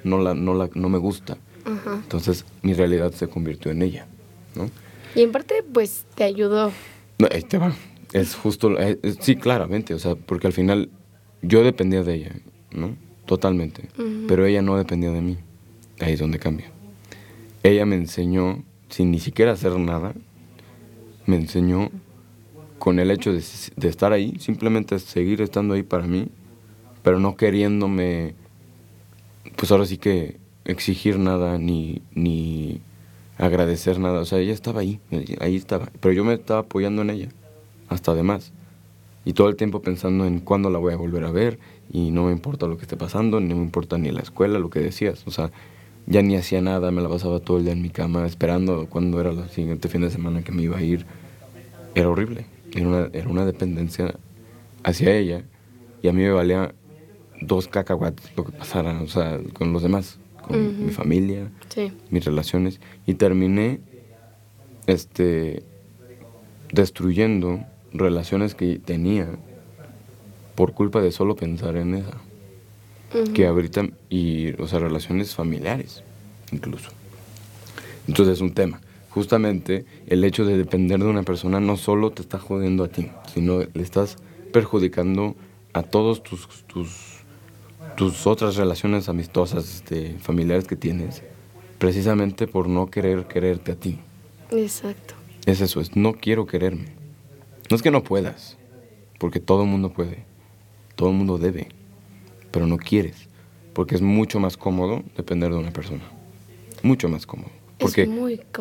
no, 0.03 0.19
la, 0.19 0.33
no, 0.33 0.53
la, 0.53 0.69
no 0.73 0.89
me 0.89 0.97
gusta. 0.97 1.37
Entonces 1.85 2.45
mi 2.61 2.73
realidad 2.73 3.11
se 3.11 3.27
convirtió 3.27 3.71
en 3.71 3.81
ella, 3.81 4.07
¿no? 4.55 4.69
Y 5.15 5.21
en 5.21 5.31
parte, 5.31 5.63
pues, 5.73 6.05
te 6.15 6.23
ayudó. 6.23 6.71
No, 7.19 7.27
ahí 7.29 7.41
te 7.41 7.57
va. 7.57 7.73
Es 8.13 8.35
justo, 8.35 8.79
eh, 8.79 8.97
eh, 9.03 9.15
sí, 9.19 9.35
claramente, 9.35 9.93
o 9.93 9.99
sea, 9.99 10.15
porque 10.15 10.47
al 10.47 10.53
final 10.53 10.89
yo 11.41 11.63
dependía 11.63 12.03
de 12.03 12.13
ella, 12.15 12.31
¿no? 12.71 12.95
Totalmente. 13.25 13.89
Pero 14.27 14.45
ella 14.45 14.61
no 14.61 14.77
dependía 14.77 15.11
de 15.11 15.21
mí. 15.21 15.37
Ahí 15.99 16.13
es 16.13 16.19
donde 16.19 16.39
cambia. 16.39 16.71
Ella 17.63 17.85
me 17.85 17.95
enseñó, 17.95 18.63
sin 18.89 19.11
ni 19.11 19.19
siquiera 19.19 19.53
hacer 19.53 19.77
nada, 19.77 20.13
me 21.25 21.35
enseñó 21.35 21.89
con 22.79 22.99
el 22.99 23.11
hecho 23.11 23.33
de, 23.33 23.39
estar 23.89 24.13
ahí, 24.13 24.35
simplemente 24.39 24.97
seguir 24.99 25.41
estando 25.41 25.73
ahí 25.73 25.83
para 25.83 26.07
mí, 26.07 26.29
pero 27.03 27.19
no 27.19 27.35
queriéndome, 27.35 28.35
pues 29.55 29.71
ahora 29.71 29.85
sí 29.85 29.97
que 29.97 30.37
exigir 30.65 31.17
nada 31.17 31.57
ni, 31.57 32.01
ni 32.13 32.81
agradecer 33.37 33.99
nada. 33.99 34.21
O 34.21 34.25
sea, 34.25 34.39
ella 34.39 34.53
estaba 34.53 34.81
ahí, 34.81 34.99
ahí 35.39 35.55
estaba. 35.55 35.89
Pero 35.99 36.13
yo 36.13 36.23
me 36.23 36.33
estaba 36.33 36.61
apoyando 36.61 37.01
en 37.01 37.09
ella, 37.09 37.29
hasta 37.89 38.11
además. 38.11 38.51
Y 39.25 39.33
todo 39.33 39.49
el 39.49 39.55
tiempo 39.55 39.81
pensando 39.81 40.25
en 40.25 40.39
cuándo 40.39 40.69
la 40.69 40.79
voy 40.79 40.93
a 40.93 40.97
volver 40.97 41.25
a 41.25 41.31
ver. 41.31 41.59
Y 41.91 42.11
no 42.11 42.25
me 42.25 42.31
importa 42.31 42.67
lo 42.67 42.77
que 42.77 42.83
esté 42.83 42.97
pasando, 42.97 43.39
ni 43.39 43.53
me 43.53 43.61
importa 43.61 43.97
ni 43.97 44.11
la 44.11 44.21
escuela, 44.21 44.59
lo 44.59 44.69
que 44.69 44.79
decías. 44.79 45.25
O 45.27 45.31
sea, 45.31 45.51
ya 46.07 46.21
ni 46.21 46.35
hacía 46.35 46.61
nada, 46.61 46.89
me 46.91 47.01
la 47.01 47.09
pasaba 47.09 47.39
todo 47.39 47.57
el 47.57 47.65
día 47.65 47.73
en 47.73 47.81
mi 47.81 47.89
cama 47.89 48.25
esperando 48.25 48.87
cuándo 48.89 49.19
era 49.21 49.31
el 49.31 49.49
siguiente 49.49 49.89
fin 49.89 50.01
de 50.01 50.09
semana 50.09 50.41
que 50.41 50.51
me 50.51 50.63
iba 50.63 50.77
a 50.77 50.81
ir. 50.81 51.05
Era 51.93 52.09
horrible. 52.09 52.45
Era 52.73 52.87
una, 52.87 53.09
era 53.13 53.29
una 53.29 53.45
dependencia 53.45 54.15
hacia 54.83 55.15
ella. 55.15 55.43
Y 56.01 56.07
a 56.07 56.13
mí 56.13 56.23
me 56.23 56.31
valía 56.31 56.73
dos 57.41 57.67
cacahuates 57.67 58.31
lo 58.35 58.45
que 58.45 58.51
pasara, 58.53 59.01
o 59.01 59.07
sea, 59.07 59.39
con 59.53 59.73
los 59.73 59.83
demás 59.83 60.19
con 60.47 60.85
mi 60.85 60.91
familia, 60.91 61.51
mis 62.09 62.25
relaciones, 62.25 62.79
y 63.05 63.15
terminé 63.15 63.81
este, 64.87 65.61
destruyendo 66.71 67.59
relaciones 67.91 68.55
que 68.55 68.79
tenía 68.79 69.27
por 70.55 70.73
culpa 70.73 71.01
de 71.01 71.11
solo 71.11 71.35
pensar 71.35 71.75
en 71.75 71.95
esa. 71.95 72.17
Que 73.33 73.47
ahorita, 73.47 73.87
y, 74.09 74.53
o 74.61 74.67
sea, 74.67 74.79
relaciones 74.79 75.33
familiares, 75.33 76.03
incluso. 76.51 76.89
Entonces 78.07 78.35
es 78.35 78.41
un 78.41 78.53
tema. 78.53 78.81
Justamente 79.09 79.85
el 80.07 80.23
hecho 80.23 80.45
de 80.45 80.57
depender 80.57 80.99
de 80.99 81.05
una 81.05 81.23
persona 81.23 81.59
no 81.59 81.77
solo 81.77 82.11
te 82.11 82.21
está 82.21 82.37
jodiendo 82.37 82.83
a 82.83 82.87
ti, 82.89 83.09
sino 83.33 83.59
le 83.59 83.81
estás 83.81 84.17
perjudicando 84.51 85.35
a 85.73 85.83
todos 85.83 86.21
tus, 86.23 86.47
tus 86.67 87.17
tus 87.97 88.27
otras 88.27 88.55
relaciones 88.55 89.09
amistosas, 89.09 89.75
este, 89.75 90.17
familiares 90.19 90.67
que 90.67 90.75
tienes, 90.75 91.23
precisamente 91.79 92.47
por 92.47 92.69
no 92.69 92.91
querer 92.91 93.25
quererte 93.25 93.71
a 93.71 93.75
ti. 93.75 93.99
Exacto. 94.51 95.15
Es 95.45 95.61
eso, 95.61 95.81
es 95.81 95.95
no 95.95 96.13
quiero 96.13 96.45
quererme. 96.45 96.93
No 97.69 97.75
es 97.75 97.81
que 97.81 97.91
no 97.91 98.03
puedas, 98.03 98.55
porque 99.19 99.39
todo 99.39 99.63
el 99.63 99.69
mundo 99.69 99.91
puede, 99.91 100.25
todo 100.95 101.09
el 101.09 101.15
mundo 101.15 101.39
debe, 101.39 101.69
pero 102.51 102.67
no 102.67 102.77
quieres, 102.77 103.27
porque 103.73 103.95
es 103.95 104.01
mucho 104.01 104.39
más 104.39 104.57
cómodo 104.57 105.03
depender 105.15 105.51
de 105.51 105.57
una 105.57 105.71
persona. 105.71 106.03
Mucho 106.83 107.09
más 107.09 107.25
cómodo. 107.25 107.51
Porque 107.79 108.07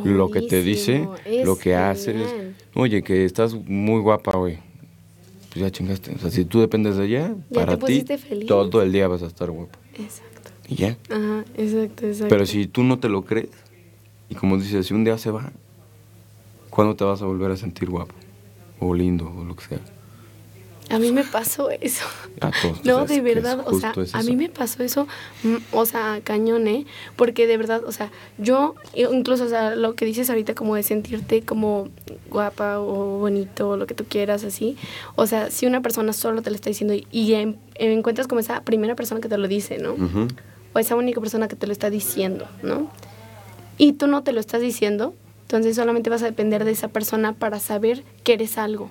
lo 0.04 0.30
que 0.30 0.42
te 0.42 0.62
dice, 0.62 1.08
lo 1.44 1.56
que 1.56 1.74
haces, 1.74 2.34
oye, 2.74 3.02
que 3.02 3.24
estás 3.24 3.54
muy 3.54 4.00
guapa 4.00 4.36
hoy, 4.36 4.58
pues 5.48 5.60
ya 5.60 5.70
chingaste. 5.70 6.12
O 6.14 6.18
sea, 6.18 6.30
si 6.30 6.44
tú 6.44 6.60
dependes 6.60 6.96
de 6.96 7.06
ella, 7.06 7.34
para 7.52 7.78
ti, 7.78 8.04
todo 8.46 8.82
el 8.82 8.92
día 8.92 9.08
vas 9.08 9.22
a 9.22 9.26
estar 9.26 9.50
guapo. 9.50 9.78
Exacto. 9.94 10.50
Y 10.68 10.74
ya. 10.74 10.98
Ajá, 11.08 11.44
exacto, 11.56 12.06
exacto. 12.06 12.28
Pero 12.28 12.44
si 12.44 12.66
tú 12.66 12.82
no 12.82 12.98
te 12.98 13.08
lo 13.08 13.24
crees, 13.24 13.48
y 14.28 14.34
como 14.34 14.58
dices, 14.58 14.86
si 14.86 14.92
un 14.92 15.04
día 15.04 15.16
se 15.16 15.30
va, 15.30 15.50
¿cuándo 16.68 16.94
te 16.94 17.04
vas 17.04 17.22
a 17.22 17.26
volver 17.26 17.50
a 17.50 17.56
sentir 17.56 17.88
guapo? 17.88 18.14
O 18.80 18.92
lindo, 18.94 19.32
o 19.34 19.44
lo 19.44 19.56
que 19.56 19.64
sea. 19.64 19.80
A 20.88 20.98
mí 20.98 21.10
me 21.10 21.24
pasó 21.24 21.70
eso. 21.70 22.04
no, 22.84 23.06
de 23.06 23.20
verdad, 23.20 23.60
o 23.66 23.78
sea, 23.78 23.92
a 24.12 24.22
mí 24.22 24.36
me 24.36 24.48
pasó 24.48 24.82
eso, 24.82 25.08
mm, 25.42 25.56
o 25.72 25.84
sea, 25.84 26.20
cañón, 26.22 26.68
¿eh? 26.68 26.86
Porque 27.16 27.46
de 27.46 27.56
verdad, 27.56 27.84
o 27.84 27.92
sea, 27.92 28.12
yo, 28.38 28.76
incluso, 28.94 29.44
o 29.44 29.48
sea, 29.48 29.74
lo 29.74 29.94
que 29.94 30.04
dices 30.04 30.30
ahorita 30.30 30.54
como 30.54 30.76
de 30.76 30.82
sentirte 30.82 31.42
como 31.42 31.88
guapa 32.30 32.78
o 32.78 33.18
bonito 33.18 33.70
o 33.70 33.76
lo 33.76 33.86
que 33.86 33.94
tú 33.94 34.04
quieras, 34.08 34.44
así, 34.44 34.76
o 35.16 35.26
sea, 35.26 35.50
si 35.50 35.66
una 35.66 35.80
persona 35.80 36.12
solo 36.12 36.42
te 36.42 36.50
lo 36.50 36.56
está 36.56 36.70
diciendo 36.70 36.94
y, 36.94 37.34
encuentras 37.74 38.28
como 38.28 38.40
esa 38.40 38.62
primera 38.62 38.94
persona 38.94 39.20
que 39.20 39.28
te 39.28 39.38
lo 39.38 39.48
dice, 39.48 39.78
¿no? 39.78 39.96
O 40.72 40.78
esa 40.78 40.94
única 40.94 41.20
persona 41.20 41.48
que 41.48 41.56
te 41.56 41.66
lo 41.66 41.72
está 41.72 41.90
diciendo, 41.90 42.46
¿no? 42.62 42.90
Y 43.78 43.92
tú 43.94 44.06
no 44.06 44.22
te 44.22 44.32
lo 44.32 44.40
estás 44.40 44.60
diciendo, 44.60 45.14
entonces 45.42 45.76
solamente 45.76 46.10
vas 46.10 46.22
a 46.22 46.26
depender 46.26 46.64
de 46.64 46.70
esa 46.70 46.88
persona 46.88 47.32
para 47.32 47.60
saber 47.60 48.04
que 48.24 48.34
eres 48.34 48.56
algo. 48.56 48.90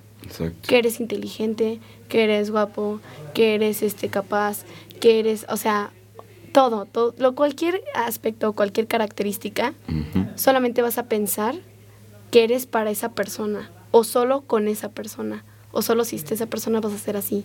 Que 0.67 0.77
eres 0.77 0.99
inteligente, 0.99 1.79
que 2.09 2.23
eres 2.23 2.51
guapo, 2.51 2.99
que 3.33 3.55
eres 3.55 3.81
este 3.81 4.09
capaz, 4.09 4.63
que 4.99 5.19
eres, 5.19 5.45
o 5.49 5.57
sea, 5.57 5.91
todo, 6.51 6.85
todo 6.85 7.13
lo 7.17 7.35
cualquier 7.35 7.83
aspecto, 7.93 8.53
cualquier 8.53 8.87
característica, 8.87 9.73
solamente 10.35 10.81
vas 10.81 10.97
a 10.97 11.03
pensar 11.03 11.55
que 12.31 12.43
eres 12.43 12.65
para 12.65 12.91
esa 12.91 13.11
persona 13.11 13.69
o 13.91 14.03
solo 14.03 14.41
con 14.41 14.67
esa 14.67 14.89
persona 14.89 15.43
o 15.71 15.81
solo 15.81 16.05
si 16.05 16.15
esté 16.15 16.33
esa 16.33 16.45
persona 16.45 16.79
vas 16.79 16.93
a 16.93 16.97
ser 16.97 17.17
así. 17.17 17.43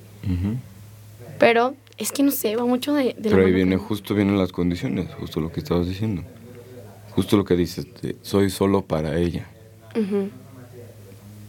Pero 1.38 1.74
es 1.96 2.12
que 2.12 2.22
no 2.22 2.30
sé, 2.30 2.54
va 2.54 2.64
mucho 2.64 2.94
de... 2.94 3.16
Pero 3.20 3.44
ahí 3.44 3.52
viene, 3.52 3.76
justo 3.76 4.14
vienen 4.14 4.38
las 4.38 4.52
condiciones, 4.52 5.12
justo 5.14 5.40
lo 5.40 5.50
que 5.50 5.60
estabas 5.60 5.88
diciendo. 5.88 6.22
Justo 7.10 7.36
lo 7.36 7.44
que 7.44 7.56
dices, 7.56 7.86
soy 8.22 8.50
solo 8.50 8.82
para 8.82 9.18
ella. 9.18 9.48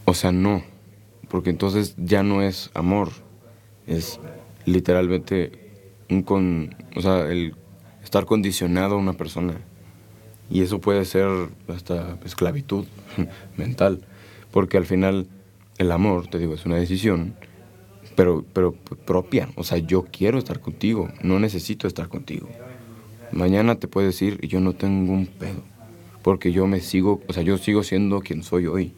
O 0.06 0.14
sea, 0.14 0.32
no, 0.32 0.64
porque 1.32 1.50
entonces 1.50 1.96
ya 1.98 2.24
no 2.24 2.42
es 2.42 2.70
amor, 2.74 3.10
es 3.88 4.20
literalmente 4.66 5.72
un 6.10 6.24
con, 6.24 6.76
o 6.94 7.02
sea, 7.02 7.32
el 7.32 7.56
estar 8.04 8.26
condicionado 8.26 8.96
a 8.96 8.98
una 8.98 9.14
persona. 9.14 9.54
Y 10.50 10.62
eso 10.62 10.82
puede 10.82 11.06
ser 11.06 11.30
hasta 11.70 12.20
esclavitud 12.26 12.86
mental, 13.58 14.02
porque 14.52 14.76
al 14.76 14.86
final 14.86 15.28
el 15.78 15.94
amor, 15.94 16.28
te 16.28 16.38
digo, 16.38 16.54
es 16.54 16.66
una 16.66 16.76
decisión, 16.76 17.34
pero, 18.18 18.44
pero 18.52 18.74
propia. 18.74 19.48
O 19.56 19.64
sea, 19.64 19.78
yo 19.78 20.04
quiero 20.12 20.38
estar 20.38 20.60
contigo, 20.60 21.10
no 21.24 21.40
necesito 21.40 21.88
estar 21.88 22.10
contigo. 22.10 22.50
Mañana 23.32 23.76
te 23.76 23.88
puedes 23.88 24.22
ir 24.22 24.38
y 24.42 24.50
yo 24.50 24.60
no 24.60 24.74
tengo 24.74 25.14
un 25.14 25.28
pedo. 25.28 25.64
Porque 26.24 26.52
yo 26.52 26.68
me 26.68 26.82
sigo, 26.82 27.22
o 27.30 27.34
sea, 27.34 27.42
yo 27.42 27.58
sigo 27.58 27.84
siendo 27.84 28.20
quien 28.20 28.44
soy 28.44 28.68
hoy. 28.68 28.94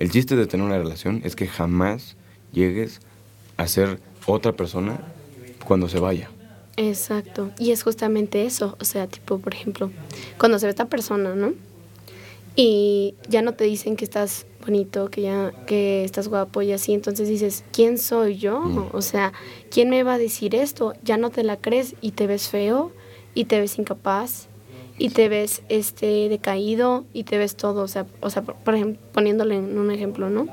El 0.00 0.10
chiste 0.10 0.34
de 0.34 0.46
tener 0.46 0.64
una 0.64 0.78
relación 0.78 1.20
es 1.24 1.36
que 1.36 1.46
jamás 1.46 2.16
llegues 2.52 3.00
a 3.58 3.68
ser 3.68 4.00
otra 4.24 4.52
persona 4.52 4.98
cuando 5.66 5.90
se 5.90 6.00
vaya. 6.00 6.30
Exacto. 6.78 7.50
Y 7.58 7.72
es 7.72 7.82
justamente 7.82 8.46
eso. 8.46 8.78
O 8.80 8.84
sea, 8.86 9.06
tipo, 9.08 9.38
por 9.40 9.52
ejemplo, 9.52 9.90
cuando 10.38 10.58
se 10.58 10.64
ve 10.64 10.70
esta 10.70 10.86
persona, 10.86 11.34
¿no? 11.34 11.52
Y 12.56 13.14
ya 13.28 13.42
no 13.42 13.52
te 13.52 13.64
dicen 13.64 13.96
que 13.96 14.06
estás 14.06 14.46
bonito, 14.64 15.10
que 15.10 15.20
ya 15.20 15.52
que 15.66 16.02
estás 16.02 16.28
guapo 16.28 16.62
y 16.62 16.72
así, 16.72 16.94
entonces 16.94 17.28
dices, 17.28 17.62
¿quién 17.70 17.98
soy 17.98 18.38
yo? 18.38 18.58
Mm. 18.58 18.88
O 18.92 19.02
sea, 19.02 19.34
¿quién 19.70 19.90
me 19.90 20.02
va 20.02 20.14
a 20.14 20.18
decir 20.18 20.54
esto? 20.54 20.94
Ya 21.04 21.18
no 21.18 21.28
te 21.28 21.44
la 21.44 21.58
crees 21.58 21.94
y 22.00 22.12
te 22.12 22.26
ves 22.26 22.48
feo 22.48 22.90
y 23.34 23.44
te 23.44 23.60
ves 23.60 23.78
incapaz 23.78 24.48
y 25.00 25.08
te 25.08 25.30
ves 25.30 25.62
este 25.70 26.28
decaído 26.28 27.06
y 27.14 27.24
te 27.24 27.38
ves 27.38 27.56
todo, 27.56 27.82
o 27.82 27.88
sea, 27.88 28.04
o 28.20 28.28
sea 28.28 28.42
por 28.42 28.74
ejemplo, 28.74 29.00
poniéndole 29.12 29.56
en 29.56 29.78
un 29.78 29.90
ejemplo, 29.90 30.28
¿no? 30.28 30.46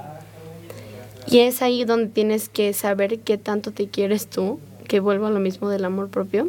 Y 1.29 1.39
es 1.39 1.61
ahí 1.61 1.83
donde 1.83 2.07
tienes 2.07 2.47
que 2.47 2.71
saber 2.71 3.19
qué 3.19 3.37
tanto 3.37 3.71
te 3.71 3.89
quieres 3.89 4.27
tú, 4.27 4.61
que 4.87 5.01
vuelvo 5.01 5.25
a 5.25 5.31
lo 5.31 5.41
mismo 5.41 5.67
del 5.67 5.83
amor 5.83 6.07
propio, 6.07 6.47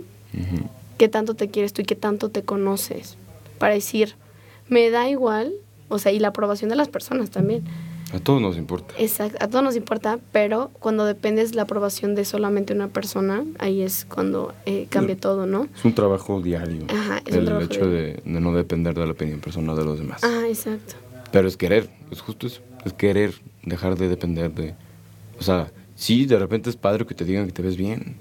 qué 0.96 1.08
tanto 1.08 1.34
te 1.34 1.48
quieres 1.48 1.72
tú 1.72 1.82
y 1.82 1.86
qué 1.86 1.96
tanto 1.96 2.28
te 2.28 2.44
conoces, 2.44 3.16
para 3.58 3.74
decir, 3.74 4.14
me 4.68 4.90
da 4.90 5.08
igual, 5.08 5.52
o 5.88 5.98
sea, 5.98 6.12
y 6.12 6.20
la 6.20 6.28
aprobación 6.28 6.70
de 6.70 6.76
las 6.76 6.88
personas 6.88 7.30
también 7.30 7.64
a 8.12 8.20
todos 8.20 8.40
nos 8.40 8.56
importa. 8.56 8.94
Exacto, 8.98 9.36
a 9.40 9.48
todos 9.48 9.62
nos 9.62 9.76
importa, 9.76 10.18
pero 10.32 10.70
cuando 10.78 11.04
dependes 11.04 11.54
la 11.54 11.62
aprobación 11.62 12.14
de 12.14 12.24
solamente 12.24 12.72
una 12.72 12.88
persona, 12.88 13.44
ahí 13.58 13.82
es 13.82 14.06
cuando 14.06 14.54
eh, 14.64 14.86
cambia 14.88 15.16
todo, 15.16 15.46
¿no? 15.46 15.68
Es 15.76 15.84
un 15.84 15.94
trabajo 15.94 16.40
diario. 16.40 16.86
Ajá, 16.88 17.20
es 17.26 17.34
el 17.34 17.62
hecho 17.62 17.86
de, 17.86 18.22
no 18.24 18.52
depender 18.54 18.94
de 18.94 19.04
la 19.04 19.12
opinión 19.12 19.40
personal 19.40 19.76
de 19.76 19.84
los 19.84 19.98
demás. 19.98 20.22
Ah, 20.24 20.44
exacto. 20.48 20.94
Pero 21.32 21.48
es 21.48 21.58
querer, 21.58 21.90
es 22.10 22.20
justo 22.22 22.46
eso, 22.46 22.62
es 22.86 22.94
querer 22.94 23.34
dejar 23.62 23.98
de 23.98 24.08
depender 24.08 24.54
de... 24.54 24.74
O 25.38 25.42
sea, 25.42 25.70
sí, 25.94 26.24
de 26.24 26.38
repente 26.38 26.70
es 26.70 26.76
padre 26.76 27.04
que 27.04 27.14
te 27.14 27.26
digan 27.26 27.46
que 27.46 27.52
te 27.52 27.62
ves 27.62 27.76
bien. 27.76 28.16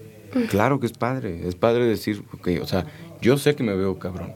Claro 0.49 0.81
que 0.81 0.85
es 0.85 0.91
padre, 0.91 1.47
es 1.47 1.55
padre 1.55 1.85
decir, 1.85 2.23
ok, 2.33 2.49
o 2.61 2.67
sea, 2.67 2.85
yo 3.21 3.37
sé 3.37 3.55
que 3.55 3.63
me 3.63 3.73
veo 3.73 3.97
cabrón, 3.97 4.33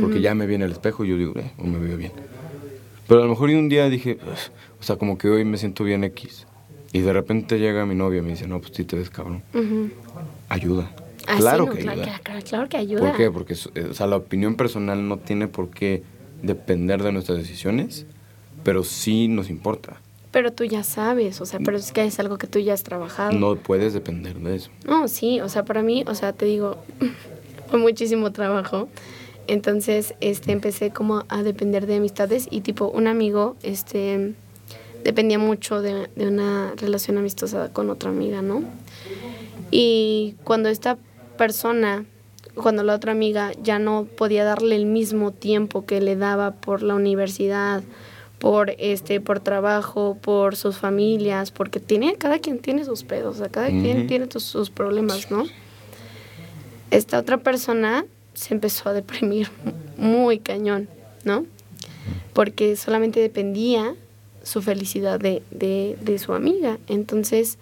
porque 0.00 0.20
ya 0.20 0.34
me 0.34 0.46
viene 0.46 0.66
el 0.66 0.72
espejo 0.72 1.04
y 1.04 1.08
yo 1.08 1.16
digo, 1.16 1.32
eh, 1.36 1.50
o 1.58 1.64
me 1.64 1.78
veo 1.78 1.96
bien 1.96 2.12
Pero 3.06 3.20
a 3.20 3.24
lo 3.24 3.30
mejor 3.30 3.50
un 3.50 3.68
día 3.68 3.88
dije, 3.88 4.18
o 4.80 4.82
sea, 4.82 4.96
como 4.96 5.18
que 5.18 5.28
hoy 5.28 5.44
me 5.44 5.58
siento 5.58 5.84
bien 5.84 6.04
X. 6.04 6.46
Y 6.92 7.00
de 7.00 7.12
repente 7.12 7.58
llega 7.58 7.84
mi 7.86 7.94
novia 7.94 8.20
y 8.20 8.22
me 8.22 8.30
dice, 8.30 8.46
no, 8.46 8.60
pues 8.60 8.72
sí 8.74 8.84
te 8.84 8.96
ves 8.96 9.10
cabrón. 9.10 9.42
Ayuda. 10.48 10.90
Ah, 11.26 11.36
claro 11.38 11.64
sí, 11.64 11.68
no, 11.70 11.74
que 11.74 11.82
claro, 11.82 12.02
ayuda. 12.02 12.20
claro, 12.22 12.40
claro 12.44 12.68
que 12.68 12.76
ayuda. 12.76 13.00
¿Por 13.00 13.16
qué? 13.16 13.30
Porque 13.30 13.54
eh, 13.74 13.86
o 13.90 13.94
sea, 13.94 14.06
la 14.06 14.16
opinión 14.16 14.56
personal 14.56 15.08
no 15.08 15.18
tiene 15.18 15.48
por 15.48 15.70
qué 15.70 16.02
depender 16.42 17.02
de 17.02 17.12
nuestras 17.12 17.38
decisiones, 17.38 18.06
pero 18.62 18.84
sí 18.84 19.28
nos 19.28 19.48
importa. 19.50 20.00
Pero 20.30 20.52
tú 20.52 20.64
ya 20.64 20.82
sabes, 20.82 21.40
o 21.40 21.46
sea, 21.46 21.60
pero 21.64 21.76
es 21.76 21.92
que 21.92 22.04
es 22.04 22.18
algo 22.18 22.38
que 22.38 22.46
tú 22.46 22.58
ya 22.58 22.74
has 22.74 22.82
trabajado. 22.82 23.32
No 23.32 23.56
puedes 23.56 23.94
depender 23.94 24.36
de 24.38 24.56
eso. 24.56 24.70
No, 24.86 25.08
sí, 25.08 25.40
o 25.40 25.48
sea, 25.48 25.64
para 25.64 25.82
mí, 25.82 26.04
o 26.06 26.14
sea, 26.14 26.32
te 26.32 26.44
digo, 26.44 26.76
fue 27.70 27.78
muchísimo 27.78 28.32
trabajo. 28.32 28.88
Entonces, 29.46 30.14
este, 30.20 30.52
empecé 30.52 30.90
como 30.90 31.24
a 31.28 31.42
depender 31.42 31.86
de 31.86 31.96
amistades 31.96 32.46
y 32.50 32.60
tipo, 32.62 32.86
un 32.88 33.06
amigo, 33.06 33.56
este, 33.62 34.32
dependía 35.04 35.38
mucho 35.38 35.82
de, 35.82 36.08
de 36.16 36.26
una 36.28 36.72
relación 36.76 37.18
amistosa 37.18 37.70
con 37.72 37.90
otra 37.90 38.10
amiga, 38.10 38.40
¿no? 38.42 38.62
Y 39.70 40.36
cuando 40.44 40.68
esta 40.68 40.96
persona, 41.36 42.04
cuando 42.54 42.82
la 42.84 42.94
otra 42.94 43.12
amiga 43.12 43.52
ya 43.62 43.78
no 43.78 44.06
podía 44.16 44.44
darle 44.44 44.76
el 44.76 44.86
mismo 44.86 45.30
tiempo 45.32 45.84
que 45.84 46.00
le 46.00 46.16
daba 46.16 46.52
por 46.52 46.82
la 46.82 46.94
universidad, 46.94 47.82
por 48.38 48.74
este, 48.78 49.20
por 49.20 49.40
trabajo, 49.40 50.16
por 50.20 50.56
sus 50.56 50.76
familias, 50.78 51.50
porque 51.50 51.80
tiene, 51.80 52.14
cada 52.16 52.38
quien 52.38 52.58
tiene 52.60 52.84
sus 52.84 53.02
pedos, 53.02 53.36
o 53.36 53.38
sea, 53.40 53.48
cada 53.48 53.68
quien 53.68 54.06
tiene 54.06 54.26
tus- 54.26 54.44
sus 54.44 54.70
problemas, 54.70 55.30
¿no? 55.30 55.44
Esta 56.90 57.18
otra 57.18 57.38
persona 57.38 58.04
se 58.34 58.54
empezó 58.54 58.88
a 58.88 58.92
deprimir 58.92 59.48
muy 59.96 60.38
cañón, 60.38 60.88
¿no? 61.24 61.46
Porque 62.32 62.76
solamente 62.76 63.20
dependía 63.20 63.94
su 64.42 64.60
felicidad 64.60 65.18
de, 65.18 65.42
de, 65.50 65.96
de 66.00 66.18
su 66.18 66.34
amiga. 66.34 66.78
Entonces, 66.88 67.58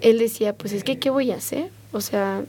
él 0.00 0.18
decía, 0.18 0.54
pues 0.54 0.72
es 0.72 0.84
que, 0.84 0.98
¿qué 0.98 1.10
voy 1.10 1.30
a 1.30 1.36
hacer? 1.36 1.70
O 1.92 2.00
sea, 2.00 2.44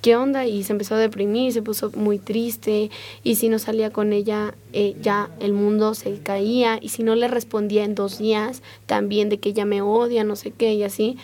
¿qué 0.00 0.16
onda? 0.16 0.46
Y 0.46 0.62
se 0.62 0.72
empezó 0.72 0.94
a 0.94 0.98
deprimir, 0.98 1.52
se 1.52 1.62
puso 1.62 1.90
muy 1.96 2.18
triste, 2.18 2.90
y 3.24 3.34
si 3.34 3.48
no 3.48 3.58
salía 3.58 3.90
con 3.90 4.12
ella, 4.12 4.54
eh, 4.72 4.94
ya 5.00 5.30
el 5.40 5.52
mundo 5.52 5.94
se 5.94 6.18
caía, 6.18 6.78
y 6.80 6.90
si 6.90 7.02
no 7.02 7.14
le 7.14 7.28
respondía 7.28 7.84
en 7.84 7.94
dos 7.94 8.18
días, 8.18 8.62
también 8.86 9.28
de 9.28 9.38
que 9.38 9.50
ella 9.50 9.64
me 9.64 9.82
odia, 9.82 10.24
no 10.24 10.36
sé 10.36 10.52
qué, 10.52 10.74
y 10.74 10.84
así, 10.84 11.16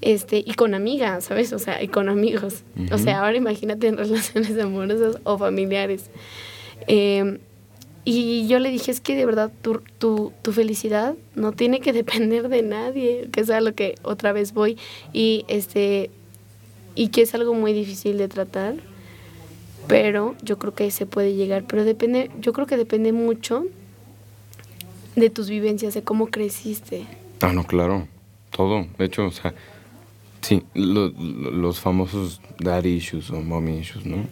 este, 0.00 0.42
y 0.44 0.54
con 0.54 0.74
amigas, 0.74 1.24
¿sabes? 1.24 1.52
O 1.52 1.58
sea, 1.58 1.82
y 1.82 1.88
con 1.88 2.08
amigos. 2.08 2.62
O 2.92 2.98
sea, 2.98 3.20
ahora 3.20 3.36
imagínate 3.36 3.88
en 3.88 3.96
relaciones 3.96 4.58
amorosas 4.58 5.18
o 5.24 5.38
familiares. 5.38 6.10
Eh, 6.86 7.38
y 8.08 8.46
yo 8.46 8.60
le 8.60 8.70
dije, 8.70 8.92
es 8.92 9.00
que 9.00 9.16
de 9.16 9.26
verdad 9.26 9.50
tu, 9.62 9.82
tu, 9.98 10.32
tu 10.42 10.52
felicidad 10.52 11.16
no 11.34 11.50
tiene 11.50 11.80
que 11.80 11.92
depender 11.92 12.48
de 12.48 12.62
nadie, 12.62 13.28
que 13.32 13.40
es 13.40 13.50
a 13.50 13.60
lo 13.60 13.74
que 13.74 13.96
otra 14.04 14.32
vez 14.32 14.54
voy, 14.54 14.78
y, 15.12 15.44
este, 15.48 16.10
y 16.94 17.08
que 17.08 17.22
es 17.22 17.34
algo 17.34 17.52
muy 17.52 17.72
difícil 17.72 18.16
de 18.16 18.28
tratar, 18.28 18.76
pero 19.88 20.36
yo 20.42 20.56
creo 20.56 20.72
que 20.72 20.88
se 20.92 21.04
puede 21.04 21.34
llegar, 21.34 21.64
pero 21.66 21.84
depende, 21.84 22.30
yo 22.40 22.52
creo 22.52 22.68
que 22.68 22.76
depende 22.76 23.10
mucho 23.12 23.66
de 25.16 25.28
tus 25.28 25.48
vivencias, 25.48 25.94
de 25.94 26.02
cómo 26.02 26.28
creciste. 26.28 27.06
Ah, 27.40 27.52
no, 27.52 27.64
claro. 27.64 28.06
Todo. 28.50 28.86
De 28.98 29.06
hecho, 29.06 29.26
o 29.26 29.32
sea, 29.32 29.52
sí, 30.46 30.62
lo- 30.74 31.08
lo- 31.08 31.50
los 31.50 31.80
famosos 31.80 32.40
daddy 32.58 32.90
issues 32.96 33.30
o 33.30 33.40
mommy 33.42 33.78
issues, 33.78 34.04
¿no? 34.06 34.28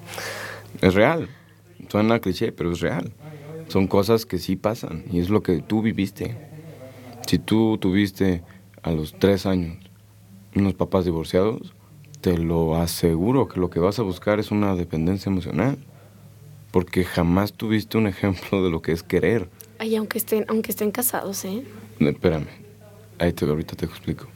Es 0.80 0.94
real. 0.94 1.28
Suena 1.90 2.20
cliché, 2.20 2.52
pero 2.52 2.72
es 2.72 2.80
real. 2.80 3.12
Son 3.68 3.86
cosas 3.88 4.24
que 4.26 4.38
sí 4.38 4.56
pasan 4.56 5.02
y 5.10 5.18
es 5.18 5.28
lo 5.30 5.42
que 5.42 5.60
tú 5.60 5.82
viviste. 5.82 6.36
Si 7.26 7.38
tú 7.38 7.78
tuviste 7.78 8.42
a 8.82 8.92
los 8.92 9.14
tres 9.18 9.46
años 9.46 9.78
unos 10.54 10.74
papás 10.74 11.04
divorciados, 11.04 11.74
te 12.20 12.38
lo 12.38 12.76
aseguro 12.76 13.48
que 13.48 13.58
lo 13.60 13.70
que 13.70 13.80
vas 13.80 13.98
a 13.98 14.02
buscar 14.02 14.38
es 14.38 14.50
una 14.50 14.74
dependencia 14.76 15.30
emocional. 15.30 15.78
Porque 16.70 17.04
jamás 17.04 17.52
tuviste 17.52 17.98
un 17.98 18.06
ejemplo 18.06 18.62
de 18.64 18.70
lo 18.70 18.82
que 18.82 18.92
es 18.92 19.02
querer. 19.02 19.48
Ay, 19.78 19.94
aunque 19.96 20.18
estén, 20.18 20.44
aunque 20.48 20.70
estén 20.72 20.90
casados, 20.90 21.44
¿eh? 21.44 21.62
Espérame, 22.00 22.48
ahí 23.18 23.32
te, 23.32 23.44
ahorita 23.44 23.76
te 23.76 23.86
explico. 23.86 24.26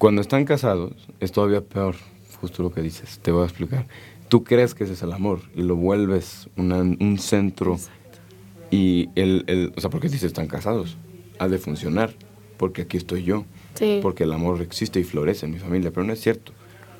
Cuando 0.00 0.22
están 0.22 0.46
casados 0.46 0.92
es 1.20 1.30
todavía 1.30 1.60
peor, 1.60 1.94
justo 2.40 2.62
lo 2.62 2.72
que 2.72 2.80
dices, 2.80 3.18
te 3.20 3.32
voy 3.32 3.42
a 3.42 3.44
explicar. 3.44 3.86
Tú 4.30 4.44
crees 4.44 4.74
que 4.74 4.84
ese 4.84 4.94
es 4.94 5.02
el 5.02 5.12
amor 5.12 5.40
y 5.54 5.60
lo 5.62 5.76
vuelves 5.76 6.48
una- 6.56 6.78
un 6.78 7.18
centro 7.18 7.76
y 8.70 9.10
el, 9.14 9.44
el, 9.46 9.74
o 9.76 9.80
sea, 9.82 9.90
porque 9.90 10.08
dices 10.08 10.24
están 10.24 10.46
casados, 10.46 10.96
ha 11.38 11.48
de 11.48 11.58
funcionar, 11.58 12.14
porque 12.56 12.82
aquí 12.82 12.96
estoy 12.96 13.24
yo, 13.24 13.44
Sí. 13.74 13.98
porque 14.00 14.24
el 14.24 14.32
amor 14.32 14.62
existe 14.62 15.00
y 15.00 15.04
florece 15.04 15.44
en 15.44 15.52
mi 15.52 15.58
familia, 15.58 15.90
pero 15.90 16.06
no 16.06 16.14
es 16.14 16.20
cierto. 16.22 16.52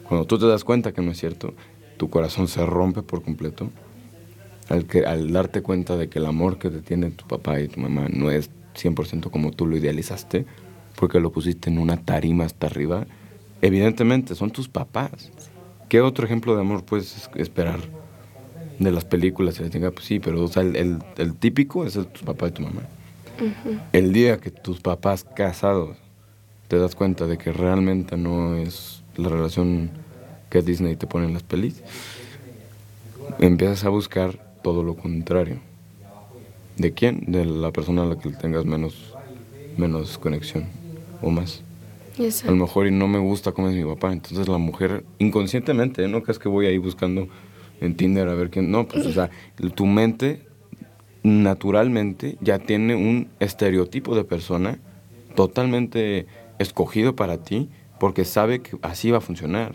Cuando 0.06 0.26
tú 0.26 0.38
te 0.38 0.46
das 0.46 0.62
cuenta 0.62 0.92
que 0.92 1.00
no 1.00 1.10
es 1.12 1.18
cierto, 1.18 1.54
tu 1.96 2.10
corazón 2.10 2.48
se 2.48 2.66
rompe 2.66 3.00
por 3.02 3.22
completo 3.22 3.70
al, 4.68 4.84
que, 4.84 5.06
al 5.06 5.32
darte 5.32 5.62
cuenta 5.62 5.96
de 5.96 6.10
que 6.10 6.18
el 6.18 6.26
amor 6.26 6.58
que 6.58 6.68
te 6.68 6.82
tiene 6.82 7.10
tu 7.12 7.26
papá 7.26 7.60
y 7.62 7.68
tu 7.68 7.80
mamá 7.80 8.08
no 8.12 8.30
es 8.30 8.50
100% 8.74 9.30
como 9.30 9.52
tú 9.52 9.66
lo 9.66 9.76
idealizaste, 9.78 10.44
porque 11.00 11.18
lo 11.18 11.32
pusiste 11.32 11.70
en 11.70 11.78
una 11.78 11.96
tarima 11.96 12.44
hasta 12.44 12.66
arriba, 12.66 13.06
evidentemente 13.62 14.34
son 14.34 14.50
tus 14.50 14.68
papás. 14.68 15.10
¿Qué 15.88 16.02
otro 16.02 16.26
ejemplo 16.26 16.54
de 16.54 16.60
amor 16.60 16.84
puedes 16.84 17.16
es- 17.16 17.30
esperar 17.36 17.80
de 18.78 18.92
las 18.92 19.06
películas? 19.06 19.54
Se 19.54 19.62
les 19.62 19.72
diga, 19.72 19.90
pues 19.90 20.04
sí, 20.04 20.20
pero 20.20 20.44
o 20.44 20.48
sea, 20.48 20.62
el, 20.62 20.76
el- 20.76 20.98
el 21.16 21.34
típico 21.34 21.86
es 21.86 21.96
el 21.96 22.06
tu 22.06 22.24
papá 22.26 22.48
y 22.48 22.50
tu 22.50 22.62
mamá. 22.62 22.82
El 23.94 24.12
día 24.12 24.36
que 24.36 24.50
tus 24.50 24.80
papás 24.80 25.24
casados 25.34 25.96
te 26.68 26.78
das 26.78 26.94
cuenta 26.94 27.26
de 27.26 27.38
que 27.38 27.50
realmente 27.50 28.18
no 28.18 28.56
es 28.56 29.02
la 29.16 29.30
relación 29.30 29.90
que 30.50 30.60
Disney 30.60 30.96
te 30.96 31.06
pone 31.06 31.26
en 31.26 31.32
las 31.32 31.42
pelis, 31.42 31.82
empiezas 33.38 33.84
a 33.84 33.88
buscar 33.88 34.38
todo 34.62 34.82
lo 34.82 34.94
contrario. 34.96 35.60
¿De 36.76 36.92
quién? 36.92 37.24
De 37.26 37.46
la 37.46 37.70
persona 37.70 38.02
a 38.02 38.06
la 38.06 38.16
que 38.16 38.28
tengas 38.30 38.66
menos, 38.66 38.94
menos 39.78 40.18
conexión 40.18 40.79
o 41.22 41.30
más. 41.30 41.62
A 42.48 42.50
lo 42.50 42.56
mejor 42.56 42.86
y 42.86 42.90
no 42.90 43.08
me 43.08 43.18
gusta 43.18 43.52
cómo 43.52 43.68
es 43.68 43.74
mi 43.76 43.84
papá, 43.84 44.12
entonces 44.12 44.48
la 44.48 44.58
mujer 44.58 45.04
inconscientemente, 45.18 46.04
¿eh? 46.04 46.08
no 46.08 46.22
crees 46.22 46.38
que 46.38 46.48
voy 46.48 46.66
ahí 46.66 46.78
buscando 46.78 47.28
en 47.80 47.94
Tinder 47.96 48.28
a 48.28 48.34
ver 48.34 48.50
quién, 48.50 48.70
no, 48.70 48.86
pues 48.86 49.06
o 49.06 49.12
sea, 49.12 49.30
tu 49.74 49.86
mente 49.86 50.40
naturalmente 51.22 52.36
ya 52.40 52.58
tiene 52.58 52.94
un 52.94 53.28
estereotipo 53.40 54.14
de 54.16 54.24
persona 54.24 54.78
totalmente 55.34 56.26
escogido 56.58 57.14
para 57.16 57.38
ti 57.38 57.68
porque 57.98 58.24
sabe 58.24 58.60
que 58.62 58.76
así 58.82 59.10
va 59.10 59.18
a 59.18 59.22
funcionar. 59.22 59.74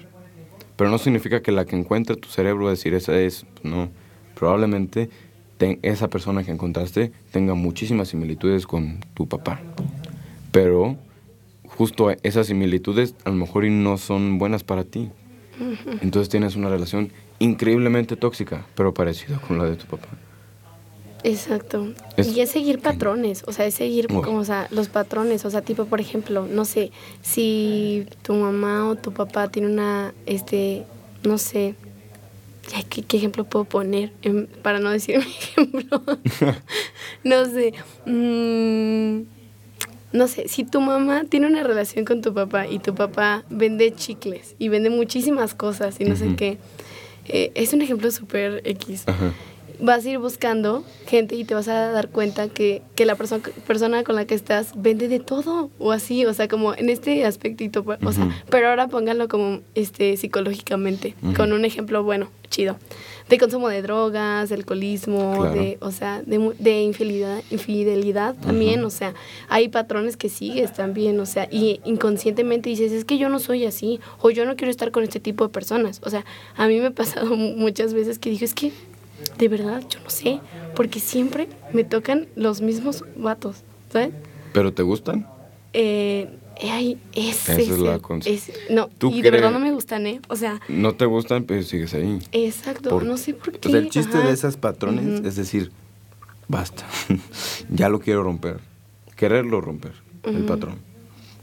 Pero 0.76 0.90
no 0.90 0.98
significa 0.98 1.42
que 1.42 1.52
la 1.52 1.66
que 1.66 1.76
encuentre 1.78 2.16
tu 2.18 2.28
cerebro 2.28 2.70
decir 2.70 2.94
esa 2.96 3.18
es, 3.20 3.46
no. 3.64 3.90
Probablemente 4.34 5.10
te- 5.58 5.80
esa 5.84 6.10
persona 6.10 6.44
que 6.44 6.52
encontraste 6.52 7.12
tenga 7.32 7.54
muchísimas 7.54 8.10
similitudes 8.10 8.68
con 8.68 9.00
tu 9.14 9.28
papá. 9.28 9.62
Pero 10.52 10.98
justo 11.78 12.12
esas 12.24 12.48
similitudes 12.48 13.16
a 13.26 13.30
lo 13.30 13.36
mejor 13.36 13.66
y 13.66 13.70
no 13.70 13.98
son 13.98 14.38
buenas 14.38 14.64
para 14.64 14.84
ti. 14.84 15.10
Entonces 16.02 16.30
tienes 16.30 16.56
una 16.56 16.70
relación 16.70 17.12
increíblemente 17.40 18.16
tóxica, 18.16 18.66
pero 18.76 18.94
parecida 18.94 19.40
con 19.40 19.58
la 19.58 19.66
de 19.66 19.76
tu 19.76 19.86
papá. 19.86 20.08
Exacto. 21.24 21.92
Es- 22.18 22.28
y 22.36 22.42
es 22.42 22.52
seguir 22.52 22.80
patrones, 22.82 23.44
o 23.48 23.52
sea, 23.52 23.66
es 23.66 23.74
seguir 23.74 24.08
Uf. 24.12 24.24
como, 24.24 24.40
o 24.40 24.46
sea, 24.46 24.68
los 24.72 24.90
patrones, 24.90 25.44
o 25.46 25.50
sea, 25.50 25.62
tipo, 25.62 25.86
por 25.86 26.00
ejemplo, 26.00 26.48
no 26.50 26.66
sé, 26.66 26.92
si 27.24 28.06
tu 28.22 28.34
mamá 28.36 28.88
o 28.88 28.96
tu 28.96 29.12
papá 29.12 29.48
tiene 29.48 29.68
una, 29.70 30.14
este, 30.28 30.84
no 31.24 31.38
sé, 31.40 31.74
¿qué, 32.90 33.02
qué 33.02 33.18
ejemplo 33.18 33.44
puedo 33.46 33.66
poner 33.66 34.12
para 34.62 34.80
no 34.80 34.92
decir 34.92 35.18
mi 35.26 35.26
ejemplo? 35.26 36.02
no 37.24 37.46
sé, 37.46 37.74
mm, 38.06 39.35
no 40.12 40.28
sé, 40.28 40.48
si 40.48 40.63
tu 40.63 40.82
mamá 40.82 41.24
tiene 41.26 41.48
una 41.48 41.63
relación 41.63 42.06
con 42.06 42.22
tu 42.22 42.34
papá 42.34 42.68
y 42.68 42.80
tu 42.80 42.96
papá 42.96 43.44
vende 43.50 43.94
chicles 43.94 44.56
y 44.60 44.70
vende 44.70 44.89
muchísimas 44.89 45.54
cosas 45.54 46.00
y 46.00 46.06
no 46.06 46.15
sé 46.15 46.36
qué, 46.36 46.58
eh, 47.28 47.52
es 47.56 47.74
un 47.74 47.82
ejemplo 47.82 48.10
súper 48.12 48.62
X 48.65 49.04
Ajá. 49.08 49.34
Vas 49.82 50.06
a 50.06 50.10
ir 50.10 50.18
buscando 50.20 50.84
gente 51.08 51.36
y 51.36 51.44
te 51.44 51.54
vas 51.54 51.68
a 51.68 51.92
dar 51.92 52.10
cuenta 52.10 52.48
que, 52.50 52.82
que 52.96 53.06
la 53.06 53.16
perso- 53.18 53.42
persona 53.68 54.04
con 54.04 54.16
la 54.16 54.26
que 54.26 54.36
estás 54.36 54.74
vende 54.76 55.08
de 55.08 55.20
todo 55.20 55.70
o 55.80 55.92
así, 55.92 56.26
o 56.26 56.34
sea, 56.34 56.48
como 56.48 56.74
en 56.74 56.90
este 56.90 57.26
aspectito, 57.26 57.84
pues, 57.84 58.00
o 58.04 58.12
sea, 58.12 58.30
pero 58.50 58.70
ahora 58.70 58.88
pónganlo 58.88 59.28
como 59.28 59.62
este 59.76 60.18
psicológicamente, 60.18 61.16
con 61.36 61.54
un 61.54 61.66
ejemplo 61.66 62.04
bueno, 62.04 62.30
chido. 62.50 62.78
De 63.30 63.40
consumo 63.40 63.70
de 63.70 63.82
drogas, 63.82 64.50
de 64.50 64.56
alcoholismo, 64.56 65.34
Claro. 65.42 65.56
de, 65.60 65.78
o 65.82 65.90
sea, 65.92 66.22
de, 66.22 66.54
de 66.60 66.82
infidelidad, 66.84 67.42
infidelidad 67.50 68.36
también, 68.36 68.84
o 68.86 68.92
sea, 68.92 69.16
hay 69.50 69.68
patrones 69.70 70.16
que 70.16 70.30
sigues 70.30 70.72
también, 70.74 71.20
o 71.20 71.26
sea, 71.26 71.48
y 71.52 71.80
inconscientemente 71.86 72.70
dices, 72.70 72.92
es 72.92 73.04
que 73.04 73.18
yo 73.18 73.28
no 73.30 73.40
soy 73.40 73.66
así, 73.66 74.00
o 74.22 74.30
yo 74.30 74.46
no 74.46 74.56
quiero 74.56 74.70
estar 74.70 74.92
con 74.92 75.04
este 75.04 75.20
tipo 75.20 75.44
de 75.48 75.50
personas. 75.52 76.02
O 76.04 76.12
sea, 76.12 76.24
a 76.56 76.68
mí 76.68 76.80
me 76.80 76.88
ha 76.88 76.92
pasado 76.92 77.36
mu- 77.36 77.56
muchas 77.58 77.96
veces 77.96 78.20
que 78.20 78.30
digo, 78.30 78.46
es 78.46 78.54
que 78.54 78.72
de 79.38 79.48
verdad, 79.48 79.84
yo 79.90 80.00
no 80.04 80.10
sé, 80.10 80.40
porque 80.76 81.00
siempre 81.00 81.48
me 81.74 81.84
tocan 81.84 82.28
los 82.36 82.62
mismos 82.62 83.04
vatos, 83.16 83.58
gustan. 83.86 84.12
¿Pero 84.54 84.74
te 84.74 84.84
gustan? 84.84 85.28
Eh, 85.74 86.30
ay, 86.72 86.98
ese 87.14 87.30
Esa 87.54 87.62
es 87.62 87.70
es 87.70 87.80
la 87.80 87.96
el- 87.96 88.02
cons- 88.02 88.28
es- 88.28 88.52
no, 88.70 88.88
¿Tú 88.98 89.12
y 89.12 89.22
de 89.22 89.32
verdad 89.32 89.52
no 89.52 89.60
me 89.60 89.72
gustan, 89.72 90.08
¿eh? 90.08 90.22
O 90.30 90.36
sea, 90.36 90.62
No 90.70 90.96
te 90.96 91.06
gustan, 91.06 91.44
pero 91.44 91.62
sigues 91.64 91.94
ahí. 91.94 92.20
exacto, 92.32 92.90
Por- 92.90 93.04
no 93.06 93.18
sé 93.18 93.34
por 93.34 93.52
qué. 93.60 93.68
O 93.68 93.72
sea, 93.72 93.80
el 93.80 93.90
chiste 93.90 94.18
ajá. 94.18 94.28
de 94.28 94.34
esas 94.34 94.56
patrones 94.58 95.22
es 95.26 95.36
decir, 95.36 95.72
basta, 96.48 96.86
ya 97.70 97.90
lo 97.90 98.00
quiero 98.00 98.24
romper. 98.24 98.60
Quererlo 99.18 99.62
romper, 99.62 99.94
el 100.24 100.44
patrón. 100.46 100.76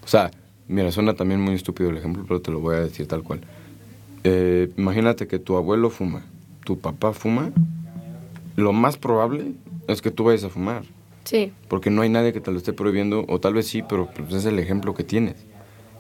O 0.05 0.09
sea, 0.09 0.31
mira, 0.68 0.90
suena 0.92 1.14
también 1.14 1.40
muy 1.40 1.55
estúpido 1.55 1.88
el 1.90 1.97
ejemplo, 1.97 2.25
pero 2.27 2.40
te 2.40 2.51
lo 2.51 2.61
voy 2.61 2.77
a 2.77 2.81
decir 2.81 3.07
tal 3.07 3.23
cual. 3.23 3.40
Eh, 4.25 4.71
imagínate 4.77 5.27
que 5.27 5.38
tu 5.38 5.57
abuelo 5.57 5.88
fuma, 5.90 6.23
tu 6.64 6.79
papá 6.79 7.12
fuma, 7.12 7.51
lo 8.57 8.72
más 8.72 8.96
probable 8.96 9.53
es 9.88 10.03
que 10.03 10.11
tú 10.11 10.25
vayas 10.25 10.44
a 10.44 10.51
fumar. 10.51 10.83
Sí, 11.25 11.53
Porque 11.68 11.90
no 11.90 12.03
hay 12.03 12.09
nadie 12.09 12.33
que 12.33 12.40
te 12.40 12.51
lo 12.51 12.59
esté 12.59 12.72
prohibiendo, 12.72 13.25
o 13.29 13.38
tal 13.38 13.55
vez 13.55 13.66
sí, 13.68 13.83
pero 13.83 14.09
pues 14.09 14.33
es 14.33 14.44
el 14.44 14.59
ejemplo 14.59 14.92
que 14.94 15.05
tienes. 15.05 15.37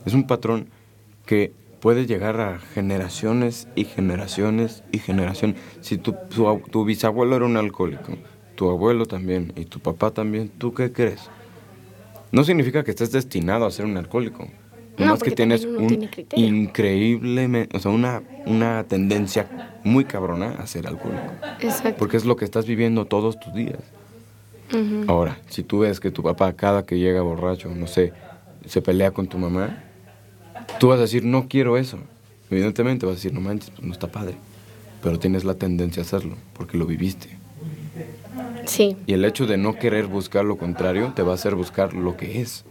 Es 0.04 0.14
un 0.14 0.26
patrón 0.26 0.66
que 1.26 1.52
puede 1.80 2.06
llegar 2.06 2.40
a 2.40 2.58
generaciones 2.58 3.68
y 3.74 3.84
generaciones 3.84 4.82
y 4.92 4.98
generaciones. 4.98 5.56
Si 5.80 5.96
tu, 5.98 6.12
tu, 6.12 6.60
tu 6.70 6.84
bisabuelo 6.84 7.36
era 7.36 7.44
un 7.46 7.56
alcohólico, 7.56 8.12
tu 8.56 8.68
abuelo 8.68 9.06
también 9.06 9.52
y 9.56 9.64
tu 9.64 9.80
papá 9.80 10.10
también, 10.10 10.50
¿tú 10.58 10.74
qué 10.74 10.92
crees? 10.92 11.30
No 12.32 12.44
significa 12.44 12.82
que 12.84 12.90
estés 12.90 13.12
destinado 13.12 13.64
a 13.66 13.70
ser 13.70 13.84
un 13.84 13.96
alcohólico. 13.96 14.48
No, 14.98 15.06
Nomás 15.06 15.22
que 15.22 15.30
tienes 15.30 15.64
un 15.64 15.86
tiene 15.86 16.10
increíble, 16.34 17.68
o 17.72 17.78
sea, 17.78 17.90
una, 17.90 18.22
una 18.46 18.84
tendencia 18.84 19.48
muy 19.84 20.04
cabrona 20.04 20.50
a 20.58 20.66
ser 20.66 20.86
alcohólico. 20.86 21.32
exacto. 21.60 21.98
Porque 21.98 22.16
es 22.18 22.24
lo 22.24 22.36
que 22.36 22.44
estás 22.44 22.66
viviendo 22.66 23.06
todos 23.06 23.40
tus 23.40 23.54
días. 23.54 23.78
Ahora, 25.06 25.38
si 25.48 25.62
tú 25.62 25.80
ves 25.80 26.00
que 26.00 26.10
tu 26.10 26.22
papá 26.22 26.54
cada 26.54 26.84
que 26.86 26.98
llega 26.98 27.20
borracho, 27.20 27.68
no 27.74 27.86
sé, 27.86 28.12
se 28.66 28.80
pelea 28.80 29.10
con 29.10 29.26
tu 29.26 29.36
mamá, 29.36 29.82
tú 30.80 30.88
vas 30.88 30.98
a 30.98 31.02
decir, 31.02 31.24
no 31.24 31.46
quiero 31.48 31.76
eso. 31.76 31.98
Evidentemente 32.50 33.04
vas 33.04 33.14
a 33.14 33.16
decir, 33.16 33.34
no 33.34 33.40
manches, 33.40 33.70
pues 33.70 33.82
no 33.82 33.92
está 33.92 34.06
padre. 34.10 34.34
Pero 35.02 35.18
tienes 35.18 35.44
la 35.44 35.54
tendencia 35.54 36.02
a 36.02 36.06
hacerlo, 36.06 36.36
porque 36.54 36.78
lo 36.78 36.86
viviste. 36.86 37.28
Sí, 38.66 38.96
Y 39.06 39.12
el 39.14 39.24
hecho 39.24 39.46
de 39.46 39.56
no 39.56 39.74
querer 39.78 40.06
buscar 40.06 40.44
lo 40.44 40.56
contrario 40.56 41.12
te 41.14 41.22
va 41.22 41.32
a 41.32 41.34
hacer 41.34 41.54
buscar 41.54 41.92
lo 41.94 42.16
que 42.16 42.40
es. 42.40 42.64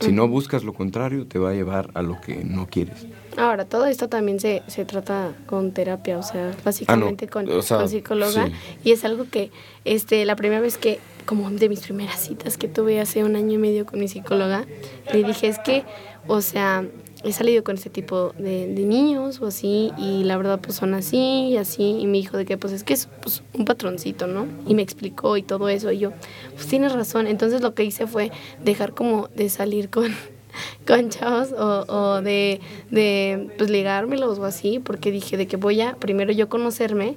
Si 0.00 0.12
no 0.12 0.28
buscas 0.28 0.64
lo 0.64 0.72
contrario, 0.72 1.26
te 1.26 1.38
va 1.38 1.50
a 1.50 1.54
llevar 1.54 1.90
a 1.94 2.02
lo 2.02 2.20
que 2.20 2.44
no 2.44 2.68
quieres. 2.68 3.06
Ahora, 3.36 3.64
todo 3.64 3.86
esto 3.86 4.08
también 4.08 4.38
se, 4.40 4.62
se 4.66 4.84
trata 4.84 5.32
con 5.46 5.72
terapia, 5.72 6.18
o 6.18 6.22
sea, 6.22 6.54
básicamente 6.64 7.28
con, 7.28 7.48
Ah, 7.50 7.56
o 7.56 7.62
sea, 7.62 7.78
con 7.78 7.88
psicóloga. 7.88 8.46
sí. 8.46 8.52
Y 8.84 8.92
es 8.92 9.04
algo 9.04 9.26
que, 9.30 9.50
este, 9.84 10.24
la 10.24 10.36
primera 10.36 10.60
vez 10.60 10.78
que, 10.78 10.98
como 11.26 11.50
de 11.50 11.68
mis 11.68 11.80
primeras 11.80 12.20
citas 12.20 12.56
que 12.56 12.68
tuve 12.68 13.00
hace 13.00 13.22
un 13.24 13.36
año 13.36 13.54
y 13.54 13.58
medio 13.58 13.86
con 13.86 14.00
mi 14.00 14.08
psicóloga, 14.08 14.66
le 15.12 15.22
dije, 15.24 15.48
es 15.48 15.58
que, 15.58 15.84
o 16.26 16.40
sea, 16.40 16.84
he 17.24 17.32
salido 17.32 17.64
con 17.64 17.76
este 17.76 17.90
tipo 17.90 18.32
de, 18.38 18.72
de 18.72 18.82
niños 18.84 19.40
o 19.40 19.46
así, 19.46 19.92
y 19.98 20.24
la 20.24 20.36
verdad 20.36 20.60
pues 20.60 20.76
son 20.76 20.94
así 20.94 21.48
y 21.50 21.56
así, 21.56 21.98
y 22.00 22.06
me 22.06 22.18
dijo 22.18 22.36
de 22.36 22.44
que 22.44 22.56
pues 22.56 22.72
es 22.72 22.84
que 22.84 22.94
es 22.94 23.08
pues, 23.20 23.42
un 23.54 23.64
patroncito, 23.64 24.26
¿no? 24.26 24.46
Y 24.66 24.74
me 24.74 24.82
explicó 24.82 25.36
y 25.36 25.42
todo 25.42 25.68
eso, 25.68 25.90
y 25.90 25.98
yo, 25.98 26.12
pues 26.54 26.66
tienes 26.66 26.92
razón. 26.92 27.26
Entonces 27.26 27.60
lo 27.60 27.74
que 27.74 27.84
hice 27.84 28.06
fue 28.06 28.30
dejar 28.62 28.94
como 28.94 29.28
de 29.28 29.48
salir 29.48 29.90
con 29.90 30.14
con 30.86 31.10
chavos 31.10 31.52
o, 31.52 31.84
o 31.88 32.22
de, 32.22 32.60
de 32.90 33.48
pues 33.58 33.70
ligármelos 33.70 34.38
o 34.38 34.44
así, 34.44 34.78
porque 34.78 35.10
dije 35.10 35.36
de 35.36 35.46
que 35.46 35.56
voy 35.56 35.80
a 35.80 35.96
primero 35.96 36.32
yo 36.32 36.48
conocerme, 36.48 37.16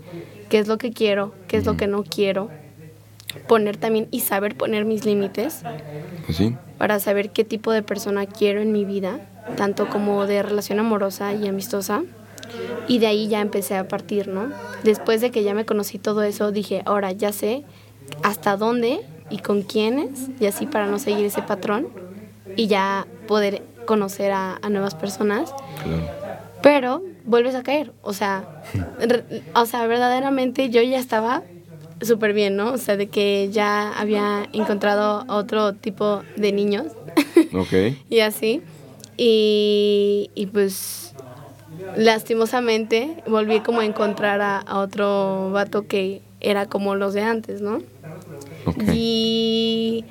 qué 0.50 0.60
es 0.60 0.68
lo 0.68 0.78
que 0.78 0.92
quiero, 0.92 1.34
qué 1.48 1.58
es 1.58 1.66
lo 1.66 1.78
que 1.78 1.88
no 1.88 2.04
quiero, 2.04 2.50
poner 3.48 3.78
también 3.78 4.08
y 4.12 4.22
saber 4.22 4.58
poner 4.58 4.84
mis 4.84 5.06
límites 5.06 5.64
Pues 6.26 6.38
sí, 6.38 6.56
para 6.78 7.00
saber 7.00 7.30
qué 7.30 7.44
tipo 7.46 7.72
de 7.72 7.82
persona 7.82 8.26
quiero 8.26 8.62
en 8.62 8.72
mi 8.72 8.86
vida, 8.86 9.20
tanto 9.58 9.88
como 9.89 10.25
de 10.27 10.43
relación 10.43 10.80
amorosa 10.80 11.34
y 11.34 11.47
amistosa. 11.47 12.04
Y 12.88 12.99
de 12.99 13.08
ahí 13.08 13.27
ya 13.27 13.39
empecé 13.41 13.75
a 13.75 13.88
partir, 13.88 14.27
¿no? 14.27 14.51
Después 14.84 15.21
de 15.21 15.32
que 15.32 15.43
ya 15.43 15.54
me 15.54 15.65
conocí 15.65 15.97
todo 15.99 16.23
eso, 16.23 16.51
dije, 16.51 16.82
ahora 16.86 17.12
ya 17.12 17.32
sé 17.32 17.63
hasta 18.23 18.58
dónde 18.58 18.99
y 19.30 19.38
con 19.39 19.62
quiénes, 19.62 20.30
y 20.39 20.45
así 20.47 20.65
para 20.65 20.88
no 20.88 20.99
seguir 20.99 21.25
ese 21.25 21.41
patrón 21.41 21.88
y 22.58 22.67
ya 22.67 23.08
poder 23.27 23.62
conocer 23.86 24.32
a, 24.32 24.58
a 24.62 24.69
nuevas 24.69 24.95
personas. 24.95 25.54
claro. 25.84 26.04
Pero 26.62 27.01
vuelves 27.25 27.56
a 27.56 27.63
caer, 27.63 27.91
o 28.04 28.13
sea, 28.13 28.43
re- 28.99 29.23
o 29.56 29.65
sea, 29.65 29.88
verdaderamente 29.88 30.69
yo 30.69 30.82
ya 30.82 30.99
estaba 30.99 31.43
súper 32.01 32.34
bien, 32.34 32.56
¿no? 32.56 32.73
O 32.73 32.77
sea, 32.77 32.97
de 32.97 33.08
que 33.08 33.49
ya 33.51 33.91
había 33.97 34.47
encontrado 34.54 35.23
otro 35.27 35.73
tipo 35.73 36.23
de 36.36 36.51
niños 36.51 36.88
Ok. 37.54 37.73
y 38.10 38.19
así. 38.19 38.62
Y, 39.17 40.32
y 40.36 40.45
pues 40.47 41.13
lastimosamente 41.95 43.24
volví 43.26 43.62
como 43.62 43.82
a 43.82 43.86
encontrar 43.86 44.41
a, 44.41 44.58
a 44.60 44.80
otro 44.80 45.52
vato 45.52 45.86
que 45.88 46.21
era 46.39 46.65
como 46.65 46.95
los 46.95 47.13
de 47.13 47.21
antes, 47.21 47.62
¿no? 47.62 47.82
Y 48.93 50.06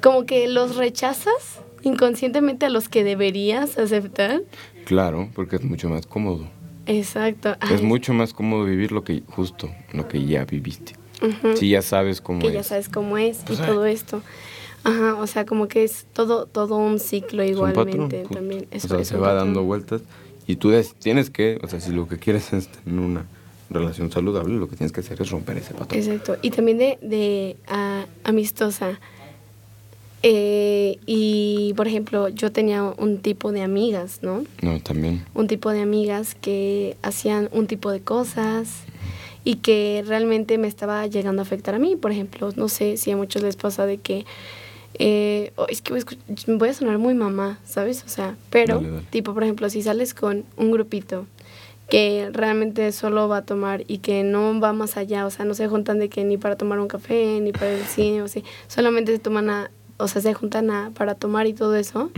como 0.00 0.26
que 0.26 0.48
los 0.48 0.76
rechazas 0.76 1.60
inconscientemente 1.82 2.66
a 2.66 2.68
los 2.70 2.88
que 2.88 3.04
deberías 3.04 3.78
aceptar. 3.78 4.42
Claro, 4.84 5.28
porque 5.34 5.56
es 5.56 5.62
mucho 5.62 5.88
más 5.88 6.06
cómodo. 6.06 6.48
Exacto. 6.86 7.56
Es 7.70 7.80
mucho 7.82 8.12
más 8.12 8.32
cómodo 8.32 8.64
vivir 8.64 8.92
lo 8.92 9.04
que 9.04 9.22
justo, 9.28 9.70
lo 9.92 10.06
que 10.08 10.24
ya 10.24 10.44
viviste. 10.44 10.94
ujú. 11.22 11.56
Si 11.56 11.70
ya 11.70 11.82
sabes 11.82 12.20
cómo 12.20 12.40
que 12.40 12.48
es. 12.48 12.54
ya 12.54 12.62
sabes 12.62 12.88
cómo 12.88 13.18
es 13.18 13.38
Pues, 13.46 13.58
y 13.58 13.62
ay. 13.62 13.68
todo 13.68 13.86
esto. 13.86 14.22
Ajá, 14.84 15.14
o 15.16 15.26
sea, 15.26 15.46
como 15.46 15.68
que 15.68 15.84
es 15.84 16.06
todo 16.12 16.46
todo 16.46 16.76
un 16.76 16.98
ciclo 16.98 17.42
un 17.42 17.48
igualmente 17.48 18.20
justo. 18.22 18.34
también. 18.34 18.66
Es- 18.70 18.84
o 18.84 18.88
sea, 18.88 18.98
es 19.00 19.08
se 19.08 19.14
un 19.16 19.22
va 19.22 19.26
patrón. 19.28 19.44
dando 19.46 19.62
vueltas 19.64 20.02
y 20.46 20.56
tú 20.56 20.72
tienes 20.98 21.30
que, 21.30 21.58
o 21.62 21.68
sea, 21.68 21.80
si 21.80 21.92
lo 21.92 22.08
que 22.08 22.18
quieres 22.18 22.52
es 22.52 22.68
tener 22.68 22.98
una 23.00 23.24
relación 23.70 24.10
saludable, 24.10 24.54
lo 24.54 24.68
que 24.68 24.76
tienes 24.76 24.92
que 24.92 25.00
hacer 25.00 25.20
es 25.22 25.30
romper 25.30 25.56
ese 25.58 25.72
patrón. 25.72 25.98
Exacto. 26.02 26.36
Y 26.42 26.50
también 26.50 26.78
de, 26.78 26.98
de 27.00 27.56
amistosa. 28.24 28.98
Eh, 30.24 30.98
y, 31.04 31.72
por 31.76 31.88
ejemplo, 31.88 32.28
yo 32.28 32.52
tenía 32.52 32.84
un 32.84 33.18
tipo 33.18 33.50
de 33.50 33.62
amigas, 33.62 34.20
¿no? 34.22 34.44
No, 34.62 34.78
también. 34.80 35.24
Un 35.34 35.48
tipo 35.48 35.70
de 35.70 35.80
amigas 35.80 36.36
que 36.40 36.96
hacían 37.02 37.48
un 37.52 37.66
tipo 37.66 37.90
de 37.90 38.00
cosas 38.00 38.68
y 39.42 39.56
que 39.56 40.04
realmente 40.06 40.58
me 40.58 40.68
estaba 40.68 41.04
llegando 41.08 41.42
a 41.42 41.44
afectar 41.44 41.74
a 41.74 41.80
mí. 41.80 41.96
Por 41.96 42.12
ejemplo, 42.12 42.50
no 42.54 42.68
sé 42.68 42.96
si 42.98 43.10
a 43.10 43.16
muchos 43.16 43.42
les 43.42 43.56
pasa 43.56 43.86
de 43.86 43.98
que... 43.98 44.24
eh, 44.94 45.52
oh, 45.56 45.66
es 45.68 45.82
que 45.82 45.92
voy 45.92 46.00
a, 46.00 46.04
escuch- 46.04 46.58
voy 46.58 46.68
a 46.68 46.74
sonar 46.74 46.98
muy 46.98 47.14
mamá, 47.14 47.58
¿sabes? 47.64 48.04
O 48.04 48.08
sea, 48.08 48.36
pero, 48.50 48.76
Dale, 48.76 48.90
dale. 48.90 49.06
tipo, 49.10 49.34
por 49.34 49.42
ejemplo, 49.44 49.68
si 49.70 49.82
sales 49.82 50.14
con 50.14 50.44
un 50.56 50.70
grupito 50.70 51.26
que 51.88 52.30
realmente 52.32 52.90
solo 52.92 53.28
va 53.28 53.38
a 53.38 53.42
tomar 53.42 53.84
y 53.86 53.98
que 53.98 54.22
no 54.22 54.58
va 54.60 54.72
más 54.72 54.96
allá, 54.96 55.26
o 55.26 55.30
sea, 55.30 55.44
no 55.44 55.54
se 55.54 55.68
juntan 55.68 55.98
de 55.98 56.08
que 56.08 56.24
ni 56.24 56.38
para 56.38 56.56
tomar 56.56 56.80
un 56.80 56.88
café, 56.88 57.38
ni 57.40 57.52
para 57.52 57.72
el 57.72 57.84
cine, 57.84 58.22
o 58.22 58.26
así, 58.26 58.44
solamente 58.68 59.12
se 59.12 59.18
toman 59.18 59.50
a, 59.50 59.70
o 59.98 60.08
sea, 60.08 60.22
se 60.22 60.32
juntan 60.32 60.70
a, 60.70 60.90
para 60.94 61.14
tomar 61.14 61.46
y 61.46 61.52
todo 61.52 61.74
eso, 61.76 62.10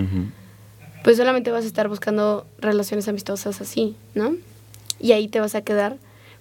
pues 1.03 1.17
solamente 1.17 1.51
vas 1.51 1.65
a 1.65 1.67
estar 1.67 1.89
buscando 1.89 2.47
relaciones 2.59 3.09
amistosas 3.09 3.61
así, 3.61 3.97
¿no? 4.15 4.35
Y 5.01 5.13
ahí 5.13 5.29
te 5.29 5.41
vas 5.41 5.55
a 5.55 5.63
quedar, 5.63 5.97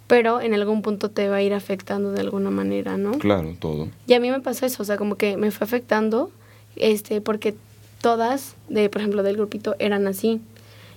pero 0.08 0.42
en 0.42 0.54
algún 0.54 0.82
punto 0.82 1.10
te 1.10 1.30
va 1.30 1.38
a 1.38 1.42
ir 1.42 1.54
afectando 1.54 2.12
de 2.12 2.22
alguna 2.22 2.50
manera, 2.50 2.98
¿no? 2.98 3.14
Claro, 3.20 3.56
todo. 3.60 3.90
Y 4.08 4.14
a 4.14 4.20
mí 4.20 4.30
me 4.30 4.42
pasó 4.42 4.66
eso, 4.66 4.84
o 4.84 4.86
sea, 4.86 4.98
como 4.98 5.16
que 5.16 5.38
me 5.38 5.52
fue 5.52 5.66
afectando, 5.66 6.32
este, 6.76 7.22
porque 7.22 7.56
todas, 8.02 8.56
de, 8.70 8.90
por 8.90 9.02
ejemplo, 9.02 9.24
del 9.24 9.38
grupito, 9.38 9.76
eran 9.80 10.08
así. 10.08 10.42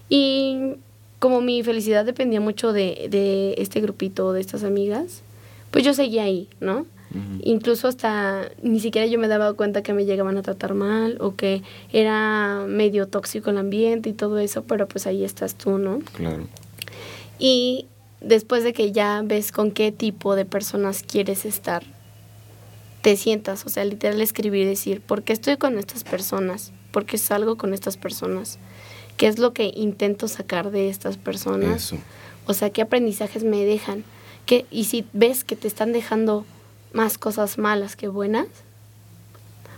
Y 0.09 0.75
como 1.19 1.41
mi 1.41 1.63
felicidad 1.63 2.05
dependía 2.05 2.41
mucho 2.41 2.73
de, 2.73 3.09
de 3.11 3.55
este 3.59 3.81
grupito, 3.81 4.33
de 4.33 4.41
estas 4.41 4.65
amigas, 4.65 5.23
pues 5.71 5.85
yo 5.85 5.95
seguía 5.95 6.25
ahí, 6.25 6.49
¿no? 6.61 6.87
Incluso 7.43 7.89
hasta 7.89 8.51
ni 8.63 8.79
siquiera 8.79 9.07
yo 9.07 9.19
me 9.19 9.29
daba 9.29 9.55
cuenta 9.55 9.83
que 9.83 9.95
me 9.95 10.05
llegaban 10.05 10.37
a 10.37 10.43
tratar 10.43 10.75
mal 10.75 11.17
o 11.21 11.35
que 11.35 11.63
era 11.91 12.65
medio 12.69 13.07
tóxico 13.07 13.49
el 13.49 13.57
ambiente 13.57 14.11
y 14.11 14.13
todo 14.13 14.39
eso, 14.39 14.65
pero 14.65 14.87
pues 14.87 15.07
ahí 15.07 15.25
estás 15.25 15.55
tú, 15.55 15.79
¿no? 15.79 16.01
Claro. 16.15 16.47
Y 17.39 17.87
después 18.27 18.65
de 18.65 18.73
que 18.73 18.93
ya 18.93 19.23
ves 19.25 19.53
con 19.53 19.71
qué 19.71 19.93
tipo 19.93 20.35
de 20.35 20.45
personas 20.45 21.03
quieres 21.03 21.45
estar, 21.45 21.85
te 23.03 23.17
sientas, 23.17 23.65
o 23.65 23.69
sea, 23.69 23.85
literal 23.85 24.21
escribir 24.21 24.63
y 24.63 24.71
decir, 24.71 25.01
¿por 25.01 25.23
qué 25.23 25.33
estoy 25.33 25.57
con 25.57 25.79
estas 25.79 26.03
personas? 26.03 26.73
¿Por 26.91 27.07
qué 27.07 27.19
salgo 27.19 27.57
con 27.57 27.73
estas 27.73 27.97
personas? 27.97 28.59
¿Qué 29.17 29.29
es 29.29 29.39
lo 29.39 29.53
que 29.53 29.73
intento 29.75 30.27
sacar 30.29 30.71
de 30.71 30.89
estas 30.89 31.17
personas? 31.17 31.87
Eso. 31.87 31.99
O 32.47 32.55
sea, 32.55 32.71
¿qué 32.71 32.83
aprendizajes 32.83 33.45
me 33.45 33.65
dejan? 33.65 34.05
¿Qué, 34.45 34.67
y 34.71 34.85
si 34.85 35.07
ves 35.13 35.45
que 35.45 35.57
te 35.57 35.69
están 35.69 35.93
dejando 35.93 36.45
más 36.93 37.19
cosas 37.19 37.59
malas 37.59 37.95
que 37.95 38.09
buenas, 38.09 38.49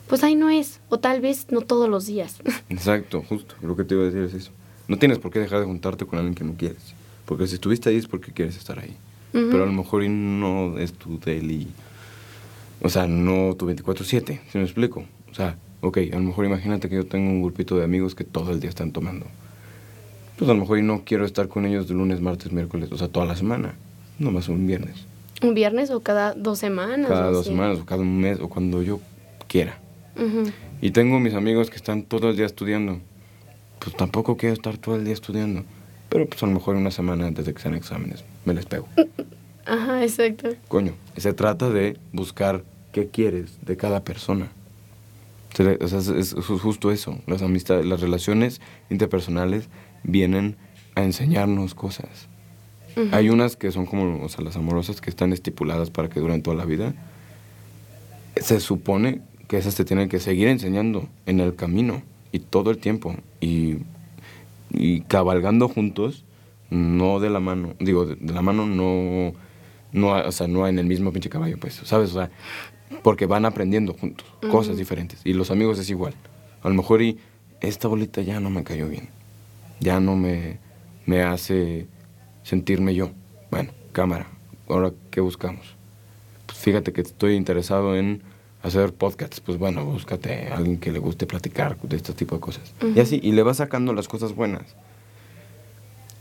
pues 0.07 0.25
ahí 0.25 0.35
no 0.35 0.49
es. 0.49 0.81
O 0.89 0.99
tal 0.99 1.21
vez 1.21 1.47
no 1.51 1.61
todos 1.61 1.89
los 1.89 2.07
días. 2.07 2.37
Exacto, 2.71 3.23
justo. 3.29 3.55
Lo 3.61 3.77
que 3.77 3.85
te 3.85 3.95
iba 3.95 4.05
a 4.05 4.07
decir 4.07 4.23
es 4.23 4.35
eso. 4.35 4.53
No 4.87 4.99
tienes 4.99 5.19
por 5.19 5.31
qué 5.31 5.39
dejar 5.39 5.61
de 5.61 5.67
juntarte 5.67 6.07
con 6.07 6.19
alguien 6.19 6.35
que 6.35 6.45
no 6.45 6.55
quieres. 6.55 6.95
Porque 7.29 7.47
si 7.47 7.55
estuviste 7.55 7.91
ahí 7.91 7.97
es 7.97 8.09
porque 8.09 8.33
quieres 8.33 8.57
estar 8.57 8.79
ahí. 8.79 8.97
Ujú. 9.35 9.51
Pero 9.51 9.62
a 9.62 9.66
lo 9.66 9.72
mejor 9.72 10.03
no 10.09 10.79
es 10.79 10.95
tu 10.95 11.18
daily. 11.18 11.68
O 12.81 12.89
sea, 12.89 13.07
no 13.07 13.55
tu 13.55 13.70
24-7. 13.70 14.41
¿Sí 14.51 14.59
me 14.59 14.64
explico? 14.64 15.05
O 15.31 15.35
sea, 15.35 15.57
Ok, 15.81 15.99
a 16.12 16.16
lo 16.16 16.22
mejor 16.22 16.45
imagínate 16.45 16.89
que 16.89 16.97
yo 16.97 17.07
tengo 17.07 17.31
un 17.31 17.43
grupito 17.43 17.76
de 17.76 17.85
amigos 17.85 18.14
que 18.14 18.24
todo 18.24 18.51
el 18.51 18.59
día 18.59 18.68
están 18.68 18.91
tomando. 18.91 19.26
Pues 20.37 20.51
a 20.51 20.55
lo 20.55 20.61
mejor 20.61 20.83
no 20.83 21.03
quiero 21.05 21.24
estar 21.24 21.49
con 21.49 21.66
ellos 21.66 21.87
de 21.87 21.95
lunes, 21.95 22.20
martes, 22.20 22.53
miércoles, 22.53 22.91
o 22.91 22.99
sea, 22.99 23.09
toda 23.09 23.26
la 23.26 23.37
semana. 23.37 23.74
Nomás 24.18 24.49
un 24.49 24.66
viernes. 24.66 25.07
¿Un 25.41 25.55
viernes 25.55 25.91
o 25.91 26.01
cada 26.01 26.35
dos 26.35 26.59
semanas? 26.59 27.09
Cada 27.09 27.31
dos 27.31 27.47
semanas 27.47 27.79
o 27.79 27.85
cada 27.85 28.03
un 28.03 28.18
mes 28.18 28.41
o 28.41 28.49
cuando 28.49 28.83
yo 28.83 29.01
quiera. 29.47 29.79
Y 30.81 30.91
tengo 30.91 31.20
mis 31.20 31.35
amigos 31.35 31.70
que 31.70 31.76
están 31.76 32.03
todo 32.03 32.31
el 32.31 32.37
día 32.37 32.47
estudiando. 32.47 32.99
Pues 33.79 33.95
tampoco 33.95 34.37
quiero 34.37 34.55
estar 34.55 34.76
todo 34.79 34.97
el 34.97 35.05
día 35.05 35.14
estudiando. 35.14 35.62
Pero 36.09 36.27
pues 36.27 36.43
a 36.43 36.47
lo 36.47 36.53
mejor 36.53 36.77
una 36.77 36.91
semana 36.91 37.27
antes 37.27 37.45
de 37.45 37.55
que 37.55 37.61
sean 37.61 37.75
exámenes 37.75 38.25
me 38.45 38.55
les 38.55 38.67
pego. 38.67 38.89
Ajá, 39.67 40.03
exacto. 40.03 40.49
Coño, 40.69 40.95
se 41.17 41.35
trata 41.35 41.69
de 41.69 41.99
buscar 42.13 42.65
qué 42.93 43.09
quieres 43.09 43.59
de 43.65 43.77
cada 43.77 44.03
persona. 44.03 44.51
O 45.81 45.89
sea, 45.89 45.99
es, 46.17 46.35
justo 46.35 46.91
eso. 46.91 47.19
Las 47.27 47.43
amistades, 47.43 47.85
las 47.85 48.01
relaciones 48.01 48.61
interpersonales 48.91 49.69
vienen 50.05 50.57
a 50.95 51.03
enseñarnos 51.03 51.75
cosas. 51.75 52.29
Hay 53.13 53.31
unas 53.31 53.57
que 53.57 53.71
son 53.71 53.87
como, 53.87 54.25
o 54.25 54.29
sea, 54.29 54.43
las 54.43 54.57
amorosas 54.57 55.01
que 55.01 55.11
están 55.11 55.33
estipuladas 55.33 55.91
para 55.91 56.09
que 56.09 56.19
duren 56.19 56.43
toda 56.43 56.57
la 56.57 56.65
vida. 56.65 56.95
Se 58.37 58.59
supone 58.59 59.21
que 59.47 59.57
esas 59.57 59.77
te 59.77 59.85
tienen 59.85 60.09
que 60.09 60.19
seguir 60.19 60.49
enseñando 60.49 61.09
en 61.27 61.39
el 61.39 61.55
camino 61.55 62.03
y 62.33 62.41
todo 62.41 62.71
el 62.71 62.79
tiempo. 62.79 63.15
Y, 63.41 63.79
y 64.71 65.03
cabalgando 65.03 65.69
juntos, 65.69 66.25
no 66.71 67.21
de 67.21 67.31
la 67.31 67.41
mano, 67.41 67.75
digo, 67.79 68.07
de, 68.07 68.33
la 68.33 68.43
mano 68.43 68.66
no, 68.66 69.33
no, 69.93 70.12
o 70.12 70.33
sea, 70.33 70.49
no 70.49 70.66
en 70.66 70.79
el 70.79 70.87
mismo 70.87 71.12
pinche 71.12 71.31
caballo, 71.31 71.57
pues, 71.59 71.75
¿sabes? 71.85 72.11
O 72.11 72.14
sea, 72.14 72.31
porque 73.03 73.27
van 73.27 73.45
aprendiendo 73.45 73.95
juntos 73.95 74.27
cosas 74.51 74.77
diferentes. 74.77 75.21
Y 75.25 75.35
los 75.35 75.51
amigos 75.51 75.79
es 75.79 75.91
igual. 75.91 76.14
A 76.62 76.69
lo 76.69 76.75
mejor 76.75 77.03
y 77.03 77.19
esta 77.61 77.89
bolita 77.89 78.23
ya 78.23 78.41
no 78.41 78.51
me 78.51 78.64
cayó 78.64 78.89
bien. 78.89 79.09
Ya 79.81 80.01
no 80.01 80.16
me, 80.16 80.59
me 81.07 81.23
hace 81.23 81.87
sentirme 82.43 82.95
yo. 82.95 83.11
Bueno, 83.51 83.71
cámara. 83.93 84.27
Ahora, 84.69 84.93
¿qué 85.11 85.21
buscamos? 85.21 85.77
Pues 86.47 86.59
fíjate 86.59 86.93
que 86.93 87.03
estoy 87.03 87.35
interesado 87.35 87.97
en 87.97 88.23
hacer 88.63 88.93
podcasts. 88.93 89.41
Pues 89.41 89.59
bueno, 89.59 89.85
búscate 89.85 90.49
a 90.49 90.57
alguien 90.57 90.79
que 90.79 90.93
le 90.93 90.99
guste 90.99 91.27
platicar 91.27 91.79
de 91.81 91.97
este 91.97 92.13
tipo 92.13 92.35
de 92.35 92.41
cosas. 92.41 92.73
Y 92.95 93.01
así, 93.01 93.21
y 93.23 93.33
le 93.33 93.43
vas 93.43 93.59
sacando 93.59 93.93
las 93.93 94.09
cosas 94.09 94.35
buenas. 94.35 94.65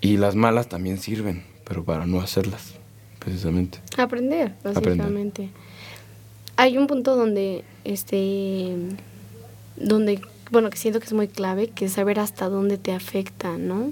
Y 0.01 0.17
las 0.17 0.35
malas 0.35 0.67
también 0.67 0.99
sirven, 0.99 1.43
pero 1.63 1.83
para 1.83 2.05
no 2.05 2.21
hacerlas, 2.21 2.75
precisamente. 3.19 3.79
Aprender, 3.97 4.53
básicamente 4.63 5.49
hay 6.57 6.77
un 6.77 6.87
punto 6.87 7.15
donde, 7.15 7.63
este, 7.85 8.75
donde, 9.77 10.19
bueno, 10.51 10.69
que 10.69 10.77
siento 10.77 10.99
que 10.99 11.05
es 11.05 11.13
muy 11.13 11.27
clave, 11.27 11.67
que 11.67 11.85
es 11.85 11.93
saber 11.93 12.19
hasta 12.19 12.49
dónde 12.49 12.77
te 12.77 12.91
afecta, 12.91 13.57
¿no? 13.57 13.91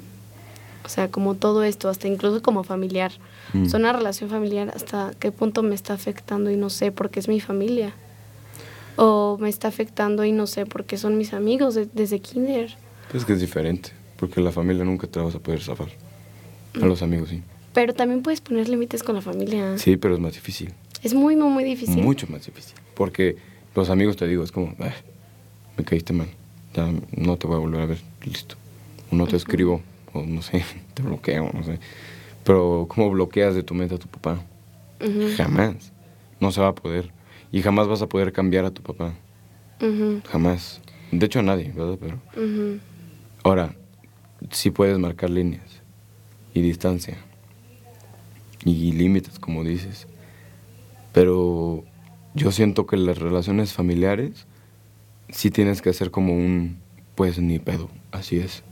O 0.84 0.90
sea, 0.90 1.10
como 1.10 1.36
todo 1.36 1.64
esto, 1.64 1.90
hasta 1.90 2.08
incluso 2.08 2.42
como 2.42 2.64
familiar. 2.64 3.12
Mm. 3.54 3.66
O 3.66 3.70
sea, 3.70 3.80
una 3.80 3.94
relación 3.94 4.30
familiar, 4.30 4.72
hasta 4.76 5.14
qué 5.20 5.32
punto 5.32 5.64
me 5.64 5.76
está 5.76 5.94
afectando 5.94 6.52
y 6.52 6.58
no 6.58 6.70
sé, 6.70 6.92
porque 6.92 7.20
es 7.20 7.28
mi 7.28 7.40
familia. 7.40 7.94
O 8.98 9.38
me 9.40 9.50
está 9.50 9.68
afectando 9.68 10.24
y 10.24 10.32
no 10.32 10.48
sé, 10.48 10.66
porque 10.66 10.98
son 10.98 11.18
mis 11.18 11.34
amigos 11.34 11.78
desde 11.94 12.20
kinder. 12.20 12.76
Es 13.14 13.26
que 13.26 13.34
es 13.34 13.42
diferente, 13.42 13.92
porque 14.18 14.42
la 14.42 14.52
familia 14.52 14.84
nunca 14.84 15.08
te 15.08 15.20
vas 15.20 15.36
a 15.36 15.40
poder 15.40 15.62
zafar. 15.62 15.90
A 16.76 16.80
mm. 16.80 16.88
los 16.88 17.02
amigos 17.02 17.30
sí. 17.30 17.42
Pero 17.74 17.94
también 17.94 18.22
puedes 18.22 18.42
poner 18.42 18.70
límites 18.70 19.04
con 19.04 19.16
la 19.16 19.22
familia. 19.22 19.78
Sí, 19.78 19.98
pero 19.98 20.14
es 20.14 20.20
más 20.20 20.34
difícil. 20.34 20.74
Es 21.04 21.14
muy, 21.14 21.36
muy, 21.36 21.50
muy 21.50 21.64
difícil. 21.64 22.02
Mucho 22.02 22.26
más 22.28 22.46
difícil. 22.46 22.76
Porque 22.94 23.36
los 23.76 23.90
amigos, 23.90 24.16
te 24.16 24.28
digo, 24.28 24.44
es 24.44 24.52
como, 24.52 24.74
ah, 24.80 24.94
me 25.78 25.84
caíste 25.84 26.14
mal, 26.14 26.28
ya 26.74 26.90
no 27.16 27.38
te 27.38 27.48
voy 27.48 27.58
a 27.58 27.60
volver 27.60 27.82
a 27.82 27.86
ver, 27.86 28.00
listo. 28.24 28.56
O 29.12 29.16
no 29.16 29.28
te 29.28 29.36
escribo, 29.36 29.82
o 30.14 30.24
no 30.24 30.42
sé, 30.42 30.64
te 30.94 31.04
bloqueo, 31.04 31.52
no 31.54 31.64
sé. 31.64 31.80
Pero, 32.44 32.86
¿cómo 32.88 33.10
bloqueas 33.10 33.56
de 33.56 33.64
tu 33.64 33.74
mente 33.74 33.96
a 33.96 33.98
tu 33.98 34.08
papá? 34.08 34.42
Jamás. 35.36 35.92
No 36.40 36.52
se 36.52 36.62
va 36.62 36.70
a 36.70 36.76
poder. 36.76 37.12
Y 37.52 37.62
jamás 37.62 37.88
vas 37.88 38.02
a 38.02 38.08
poder 38.08 38.34
cambiar 38.34 38.66
a 38.66 38.72
tu 38.72 38.82
papá. 38.82 39.14
Jamás. 40.30 40.82
De 41.12 41.26
hecho, 41.26 41.40
a 41.40 41.44
nadie, 41.44 41.72
¿verdad? 41.76 41.98
Pero. 42.00 42.20
Ahora, 43.44 43.76
sí 44.52 44.72
puedes 44.72 44.98
marcar 44.98 45.30
líneas 45.30 45.82
y 46.54 46.62
distancia 46.62 47.18
y 48.66 48.92
límites, 48.92 49.40
como 49.40 49.64
dices. 49.64 50.08
Pero 51.14 51.84
yo 52.34 52.52
siento 52.52 52.86
que 52.88 52.98
las 52.98 53.20
relaciones 53.20 53.74
familiares 53.74 54.48
sí 55.30 55.52
tienes 55.52 55.82
que 55.82 55.90
hacer 55.90 56.12
como 56.12 56.34
un, 56.34 56.78
pues 57.16 57.40
ni 57.40 57.60
pedo, 57.60 57.90
así 58.12 58.38
es, 58.38 58.64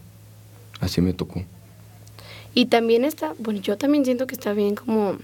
así 0.82 1.01
me 1.01 1.13
tocó. 1.13 1.43
Y 2.53 2.65
también 2.65 3.05
está, 3.05 3.34
bueno, 3.39 3.61
yo 3.61 3.78
también 3.78 4.05
siento 4.05 4.28
que 4.28 4.36
está 4.36 4.53
bien 4.53 4.76
como 4.76 5.17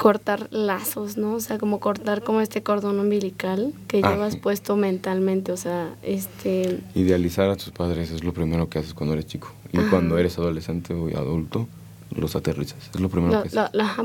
cortar 0.00 0.48
lazos, 0.50 1.18
¿no? 1.18 1.34
O 1.34 1.40
sea, 1.40 1.58
como 1.58 1.78
cortar 1.78 2.22
como 2.22 2.40
este 2.40 2.62
cordón 2.62 2.98
umbilical 2.98 3.74
que 3.86 4.00
ah, 4.02 4.12
llevas 4.12 4.36
puesto 4.36 4.74
mentalmente, 4.74 5.52
o 5.52 5.58
sea, 5.58 5.94
este... 6.02 6.80
Idealizar 6.94 7.50
a 7.50 7.56
tus 7.56 7.68
padres 7.68 8.10
es 8.10 8.24
lo 8.24 8.32
primero 8.32 8.70
que 8.70 8.78
haces 8.78 8.94
cuando 8.94 9.12
eres 9.12 9.26
chico. 9.26 9.52
Y 9.72 9.78
cuando 9.90 10.16
eres 10.16 10.38
adolescente 10.38 10.94
o 10.94 11.08
adulto, 11.18 11.68
los 12.16 12.34
aterrizas. 12.34 12.78
Es 12.94 12.98
lo 12.98 13.10
primero 13.10 13.42
que 13.42 13.48
es. 13.48 13.54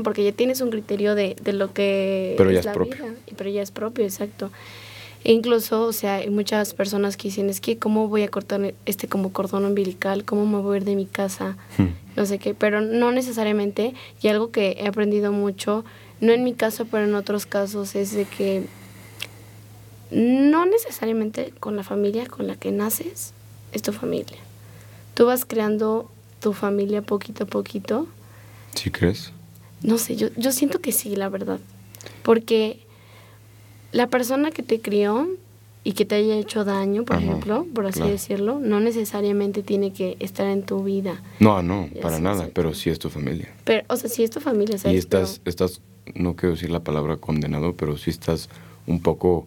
porque 0.04 0.22
ya 0.22 0.32
tienes 0.32 0.60
un 0.60 0.68
criterio 0.68 1.14
de, 1.14 1.34
de 1.42 1.54
lo 1.54 1.72
que 1.72 2.34
pero 2.36 2.50
es 2.50 2.62
ya 2.62 2.70
es 2.72 2.76
propio. 2.76 3.04
pero 3.34 3.48
ya 3.48 3.62
es 3.62 3.70
propio, 3.70 4.04
exacto. 4.04 4.50
E 5.24 5.32
incluso, 5.32 5.82
o 5.82 5.92
sea, 5.92 6.16
hay 6.16 6.30
muchas 6.30 6.74
personas 6.74 7.16
que 7.16 7.28
dicen, 7.28 7.48
es 7.48 7.60
que 7.60 7.78
cómo 7.78 8.08
voy 8.08 8.22
a 8.22 8.28
cortar 8.28 8.74
este 8.86 9.08
como 9.08 9.32
cordón 9.32 9.64
umbilical, 9.64 10.24
cómo 10.24 10.46
me 10.46 10.58
voy 10.58 10.74
a 10.74 10.76
ir 10.78 10.84
de 10.84 10.96
mi 10.96 11.06
casa, 11.06 11.56
hmm. 11.78 11.86
no 12.16 12.26
sé 12.26 12.38
qué, 12.38 12.54
pero 12.54 12.80
no 12.80 13.12
necesariamente, 13.12 13.94
y 14.22 14.28
algo 14.28 14.50
que 14.50 14.76
he 14.78 14.86
aprendido 14.86 15.32
mucho, 15.32 15.84
no 16.20 16.32
en 16.32 16.44
mi 16.44 16.54
caso, 16.54 16.86
pero 16.90 17.04
en 17.04 17.14
otros 17.14 17.46
casos, 17.46 17.94
es 17.96 18.12
de 18.12 18.24
que 18.24 18.66
no 20.10 20.66
necesariamente 20.66 21.52
con 21.58 21.76
la 21.76 21.82
familia 21.82 22.26
con 22.26 22.46
la 22.46 22.54
que 22.54 22.70
naces 22.70 23.32
es 23.72 23.82
tu 23.82 23.92
familia. 23.92 24.38
Tú 25.14 25.26
vas 25.26 25.44
creando 25.44 26.10
tu 26.40 26.52
familia 26.52 27.02
poquito 27.02 27.44
a 27.44 27.46
poquito. 27.46 28.06
¿Sí 28.74 28.90
crees? 28.90 29.32
No 29.82 29.98
sé, 29.98 30.16
yo, 30.16 30.28
yo 30.36 30.52
siento 30.52 30.80
que 30.80 30.92
sí, 30.92 31.16
la 31.16 31.28
verdad. 31.28 31.58
Porque 32.22 32.85
la 33.96 34.08
persona 34.08 34.50
que 34.50 34.62
te 34.62 34.80
crió 34.80 35.26
y 35.82 35.92
que 35.92 36.04
te 36.04 36.16
haya 36.16 36.36
hecho 36.36 36.64
daño, 36.64 37.04
por 37.04 37.16
ejemplo, 37.16 37.66
por 37.74 37.86
así 37.86 38.00
decirlo, 38.00 38.58
no 38.60 38.78
necesariamente 38.80 39.62
tiene 39.62 39.92
que 39.92 40.16
estar 40.20 40.46
en 40.46 40.62
tu 40.62 40.82
vida. 40.82 41.22
No, 41.40 41.62
no, 41.62 41.88
para 42.02 42.18
nada, 42.18 42.50
pero 42.52 42.74
sí 42.74 42.90
es 42.90 42.98
tu 42.98 43.08
familia. 43.08 43.54
Pero, 43.64 43.84
o 43.88 43.96
sea, 43.96 44.10
sí 44.10 44.22
es 44.22 44.30
tu 44.30 44.40
familia, 44.40 44.76
¿sabes? 44.78 44.96
Y 44.96 44.98
estás, 44.98 45.40
estás, 45.44 45.80
no 46.14 46.36
quiero 46.36 46.56
decir 46.56 46.70
la 46.70 46.80
palabra 46.80 47.16
condenado, 47.16 47.74
pero 47.74 47.96
sí 47.96 48.10
estás 48.10 48.50
un 48.86 49.00
poco, 49.00 49.46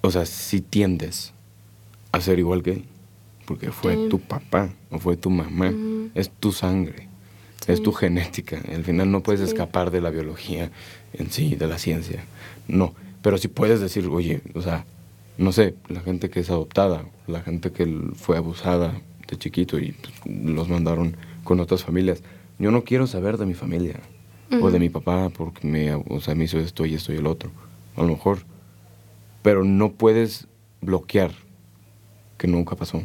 o 0.00 0.10
sea, 0.10 0.24
sí 0.24 0.60
tiendes 0.60 1.34
a 2.12 2.20
ser 2.20 2.38
igual 2.38 2.62
que 2.62 2.72
él 2.72 2.84
porque 3.48 3.72
fue 3.72 4.08
tu 4.10 4.20
papá 4.20 4.68
o 4.90 4.98
fue 4.98 5.16
tu 5.16 5.30
mamá, 5.30 5.72
es 6.14 6.28
tu 6.28 6.52
sangre, 6.52 7.08
es 7.66 7.82
tu 7.82 7.92
genética. 7.92 8.60
Al 8.74 8.84
final 8.84 9.10
no 9.10 9.22
puedes 9.22 9.40
escapar 9.40 9.90
de 9.90 10.02
la 10.02 10.10
biología 10.10 10.70
en 11.14 11.30
sí, 11.30 11.56
de 11.56 11.66
la 11.66 11.78
ciencia. 11.78 12.24
No, 12.68 12.94
pero 13.22 13.38
sí 13.38 13.48
puedes 13.48 13.80
decir, 13.80 14.06
oye, 14.06 14.40
o 14.54 14.62
sea, 14.62 14.84
no 15.36 15.52
sé, 15.52 15.74
la 15.88 16.00
gente 16.00 16.30
que 16.30 16.40
es 16.40 16.50
adoptada, 16.50 17.04
la 17.26 17.40
gente 17.40 17.70
que 17.70 17.86
fue 18.14 18.36
abusada 18.36 19.00
de 19.28 19.36
chiquito 19.36 19.78
y 19.78 19.92
pues, 19.92 20.14
los 20.44 20.68
mandaron 20.68 21.16
con 21.44 21.60
otras 21.60 21.84
familias. 21.84 22.22
Yo 22.58 22.70
no 22.70 22.82
quiero 22.84 23.06
saber 23.06 23.38
de 23.38 23.46
mi 23.46 23.54
familia 23.54 24.00
o 24.60 24.70
de 24.70 24.78
mi 24.78 24.88
papá 24.88 25.28
porque 25.28 25.66
me, 25.66 25.94
o 25.94 26.20
sea, 26.20 26.34
me 26.34 26.44
hizo 26.44 26.58
esto 26.58 26.86
y 26.86 26.94
esto 26.94 27.12
y 27.12 27.16
el 27.16 27.26
otro. 27.26 27.50
A 27.96 28.02
lo 28.02 28.08
mejor. 28.08 28.38
Pero 29.42 29.62
no 29.62 29.92
puedes 29.92 30.48
bloquear 30.80 31.32
que 32.36 32.48
nunca 32.48 32.74
pasó 32.74 33.04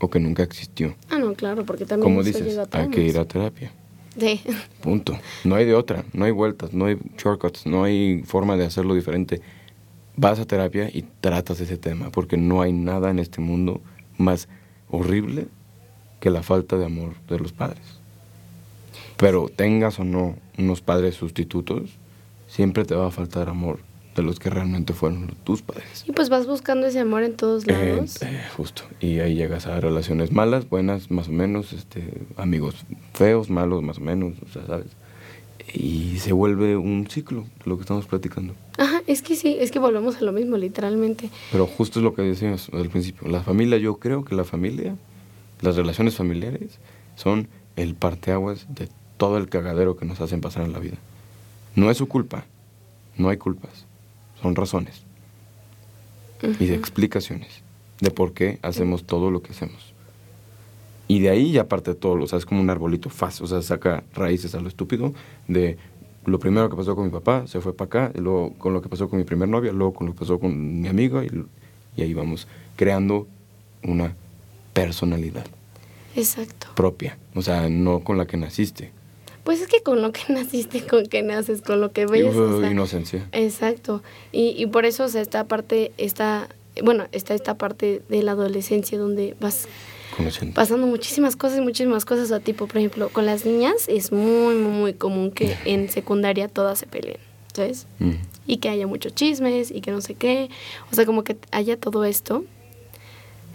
o 0.00 0.08
que 0.08 0.20
nunca 0.20 0.42
existió. 0.42 0.94
Ah, 1.10 1.18
no, 1.18 1.34
claro, 1.34 1.64
porque 1.64 1.84
también 1.84 2.10
Como 2.10 2.22
dices, 2.22 2.58
hay 2.70 2.88
que 2.88 3.02
ir 3.02 3.18
a 3.18 3.24
terapia. 3.26 3.72
Punto. 4.80 5.18
No 5.44 5.56
hay 5.56 5.64
de 5.64 5.74
otra, 5.74 6.04
no 6.12 6.24
hay 6.24 6.30
vueltas, 6.30 6.72
no 6.72 6.86
hay 6.86 6.98
shortcuts, 7.18 7.66
no 7.66 7.84
hay 7.84 8.22
forma 8.24 8.56
de 8.56 8.64
hacerlo 8.64 8.94
diferente. 8.94 9.40
Vas 10.16 10.38
a 10.38 10.46
terapia 10.46 10.88
y 10.92 11.04
tratas 11.20 11.60
ese 11.60 11.76
tema, 11.76 12.10
porque 12.10 12.36
no 12.36 12.62
hay 12.62 12.72
nada 12.72 13.10
en 13.10 13.18
este 13.18 13.40
mundo 13.40 13.80
más 14.16 14.48
horrible 14.90 15.48
que 16.20 16.30
la 16.30 16.42
falta 16.42 16.76
de 16.76 16.84
amor 16.84 17.14
de 17.28 17.38
los 17.38 17.52
padres. 17.52 17.82
Pero 19.16 19.48
tengas 19.48 19.98
o 19.98 20.04
no 20.04 20.36
unos 20.58 20.80
padres 20.80 21.16
sustitutos, 21.16 21.90
siempre 22.46 22.84
te 22.84 22.94
va 22.94 23.08
a 23.08 23.10
faltar 23.10 23.48
amor 23.48 23.80
de 24.14 24.22
los 24.22 24.38
que 24.38 24.50
realmente 24.50 24.92
fueron 24.92 25.34
tus 25.44 25.62
padres. 25.62 26.04
Y 26.06 26.12
pues 26.12 26.28
vas 26.28 26.46
buscando 26.46 26.86
ese 26.86 27.00
amor 27.00 27.22
en 27.22 27.34
todos 27.34 27.66
eh, 27.66 27.72
lados. 27.72 28.22
Eh, 28.22 28.40
justo. 28.56 28.82
Y 29.00 29.18
ahí 29.18 29.34
llegas 29.34 29.66
a 29.66 29.80
relaciones 29.80 30.32
malas, 30.32 30.68
buenas, 30.68 31.10
más 31.10 31.28
o 31.28 31.32
menos, 31.32 31.72
este, 31.72 32.02
amigos 32.36 32.84
feos, 33.12 33.50
malos, 33.50 33.82
más 33.82 33.98
o 33.98 34.02
menos, 34.02 34.34
o 34.42 34.52
sea, 34.52 34.66
¿sabes? 34.66 34.86
y 35.72 36.18
se 36.18 36.32
vuelve 36.32 36.76
un 36.76 37.06
ciclo, 37.08 37.44
lo 37.64 37.76
que 37.76 37.82
estamos 37.82 38.06
platicando. 38.06 38.54
Ajá, 38.78 39.02
es 39.06 39.22
que 39.22 39.34
sí, 39.34 39.56
es 39.58 39.70
que 39.70 39.78
volvemos 39.78 40.16
a 40.16 40.20
lo 40.20 40.32
mismo, 40.32 40.56
literalmente. 40.56 41.30
Pero 41.50 41.66
justo 41.66 41.98
es 41.98 42.04
lo 42.04 42.14
que 42.14 42.22
decíamos 42.22 42.70
al 42.72 42.88
principio. 42.90 43.28
La 43.28 43.42
familia, 43.42 43.78
yo 43.78 43.96
creo 43.96 44.24
que 44.24 44.34
la 44.34 44.44
familia, 44.44 44.96
las 45.62 45.76
relaciones 45.76 46.16
familiares, 46.16 46.78
son 47.16 47.48
el 47.76 47.94
parteaguas 47.94 48.66
de 48.68 48.88
todo 49.16 49.38
el 49.38 49.48
cagadero 49.48 49.96
que 49.96 50.04
nos 50.04 50.20
hacen 50.20 50.40
pasar 50.40 50.64
en 50.64 50.72
la 50.72 50.78
vida. 50.78 50.96
No 51.74 51.90
es 51.90 51.96
su 51.96 52.06
culpa, 52.06 52.44
no 53.16 53.28
hay 53.28 53.36
culpas, 53.36 53.86
son 54.44 54.54
razones 54.54 55.04
y 56.60 56.66
de 56.66 56.74
explicaciones 56.74 57.62
de 58.00 58.10
por 58.10 58.34
qué 58.34 58.58
hacemos 58.60 59.04
todo 59.04 59.30
lo 59.30 59.40
que 59.40 59.52
hacemos. 59.52 59.94
Y 61.08 61.20
de 61.20 61.30
ahí 61.30 61.52
ya 61.52 61.66
parte 61.66 61.94
todo, 61.94 62.22
o 62.22 62.26
sea, 62.26 62.38
es 62.38 62.44
como 62.44 62.60
un 62.60 62.68
arbolito 62.68 63.08
fácil, 63.08 63.44
o 63.44 63.46
sea, 63.46 63.62
saca 63.62 64.04
raíces 64.12 64.54
a 64.54 64.60
lo 64.60 64.68
estúpido 64.68 65.14
de 65.48 65.78
lo 66.26 66.38
primero 66.38 66.68
que 66.68 66.76
pasó 66.76 66.94
con 66.94 67.06
mi 67.06 67.10
papá, 67.10 67.46
se 67.46 67.62
fue 67.62 67.74
para 67.74 67.86
acá, 67.86 68.12
y 68.14 68.20
luego 68.20 68.52
con 68.58 68.74
lo 68.74 68.82
que 68.82 68.90
pasó 68.90 69.08
con 69.08 69.18
mi 69.18 69.24
primer 69.24 69.48
novia, 69.48 69.72
luego 69.72 69.94
con 69.94 70.08
lo 70.08 70.12
que 70.12 70.18
pasó 70.18 70.38
con 70.38 70.82
mi 70.82 70.88
amigo, 70.88 71.22
y, 71.22 71.46
y 71.96 72.02
ahí 72.02 72.12
vamos 72.12 72.46
creando 72.76 73.26
una 73.82 74.14
personalidad. 74.74 75.46
Exacto. 76.16 76.66
Propia, 76.74 77.16
o 77.34 77.40
sea, 77.40 77.70
no 77.70 78.00
con 78.00 78.18
la 78.18 78.26
que 78.26 78.36
naciste. 78.36 78.92
Pues 79.44 79.60
es 79.60 79.68
que 79.68 79.82
con 79.82 80.02
lo 80.02 80.10
que 80.10 80.20
naciste, 80.32 80.84
con 80.84 81.06
que 81.06 81.22
naces, 81.22 81.62
con 81.62 81.80
lo 81.80 81.92
que 81.92 82.06
ves. 82.06 82.34
O 82.34 82.60
sea, 82.60 82.70
inocencia. 82.70 83.28
Exacto. 83.32 84.02
Y, 84.32 84.54
y 84.56 84.66
por 84.66 84.84
eso, 84.86 85.04
o 85.04 85.08
sea, 85.08 85.22
esta 85.22 85.44
parte, 85.44 85.92
esta, 85.98 86.48
bueno, 86.82 87.06
está 87.12 87.34
esta 87.34 87.56
parte 87.56 88.02
de 88.08 88.22
la 88.22 88.32
adolescencia 88.32 88.98
donde 88.98 89.36
vas 89.40 89.68
pasando 90.54 90.86
muchísimas 90.86 91.36
cosas, 91.36 91.60
muchísimas 91.60 92.04
cosas. 92.04 92.32
a 92.32 92.40
tipo, 92.40 92.66
por 92.66 92.78
ejemplo, 92.78 93.08
con 93.08 93.26
las 93.26 93.44
niñas 93.44 93.88
es 93.88 94.12
muy, 94.12 94.54
muy, 94.54 94.72
muy 94.72 94.94
común 94.94 95.30
que 95.30 95.56
en 95.64 95.90
secundaria 95.90 96.48
todas 96.48 96.78
se 96.78 96.86
peleen, 96.86 97.18
¿sabes? 97.52 97.86
Mm. 97.98 98.12
Y 98.46 98.56
que 98.58 98.68
haya 98.68 98.86
muchos 98.86 99.14
chismes 99.14 99.70
y 99.70 99.80
que 99.80 99.90
no 99.90 100.00
sé 100.00 100.14
qué. 100.14 100.50
O 100.90 100.94
sea, 100.94 101.06
como 101.06 101.24
que 101.24 101.36
haya 101.50 101.78
todo 101.78 102.04
esto. 102.04 102.44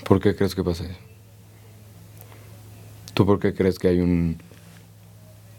¿Por 0.04 0.20
qué 0.20 0.36
crees 0.36 0.56
que 0.56 0.64
pasa 0.64 0.86
eso? 0.86 0.96
¿Tú 3.14 3.26
por 3.26 3.40
qué 3.40 3.54
crees 3.54 3.80
que 3.80 3.90
hay 3.90 4.00
un, 4.00 4.42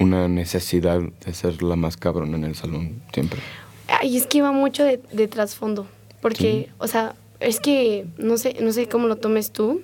una 0.01 0.29
necesidad 0.29 1.01
de 1.01 1.35
ser 1.35 1.63
la 1.63 1.77
más 1.77 1.97
cabrón 1.97 2.35
en 2.35 2.45
el 2.45 2.57
salón 2.57 3.03
siempre? 3.13 3.41
Ay, 3.87 4.17
es 4.17 4.27
que 4.27 4.43
va 4.43 4.51
mucho 4.51 4.83
de, 4.85 5.29
trasfondo. 5.29 5.87
Porque, 6.21 6.71
o 6.79 6.87
sea, 6.87 7.15
es 7.39 7.61
que 7.61 8.07
no 8.19 8.37
sé, 8.37 8.57
no 8.61 8.73
sé 8.73 8.89
cómo 8.89 9.07
lo 9.09 9.17
tomes 9.17 9.53
tú, 9.53 9.83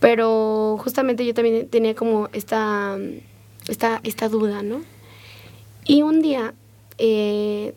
pero 0.00 0.78
justamente 0.82 1.24
yo 1.24 1.32
también 1.32 1.68
tenía 1.68 1.94
como 1.94 2.28
esta, 2.32 2.98
esta, 3.68 4.00
esta 4.02 4.28
duda, 4.28 4.62
¿no? 4.62 4.82
Y 5.84 6.02
un 6.02 6.20
día, 6.20 6.54
eh, 6.98 7.74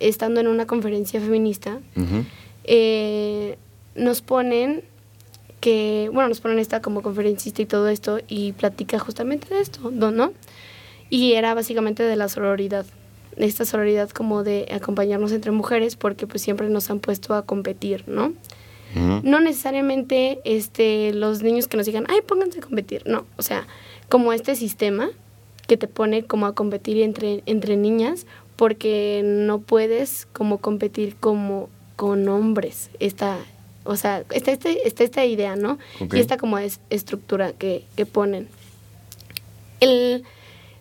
estando 0.00 0.40
en 0.40 0.46
una 0.46 0.66
conferencia 0.66 1.20
feminista, 1.20 1.80
eh, 2.64 3.58
nos 3.94 4.22
ponen 4.22 4.82
que, 5.60 6.10
bueno, 6.12 6.28
nos 6.28 6.40
ponen 6.40 6.58
esta 6.58 6.82
como 6.82 7.02
conferencista 7.02 7.62
y 7.62 7.66
todo 7.66 7.88
esto 7.88 8.18
y 8.28 8.52
platica 8.52 8.98
justamente 8.98 9.54
de 9.54 9.60
esto, 9.60 9.90
¿no? 9.90 10.32
Y 11.10 11.34
era 11.34 11.54
básicamente 11.54 12.02
de 12.02 12.16
la 12.16 12.28
sororidad, 12.28 12.86
esta 13.36 13.64
sororidad 13.64 14.10
como 14.10 14.42
de 14.42 14.68
acompañarnos 14.72 15.32
entre 15.32 15.50
mujeres 15.50 15.96
porque 15.96 16.26
pues 16.26 16.42
siempre 16.42 16.68
nos 16.68 16.90
han 16.90 17.00
puesto 17.00 17.34
a 17.34 17.42
competir, 17.42 18.04
¿no? 18.06 18.32
No 18.94 19.40
necesariamente 19.40 20.38
este, 20.44 21.12
los 21.12 21.42
niños 21.42 21.66
que 21.66 21.76
nos 21.76 21.84
digan, 21.84 22.06
ay, 22.08 22.20
pónganse 22.24 22.60
a 22.60 22.62
competir. 22.62 23.02
No, 23.06 23.26
o 23.36 23.42
sea, 23.42 23.66
como 24.08 24.32
este 24.32 24.54
sistema 24.54 25.10
que 25.66 25.76
te 25.76 25.88
pone 25.88 26.24
como 26.24 26.46
a 26.46 26.54
competir 26.54 27.02
entre, 27.02 27.42
entre 27.46 27.76
niñas 27.76 28.24
porque 28.54 29.22
no 29.24 29.60
puedes 29.60 30.28
como 30.32 30.58
competir 30.58 31.16
como 31.16 31.68
con 31.96 32.28
hombres. 32.28 32.90
Esta, 33.00 33.38
o 33.84 33.96
sea, 33.96 34.24
está, 34.30 34.52
este, 34.52 34.86
está 34.86 35.04
esta 35.04 35.24
idea, 35.24 35.56
¿no? 35.56 35.78
Y 36.00 36.18
esta 36.18 36.36
como 36.36 36.58
es, 36.58 36.80
estructura 36.90 37.52
que, 37.52 37.84
que 37.96 38.06
ponen. 38.06 38.48
El, 39.80 40.24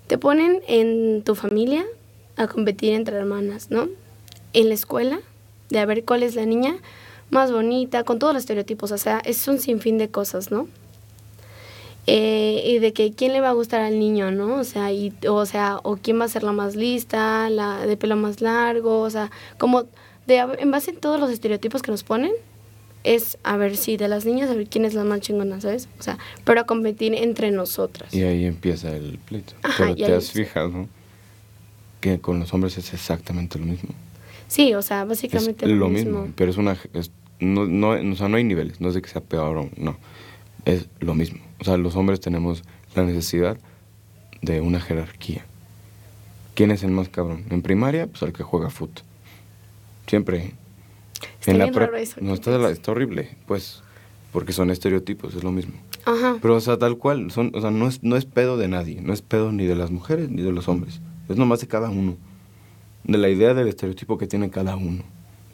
te 0.08 0.18
ponen 0.18 0.62
en 0.68 1.24
tu 1.24 1.36
familia 1.36 1.86
a 2.36 2.48
competir 2.48 2.94
entre 2.94 3.18
hermanas, 3.18 3.70
¿no? 3.70 3.90
En 4.54 4.68
la 4.70 4.74
escuela, 4.74 5.20
de 5.70 5.80
a 5.80 5.86
ver 5.86 6.04
cuál 6.06 6.24
es 6.24 6.36
la 6.36 6.46
niña 6.46 6.76
más 7.30 7.52
bonita, 7.52 8.04
con 8.04 8.20
todos 8.20 8.34
los 8.34 8.44
estereotipos, 8.44 8.92
o 8.92 8.98
sea, 8.98 9.20
es 9.26 9.48
un 9.48 9.60
sinfín 9.60 9.98
de 9.98 10.10
cosas, 10.10 10.52
¿no? 10.52 10.68
Eh, 12.06 12.62
y 12.66 12.80
de 12.80 12.92
que 12.92 13.14
quién 13.14 13.32
le 13.32 13.40
va 13.40 13.50
a 13.50 13.54
gustar 13.54 13.82
al 13.82 13.98
niño, 13.98 14.30
¿no? 14.32 14.56
O 14.56 14.64
sea, 14.64 14.92
y, 14.92 15.14
o 15.28 15.46
sea, 15.46 15.80
o 15.84 15.96
quién 15.96 16.20
va 16.20 16.26
a 16.26 16.28
ser 16.28 16.44
la 16.44 16.52
más 16.52 16.76
lista, 16.76 17.50
la 17.50 17.86
de 17.86 17.98
pelo 17.98 18.16
más 18.18 18.42
largo, 18.42 19.00
o 19.02 19.10
sea, 19.10 19.32
como 19.58 19.86
de, 20.28 20.38
en 20.38 20.72
base 20.72 20.92
a 20.92 21.00
todos 21.00 21.20
los 21.20 21.32
estereotipos 21.32 21.82
que 21.82 21.92
nos 21.92 22.04
ponen, 22.04 22.34
es 23.04 23.38
a 23.44 23.58
ver 23.58 23.76
si 23.76 23.98
de 23.98 24.08
las 24.08 24.26
niñas, 24.26 24.50
a 24.50 24.54
ver 24.54 24.68
quién 24.68 24.86
es 24.86 24.94
la 24.94 25.04
más 25.04 25.20
chingona, 25.22 25.60
¿sabes? 25.62 25.90
O 26.00 26.04
sea, 26.04 26.18
pero 26.44 26.62
a 26.62 26.64
competir 26.66 27.14
entre 27.16 27.52
nosotras. 27.52 28.14
Y 28.14 28.24
ahí 28.24 28.46
empieza 28.46 28.96
el 28.96 29.20
pleito. 29.20 29.54
pero 29.78 29.96
te 29.96 30.14
has 30.14 30.32
fijado 30.32 30.88
que 32.00 32.20
con 32.20 32.40
los 32.40 32.54
hombres 32.54 32.78
es 32.78 32.94
exactamente 32.94 33.60
lo 33.60 33.66
mismo. 33.66 33.90
Sí, 34.48 34.74
o 34.74 34.82
sea, 34.82 35.06
básicamente 35.06 35.66
es 35.66 35.72
lo, 35.72 35.90
mismo. 35.90 36.28
Pero 36.36 36.52
es 36.52 36.58
una 36.58 36.78
no, 37.40 37.66
no, 37.66 37.90
o 37.90 38.16
sea, 38.16 38.30
no 38.30 38.38
hay 38.38 38.44
niveles, 38.44 38.80
no 38.80 38.90
es 38.90 38.96
de 38.96 39.02
que 39.02 39.10
sea 39.10 39.22
peor 39.22 39.58
o 39.58 39.70
no, 39.78 39.98
es 40.66 40.88
lo 41.00 41.14
mismo. 41.14 41.40
O 41.60 41.64
sea, 41.64 41.78
los 41.78 41.96
hombres 41.96 42.20
tenemos 42.20 42.64
la 42.96 43.04
necesidad 43.04 43.58
de 44.42 44.62
una 44.62 44.80
jerarquía. 44.80 45.46
¿Quién 46.56 46.72
es 46.72 46.84
el 46.84 46.92
más 46.92 47.10
cabrón? 47.10 47.46
En 47.50 47.62
primaria, 47.62 48.08
pues 48.08 48.22
el 48.22 48.34
que 48.34 48.44
juega 48.44 48.70
fútbol. 48.70 49.04
Siempre. 50.08 50.54
En 51.46 51.60
la 51.60 51.68
no 52.22 52.34
está, 52.34 52.70
está, 52.70 52.92
horrible, 52.92 53.30
pues, 53.48 53.84
porque 54.32 54.54
son 54.54 54.72
estereotipos, 54.72 55.36
es 55.36 55.44
lo 55.44 55.52
mismo. 55.52 55.74
Ajá. 56.06 56.38
Pero, 56.42 56.56
o 56.56 56.62
sea, 56.62 56.78
tal 56.78 56.98
cual, 56.98 57.32
son, 57.32 57.52
o 57.54 57.62
sea, 57.62 57.72
no 57.72 57.88
es, 57.88 58.04
no 58.04 58.16
es 58.16 58.26
pedo 58.26 58.58
de 58.58 58.68
nadie, 58.68 59.02
no 59.02 59.14
es 59.14 59.22
pedo 59.22 59.52
ni 59.52 59.66
de 59.66 59.76
las 59.76 59.92
mujeres 59.92 60.30
ni 60.30 60.42
de 60.42 60.52
los 60.52 60.68
hombres, 60.68 61.02
es 61.30 61.38
nomás 61.38 61.62
de 61.62 61.68
cada 61.68 61.90
uno, 61.90 62.18
de 63.04 63.18
la 63.18 63.30
idea 63.30 63.54
del 63.54 63.68
estereotipo 63.68 64.18
que 64.18 64.28
tiene 64.28 64.50
cada 64.50 64.76
uno 64.76 65.04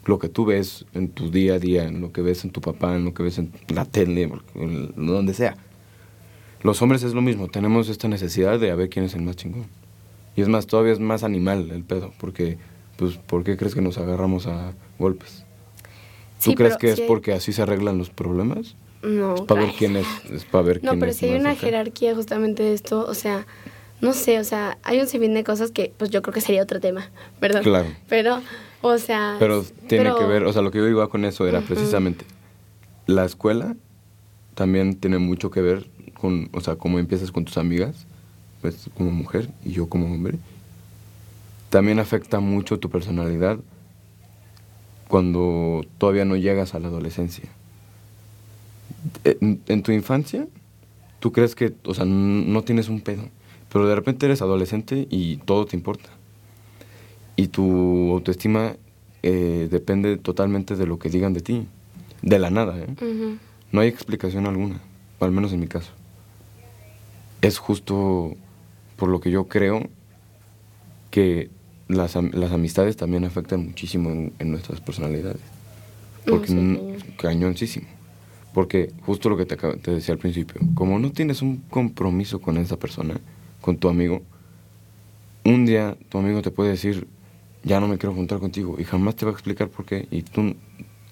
lo 0.04 0.18
que 0.18 0.28
tú 0.28 0.44
ves 0.44 0.86
en 0.94 1.08
tu 1.08 1.30
día 1.30 1.54
a 1.54 1.58
día, 1.58 1.84
en 1.84 2.00
lo 2.00 2.12
que 2.12 2.22
ves 2.22 2.44
en 2.44 2.50
tu 2.50 2.60
papá, 2.60 2.96
en 2.96 3.04
lo 3.04 3.14
que 3.14 3.22
ves 3.22 3.38
en 3.38 3.52
la 3.68 3.84
tele, 3.84 4.30
en 4.54 5.06
donde 5.06 5.34
sea. 5.34 5.56
Los 6.62 6.82
hombres 6.82 7.02
es 7.02 7.14
lo 7.14 7.22
mismo, 7.22 7.48
tenemos 7.48 7.88
esta 7.88 8.08
necesidad 8.08 8.58
de 8.58 8.70
a 8.70 8.74
ver 8.74 8.88
quién 8.90 9.04
es 9.04 9.14
el 9.14 9.22
más 9.22 9.36
chingón. 9.36 9.66
Y 10.36 10.42
es 10.42 10.48
más, 10.48 10.66
todavía 10.66 10.92
es 10.92 11.00
más 11.00 11.22
animal 11.22 11.70
el 11.70 11.84
pedo, 11.84 12.12
porque, 12.18 12.58
pues, 12.96 13.16
¿por 13.16 13.44
qué 13.44 13.56
crees 13.56 13.74
que 13.74 13.80
nos 13.80 13.98
agarramos 13.98 14.46
a 14.46 14.72
golpes? 14.98 15.44
¿Tú 16.42 16.54
crees 16.54 16.76
que 16.76 16.92
es 16.92 17.00
porque 17.02 17.32
así 17.32 17.52
se 17.52 17.62
arreglan 17.62 17.98
los 17.98 18.10
problemas? 18.10 18.76
No. 19.02 19.34
Es 19.34 19.40
para 19.42 19.62
ver 19.62 19.72
quién 19.78 19.96
es, 19.96 20.06
es 20.30 20.44
para 20.44 20.62
ver 20.62 20.84
no, 20.84 20.98
pero 20.98 21.12
si 21.12 21.26
hay 21.26 21.38
una 21.38 21.54
jerarquía 21.54 22.14
justamente 22.14 22.62
de 22.62 22.74
esto, 22.74 23.06
o 23.06 23.14
sea, 23.14 23.46
no 24.00 24.12
sé, 24.12 24.38
o 24.38 24.44
sea, 24.44 24.78
hay 24.82 25.00
un 25.00 25.06
sinfín 25.06 25.34
de 25.34 25.44
cosas 25.44 25.70
que, 25.70 25.92
pues, 25.96 26.10
yo 26.10 26.22
creo 26.22 26.34
que 26.34 26.40
sería 26.40 26.62
otro 26.62 26.80
tema, 26.80 27.10
¿verdad? 27.40 27.62
Claro. 27.62 27.88
Pero 28.08 28.40
o 28.82 28.98
sea... 28.98 29.36
Pero 29.38 29.64
tiene 29.86 30.12
que 30.18 30.24
ver, 30.24 30.44
o 30.44 30.52
sea, 30.52 30.62
lo 30.62 30.70
que 30.70 30.78
yo 30.78 30.88
iba 30.88 31.08
con 31.08 31.24
eso 31.24 31.46
era 31.46 31.60
precisamente, 31.60 32.24
la 33.06 33.24
escuela 33.24 33.76
también 34.54 34.96
tiene 34.96 35.18
mucho 35.18 35.50
que 35.50 35.60
ver 35.60 35.88
con, 36.14 36.48
o 36.52 36.60
sea, 36.60 36.76
cómo 36.76 36.98
empiezas 36.98 37.30
con 37.30 37.44
tus 37.44 37.58
amigas, 37.58 38.06
pues 38.60 38.90
como 38.96 39.10
mujer 39.10 39.50
y 39.64 39.72
yo 39.72 39.88
como 39.88 40.06
hombre. 40.06 40.38
También 41.70 41.98
afecta 41.98 42.40
mucho 42.40 42.78
tu 42.78 42.90
personalidad 42.90 43.58
cuando 45.10 45.84
todavía 45.98 46.24
no 46.24 46.36
llegas 46.36 46.74
a 46.74 46.78
la 46.78 46.88
adolescencia. 46.88 47.50
En, 49.24 49.60
en 49.66 49.82
tu 49.82 49.92
infancia, 49.92 50.46
tú 51.18 51.32
crees 51.32 51.54
que, 51.54 51.74
o 51.84 51.92
sea, 51.92 52.06
no 52.06 52.62
tienes 52.62 52.88
un 52.88 53.02
pedo, 53.02 53.24
pero 53.70 53.86
de 53.86 53.94
repente 53.94 54.24
eres 54.24 54.40
adolescente 54.40 55.06
y 55.10 55.36
todo 55.36 55.66
te 55.66 55.76
importa 55.76 56.08
y 57.40 57.48
tu 57.48 58.12
autoestima 58.12 58.76
eh, 59.22 59.68
depende 59.70 60.18
totalmente 60.18 60.76
de 60.76 60.86
lo 60.86 60.98
que 60.98 61.08
digan 61.08 61.32
de 61.32 61.40
ti, 61.40 61.66
de 62.20 62.38
la 62.38 62.50
nada. 62.50 62.78
¿eh? 62.78 62.86
No 63.72 63.80
hay 63.80 63.88
explicación 63.88 64.46
alguna, 64.46 64.82
al 65.20 65.32
menos 65.32 65.50
en 65.54 65.60
mi 65.60 65.66
caso. 65.66 65.90
Es 67.40 67.58
justo 67.58 68.36
por 68.96 69.08
lo 69.08 69.20
que 69.20 69.30
yo 69.30 69.48
creo 69.48 69.88
que 71.10 71.48
las, 71.90 72.14
las 72.14 72.52
amistades 72.52 72.96
también 72.96 73.24
afectan 73.24 73.66
muchísimo 73.66 74.10
en, 74.10 74.50
nuestras 74.50 74.80
personalidades. 74.80 75.40
Porque 76.26 76.52
mm, 76.52 77.16
cañoncísimo. 77.16 77.86
Porque 78.54 78.92
justo 79.06 79.28
lo 79.28 79.36
que 79.36 79.46
te, 79.46 79.56
te 79.56 79.90
decía 79.92 80.14
al 80.14 80.18
principio, 80.18 80.60
como 80.74 80.98
no 80.98 81.12
tienes 81.12 81.40
un 81.42 81.58
compromiso 81.70 82.40
con 82.40 82.56
esa 82.56 82.76
persona, 82.76 83.20
con 83.60 83.76
tu 83.76 83.88
amigo, 83.88 84.22
un 85.44 85.66
día 85.66 85.96
tu 86.08 86.18
amigo 86.18 86.42
te 86.42 86.50
puede 86.50 86.70
decir, 86.70 87.06
ya 87.62 87.80
no 87.80 87.88
me 87.88 87.98
quiero 87.98 88.14
juntar 88.14 88.38
contigo 88.38 88.76
y 88.78 88.84
jamás 88.84 89.16
te 89.16 89.24
va 89.24 89.32
a 89.32 89.34
explicar 89.34 89.68
por 89.68 89.84
qué 89.84 90.08
y 90.10 90.22
tú, 90.22 90.54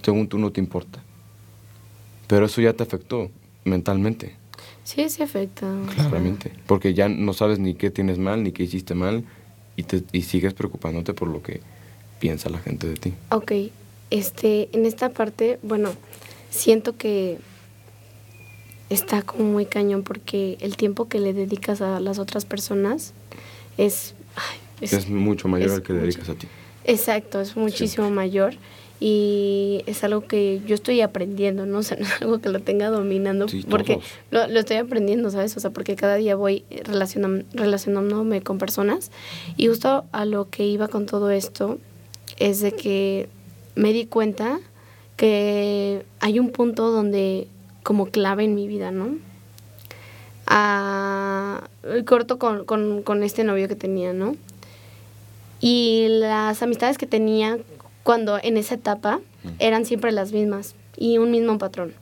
según 0.03 0.29
tú 0.29 0.39
no 0.39 0.51
te 0.51 0.61
importa. 0.61 1.01
Pero 2.26 2.47
eso 2.47 2.61
ya 2.61 2.72
te 2.72 2.83
afectó 2.83 3.31
mentalmente. 3.64 4.37
Sí, 4.85 5.09
sí 5.09 5.22
afecta. 5.22 5.66
Claramente, 5.95 6.53
porque 6.66 6.95
ya 6.95 7.09
no 7.09 7.33
sabes 7.33 7.59
ni 7.59 7.74
qué 7.74 7.91
tienes 7.91 8.18
mal, 8.18 8.43
ni 8.43 8.53
qué 8.53 8.64
hiciste 8.64 8.95
mal, 8.95 9.24
y, 9.79 9.85
te, 9.85 10.03
y 10.11 10.22
sigues 10.22 10.55
preocupándote 10.55 11.14
por 11.14 11.29
lo 11.29 11.41
que 11.41 11.61
piensa 12.18 12.51
la 12.51 12.59
gente 12.59 12.89
de 12.89 12.97
ti. 12.97 13.14
Ok, 13.31 13.53
este, 14.11 14.68
en 14.72 14.85
esta 14.85 15.11
parte, 15.11 15.61
bueno, 15.62 15.93
siento 16.51 16.97
que 16.97 17.39
está 18.91 19.22
como 19.22 19.45
muy 19.45 19.66
cañón 19.66 20.03
porque 20.03 20.59
el 20.61 20.76
tiempo 20.76 21.09
que 21.09 21.20
le 21.20 21.33
dedicas 21.33 21.81
a 21.81 22.01
las 22.01 22.18
otras 22.18 22.45
personas 22.45 23.14
es... 23.76 24.16
es, 24.81 25.09
mucho 25.09 25.47
mayor 25.47 25.70
al 25.70 25.83
que 25.85 25.93
dedicas 25.93 26.29
a 26.29 26.35
ti. 26.35 26.49
Exacto, 26.83 27.41
es 27.41 27.57
muchísimo 27.57 28.11
mayor 28.11 28.55
y 29.01 29.82
es 29.86 30.03
algo 30.03 30.26
que 30.26 30.61
yo 30.66 30.74
estoy 30.74 31.01
aprendiendo, 31.01 31.66
¿no? 31.66 31.78
O 31.78 31.82
sea, 31.82 31.96
no 31.96 32.05
es 32.05 32.20
algo 32.20 32.38
que 32.40 32.49
lo 32.49 32.61
tenga 32.61 32.88
dominando, 32.88 33.46
porque 33.70 34.01
lo, 34.30 34.46
lo, 34.49 34.61
estoy 34.61 34.78
aprendiendo, 34.78 35.30
¿sabes? 35.30 35.57
O 35.57 35.61
sea, 35.61 35.70
porque 35.70 35.96
cada 35.96 36.16
día 36.16 36.34
voy 36.34 36.64
relacionándome 36.84 38.42
con 38.42 38.59
personas 38.59 39.11
y 39.57 39.68
justo 39.68 40.05
a 40.12 40.24
lo 40.24 40.51
que 40.51 40.66
iba 40.66 40.88
con 40.88 41.07
todo 41.07 41.30
esto 41.30 41.78
es 42.38 42.61
de 42.61 42.72
que 42.72 43.28
me 43.74 43.92
di 43.92 44.07
cuenta 44.07 44.59
que 45.16 46.05
hay 46.20 46.38
un 46.38 46.51
punto 46.51 46.90
donde 46.90 47.49
como 47.82 48.07
clave 48.07 48.44
en 48.44 48.55
mi 48.55 48.68
vida, 48.68 48.90
¿no? 48.90 49.16
Ah, 50.46 51.68
corto 52.07 52.38
con, 52.38 52.64
con, 52.64 53.03
con 53.03 53.22
este 53.22 53.44
novio 53.44 53.68
que 53.68 53.76
tenía, 53.76 54.12
¿no? 54.12 54.36
Y 55.61 56.07
las 56.09 56.62
amistades 56.62 56.99
que 56.99 57.07
tenía 57.07 57.59
cuando 58.09 58.38
en 58.42 58.56
esa 58.56 58.76
etapa 58.76 59.20
eran 59.59 59.84
siempre 59.84 60.12
las 60.12 60.32
mismas 60.32 60.74
y 60.96 61.18
un 61.18 61.30
mismo 61.30 61.59
patrón, 61.59 61.92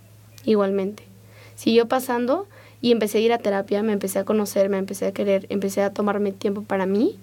igualmente. 0.44 1.02
Siguió 1.56 1.88
pasando 1.88 2.46
y 2.80 2.92
empecé 2.92 3.18
a 3.18 3.20
ir 3.22 3.32
a 3.32 3.38
terapia, 3.38 3.82
me 3.82 3.92
empecé 3.92 4.20
a 4.20 4.24
conocer, 4.24 4.68
me 4.68 4.78
empecé 4.78 5.06
a 5.06 5.12
querer, 5.12 5.46
empecé 5.48 5.82
a 5.82 5.92
tomarme 5.92 6.30
tiempo 6.30 6.62
para 6.62 6.86
mí 6.86 7.18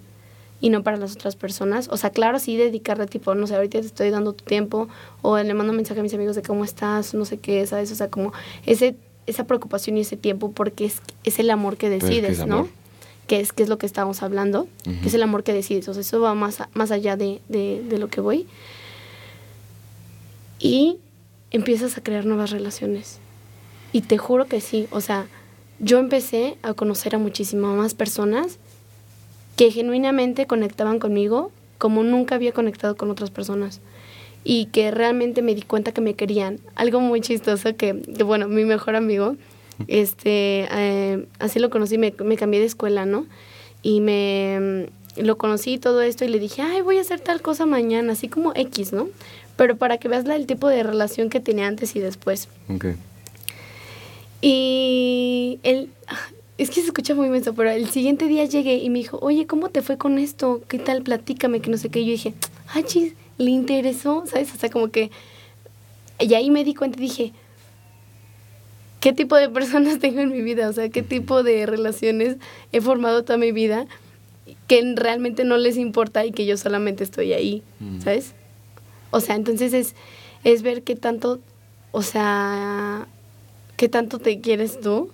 y 0.60 0.70
no 0.70 0.84
para 0.84 0.98
las 0.98 1.16
otras 1.16 1.38
personas. 1.38 1.88
O 1.94 1.96
sea, 1.96 2.10
claro, 2.10 2.40
sí 2.40 2.58
dedicarle 2.58 3.06
tipo, 3.06 3.34
no 3.36 3.48
sé, 3.48 3.56
ahorita 3.56 3.80
te 3.80 3.86
estoy 3.86 4.10
dando 4.10 4.34
tu 4.34 4.44
tiempo 4.44 4.90
o 5.22 5.38
le 5.38 5.54
mando 5.54 5.72
un 5.72 5.78
mensaje 5.78 6.02
a 6.02 6.04
mis 6.04 6.14
amigos 6.14 6.36
de 6.36 6.42
cómo 6.42 6.66
estás, 6.66 7.14
no 7.14 7.24
sé 7.24 7.38
qué, 7.38 7.66
¿sabes? 7.66 7.90
O 7.90 7.96
sea, 7.96 8.10
como 8.10 8.34
ese, 8.66 8.98
esa 9.28 9.48
preocupación 9.48 9.96
y 9.96 10.02
ese 10.02 10.18
tiempo 10.18 10.52
porque 10.52 10.84
es, 10.84 11.02
es 11.24 11.40
el 11.40 11.52
amor 11.52 11.78
que 11.78 11.88
decides, 11.88 12.46
¿no? 12.46 12.68
Que 13.28 13.40
es, 13.40 13.54
que 13.54 13.64
es 13.64 13.70
lo 13.70 13.78
que 13.78 13.86
estamos 13.86 14.22
hablando, 14.24 14.68
que 14.84 15.08
es 15.08 15.14
el 15.14 15.24
amor 15.24 15.44
que 15.44 15.54
decides. 15.54 15.88
O 15.88 15.94
sea, 15.94 16.02
eso 16.02 16.20
va 16.20 16.34
más, 16.34 16.60
más 16.74 16.92
allá 16.92 17.16
de, 17.16 17.42
de, 17.48 17.84
de, 17.88 17.98
lo 17.98 18.10
que 18.10 18.22
voy. 18.22 18.48
Y 20.60 20.98
empiezas 21.52 21.98
a 21.98 22.04
crear 22.04 22.26
nuevas 22.26 22.52
relaciones. 22.52 23.20
Y 23.92 24.02
te 24.02 24.18
juro 24.18 24.46
que 24.48 24.60
sí. 24.60 24.88
O 24.92 25.02
sea, 25.02 25.28
yo 25.80 26.00
empecé 26.00 26.58
a 26.64 26.74
conocer 26.74 27.16
a 27.16 27.20
muchísimas 27.20 27.76
más 27.76 27.94
personas 27.94 28.58
que 29.56 29.72
genuinamente 29.72 30.48
conectaban 30.48 31.00
conmigo 31.00 31.52
como 31.78 32.04
nunca 32.04 32.36
había 32.36 32.54
conectado 32.54 32.96
con 32.96 33.10
otras 33.12 33.30
personas 33.30 33.82
y 34.44 34.66
que 34.68 34.92
realmente 34.92 35.42
me 35.42 35.56
di 35.56 35.62
cuenta 35.62 35.92
que 35.92 36.02
me 36.02 36.16
querían. 36.16 36.60
Algo 36.76 37.00
muy 37.00 37.22
chistoso 37.22 37.76
que, 37.76 38.02
que 38.02 38.24
bueno, 38.24 38.48
mi 38.48 38.66
mejor 38.66 38.96
amigo 38.96 39.36
este, 39.88 40.68
eh, 40.72 41.26
así 41.40 41.60
lo 41.60 41.70
conocí, 41.70 41.98
me, 41.98 42.14
me, 42.24 42.38
cambié 42.38 42.60
de 42.60 42.66
escuela, 42.66 43.06
¿no? 43.06 43.26
Y 43.82 44.02
me 44.02 44.88
mm, 45.18 45.22
lo 45.22 45.38
conocí 45.38 45.78
todo 45.78 46.02
esto 46.02 46.26
y 46.26 46.30
le 46.30 46.40
dije, 46.40 46.62
ay, 46.62 46.82
voy 46.82 46.98
a 46.98 47.02
hacer 47.02 47.20
tal 47.20 47.42
cosa 47.42 47.66
mañana, 47.66 48.14
así 48.14 48.28
como 48.28 48.54
X, 48.56 48.94
¿no? 48.94 49.08
Pero 49.56 49.78
para 49.78 49.98
que 49.98 50.08
veas 50.08 50.26
la, 50.26 50.36
el 50.36 50.48
tipo 50.48 50.68
de 50.68 50.84
relación 50.84 51.30
que 51.30 51.40
tenía 51.40 51.68
antes 51.68 51.96
y 51.96 52.00
después. 52.00 52.48
Okay. 52.76 52.96
Y 54.42 55.60
él, 55.64 55.90
es 56.58 56.70
que 56.70 56.82
se 56.82 56.88
escucha 56.88 57.16
muy 57.16 57.30
menso, 57.30 57.54
pero 57.54 57.70
el 57.70 57.90
siguiente 57.90 58.28
día 58.28 58.46
llegué 58.46 58.76
y 58.76 58.90
me 58.90 59.00
dijo, 59.00 59.18
oye, 59.22 59.48
¿cómo 59.48 59.70
te 59.70 59.82
fue 59.82 59.98
con 59.98 60.20
esto? 60.20 60.62
¿Qué 60.68 60.80
tal? 60.80 61.04
Platícame, 61.04 61.62
que 61.62 61.72
no 61.72 61.78
sé 61.78 61.90
qué. 61.90 62.02
Y 62.02 62.06
yo 62.06 62.12
dije, 62.12 62.34
ay, 62.68 62.84
chis, 62.84 63.14
le 63.38 63.52
interesó, 63.52 64.24
¿sabes? 64.28 64.54
O 64.54 64.58
sea, 64.58 64.70
como 64.70 64.90
que... 64.90 65.12
Y 66.20 66.34
ahí 66.36 66.52
me 66.52 66.64
di 66.64 66.76
cuenta 66.76 66.98
y 67.00 67.02
dije, 67.02 67.34
qué 69.04 69.12
tipo 69.12 69.36
de 69.36 69.50
personas 69.50 70.00
tengo 70.00 70.22
en 70.22 70.32
mi 70.32 70.42
vida, 70.42 70.70
o 70.70 70.74
sea, 70.74 70.88
qué 70.88 71.04
tipo 71.04 71.44
de 71.44 71.66
relaciones 71.66 72.38
he 72.72 72.80
formado 72.80 73.24
toda 73.24 73.38
mi 73.38 73.52
vida 73.52 73.86
que 74.68 74.82
realmente 74.96 75.44
no 75.44 75.58
les 75.58 75.76
importa 75.76 76.26
y 76.26 76.32
que 76.32 76.46
yo 76.46 76.56
solamente 76.56 77.04
estoy 77.04 77.34
ahí, 77.34 77.64
mm. 77.82 78.00
¿sabes? 78.00 78.34
O 79.12 79.20
sea, 79.20 79.36
entonces 79.36 79.74
es, 79.74 79.94
es 80.46 80.62
ver 80.62 80.84
qué 80.84 80.96
tanto, 80.96 81.42
o 81.92 82.02
sea, 82.02 83.08
qué 83.76 83.90
tanto 83.90 84.20
te 84.20 84.40
quieres 84.40 84.80
tú 84.80 85.12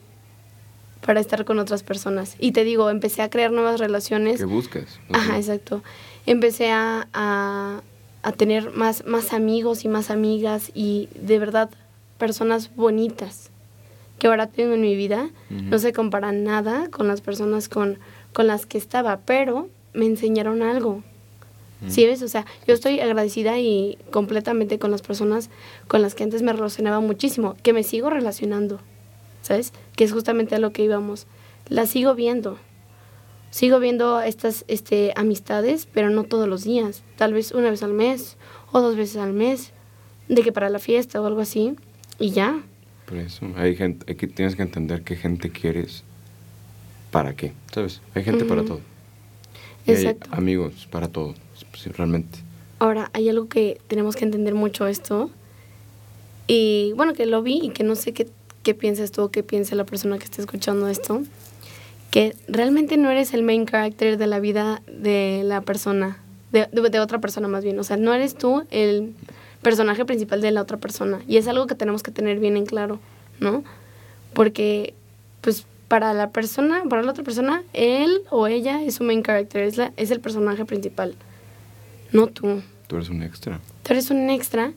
para 1.04 1.20
estar 1.20 1.44
con 1.44 1.58
otras 1.58 1.82
personas. 1.82 2.36
Y 2.40 2.52
te 2.52 2.64
digo, 2.64 2.92
empecé 2.92 3.24
a 3.24 3.32
crear 3.32 3.52
nuevas 3.52 3.80
relaciones. 3.80 4.38
Que 4.38 4.46
buscas. 4.46 5.00
Ajá, 5.12 5.38
exacto. 5.38 5.82
Empecé 6.28 6.70
a, 6.70 7.08
a, 7.14 7.82
a 8.22 8.32
tener 8.34 8.72
más, 8.72 9.06
más 9.08 9.34
amigos 9.34 9.84
y 9.84 9.88
más 9.88 10.12
amigas 10.12 10.70
y 10.76 11.10
de 11.16 11.40
verdad 11.40 11.72
personas 12.20 12.70
bonitas 12.76 13.50
que 14.20 14.28
ahora 14.28 14.48
tengo 14.48 14.74
en 14.74 14.82
mi 14.82 14.96
vida 14.96 15.30
no 15.50 15.80
se 15.80 15.94
compara 15.94 16.32
nada 16.32 16.90
con 16.90 17.08
las 17.08 17.22
personas 17.22 17.70
con, 17.70 17.98
con 18.34 18.48
las 18.48 18.66
que 18.66 18.78
estaba, 18.78 19.22
pero 19.26 19.70
me 19.94 20.06
enseñaron 20.06 20.62
algo. 20.62 21.04
¿Sí 21.88 22.06
ves? 22.06 22.22
O 22.24 22.28
sea, 22.28 22.46
yo 22.68 22.74
estoy 22.74 23.00
agradecida 23.00 23.58
y 23.58 23.98
completamente 24.12 24.80
con 24.80 24.92
las 24.92 25.02
personas 25.02 25.50
con 25.88 26.02
las 26.02 26.14
que 26.14 26.24
antes 26.26 26.42
me 26.42 26.52
relacionaba 26.52 27.00
muchísimo, 27.00 27.56
que 27.64 27.72
me 27.72 27.84
sigo 27.84 28.10
relacionando, 28.10 28.82
¿sabes? 29.42 29.72
Que 29.96 30.04
es 30.04 30.12
justamente 30.12 30.56
a 30.56 30.60
lo 30.60 30.74
que 30.74 30.84
íbamos. 30.84 31.26
Las 31.70 31.92
sigo 31.92 32.16
viendo. 32.16 32.58
Sigo 33.50 33.80
viendo 33.80 34.20
estas 34.20 34.66
este, 34.68 35.14
amistades, 35.16 35.88
pero 35.92 36.10
no 36.10 36.26
todos 36.26 36.50
los 36.50 36.66
días. 36.66 37.04
Tal 37.16 37.34
vez 37.34 37.54
una 37.54 37.70
vez 37.70 37.82
al 37.82 37.94
mes 37.94 38.36
o 38.74 38.82
dos 38.82 38.98
veces 38.98 39.16
al 39.16 39.32
mes, 39.32 39.72
de 40.28 40.44
que 40.44 40.52
para 40.52 40.70
la 40.70 40.80
fiesta 40.80 41.22
o 41.22 41.26
algo 41.26 41.40
así, 41.40 41.76
y 42.20 42.32
ya. 42.32 42.62
Por 43.10 43.18
eso, 43.18 43.48
hay 43.56 43.76
gente, 43.76 44.16
que 44.16 44.28
tienes 44.28 44.56
que 44.56 44.62
entender 44.62 45.02
qué 45.02 45.16
gente 45.16 45.50
quieres, 45.50 46.04
para 47.10 47.36
qué, 47.36 47.54
¿sabes? 47.74 48.02
Hay 48.14 48.24
gente 48.24 48.46
para 48.46 48.64
todo. 48.64 48.82
Exacto. 49.88 50.30
amigos 50.32 50.88
para 50.92 51.08
todo, 51.08 51.34
realmente. 51.98 52.38
Ahora, 52.78 53.10
hay 53.14 53.28
algo 53.28 53.50
que 53.50 53.82
tenemos 53.88 54.16
que 54.16 54.26
entender 54.26 54.54
mucho 54.54 54.86
esto, 54.86 55.32
y 56.46 56.94
bueno, 56.98 57.16
que 57.16 57.26
lo 57.26 57.42
vi 57.42 57.60
y 57.64 57.70
que 57.70 57.84
no 57.84 57.96
sé 57.96 58.14
qué, 58.14 58.28
qué 58.62 58.76
piensas 58.76 59.12
tú 59.12 59.24
o 59.24 59.32
qué 59.32 59.42
piensa 59.42 59.74
la 59.74 59.86
persona 59.86 60.20
que 60.20 60.26
está 60.26 60.40
escuchando 60.44 60.88
esto, 60.88 61.24
que 62.12 62.36
realmente 62.48 62.96
no 62.98 63.10
eres 63.10 63.34
el 63.34 63.42
main 63.42 63.66
character 63.66 64.20
de 64.20 64.28
la 64.28 64.40
vida 64.40 64.84
de 64.86 65.42
la 65.44 65.62
persona, 65.62 66.20
de, 66.52 66.68
de 66.68 67.00
otra 67.00 67.20
persona 67.20 67.48
más 67.48 67.64
bien, 67.64 67.80
o 67.80 67.84
sea, 67.84 67.98
no 67.98 68.14
eres 68.14 68.36
tú 68.36 68.68
el 68.70 69.16
personaje 69.62 70.06
principal 70.06 70.42
de 70.42 70.52
la 70.52 70.62
otra 70.62 70.78
persona. 70.78 71.22
Y 71.28 71.38
es 71.38 71.48
algo 71.48 71.68
que 71.68 71.76
tenemos 71.76 72.04
que 72.04 72.12
tener 72.12 72.40
bien 72.40 72.58
en 72.58 72.66
claro, 72.66 73.00
¿no? 73.40 73.64
Porque, 74.34 74.94
pues, 75.42 75.66
para 75.88 76.14
la 76.14 76.30
persona, 76.30 76.84
para 76.88 77.02
la 77.02 77.12
otra 77.12 77.24
persona, 77.24 77.64
él 77.74 78.22
o 78.30 78.48
ella 78.48 78.82
es 78.84 78.96
su 78.96 79.04
main 79.04 79.24
character, 79.24 79.64
es, 79.64 79.78
la, 79.78 79.92
es 79.98 80.12
el 80.12 80.20
personaje 80.20 80.66
principal, 80.66 81.16
no 82.12 82.28
tú. 82.28 82.62
Tú 82.88 82.96
eres 82.96 83.10
un 83.10 83.24
extra. 83.24 83.60
Tú 83.84 83.94
eres 83.94 84.10
un 84.12 84.30
extra 84.30 84.72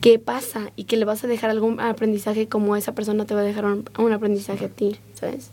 que 0.00 0.18
pasa 0.18 0.70
y 0.76 0.84
que 0.84 0.96
le 0.96 1.04
vas 1.04 1.24
a 1.24 1.26
dejar 1.26 1.50
algún 1.50 1.80
aprendizaje 1.80 2.48
como 2.48 2.76
esa 2.76 2.94
persona 2.94 3.24
te 3.24 3.34
va 3.34 3.40
a 3.40 3.44
dejar 3.44 3.64
un, 3.64 3.88
un 3.98 4.12
aprendizaje 4.12 4.66
a 4.66 4.68
ti, 4.68 4.98
¿sabes? 5.14 5.50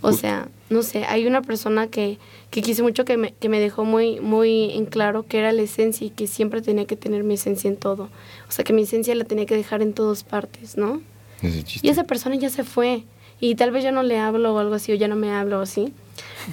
O 0.00 0.12
sea, 0.12 0.48
no 0.70 0.82
sé, 0.82 1.04
hay 1.04 1.26
una 1.26 1.42
persona 1.42 1.88
que, 1.88 2.18
que 2.50 2.62
quise 2.62 2.82
mucho 2.82 3.04
que 3.04 3.16
me, 3.16 3.32
que 3.32 3.48
me 3.48 3.60
dejó 3.60 3.84
muy, 3.84 4.20
muy 4.20 4.72
en 4.72 4.86
claro 4.86 5.24
que 5.26 5.38
era 5.38 5.52
la 5.52 5.62
esencia 5.62 6.06
y 6.06 6.10
que 6.10 6.26
siempre 6.26 6.62
tenía 6.62 6.86
que 6.86 6.96
tener 6.96 7.24
mi 7.24 7.34
esencia 7.34 7.68
en 7.68 7.76
todo. 7.76 8.08
O 8.48 8.52
sea, 8.52 8.64
que 8.64 8.72
mi 8.72 8.82
esencia 8.82 9.14
la 9.14 9.24
tenía 9.24 9.46
que 9.46 9.56
dejar 9.56 9.82
en 9.82 9.92
todas 9.92 10.24
partes, 10.24 10.76
¿no? 10.76 11.00
y 11.40 11.88
esa 11.88 12.04
persona 12.04 12.36
ya 12.36 12.50
se 12.50 12.64
fue. 12.64 13.04
Y 13.40 13.54
tal 13.54 13.70
vez 13.70 13.84
yo 13.84 13.92
no 13.92 14.02
le 14.02 14.18
hablo 14.18 14.54
o 14.54 14.58
algo 14.58 14.74
así, 14.74 14.90
o 14.92 14.96
ya 14.96 15.06
no 15.06 15.14
me 15.14 15.30
hablo 15.30 15.60
o 15.60 15.62
así. 15.62 15.92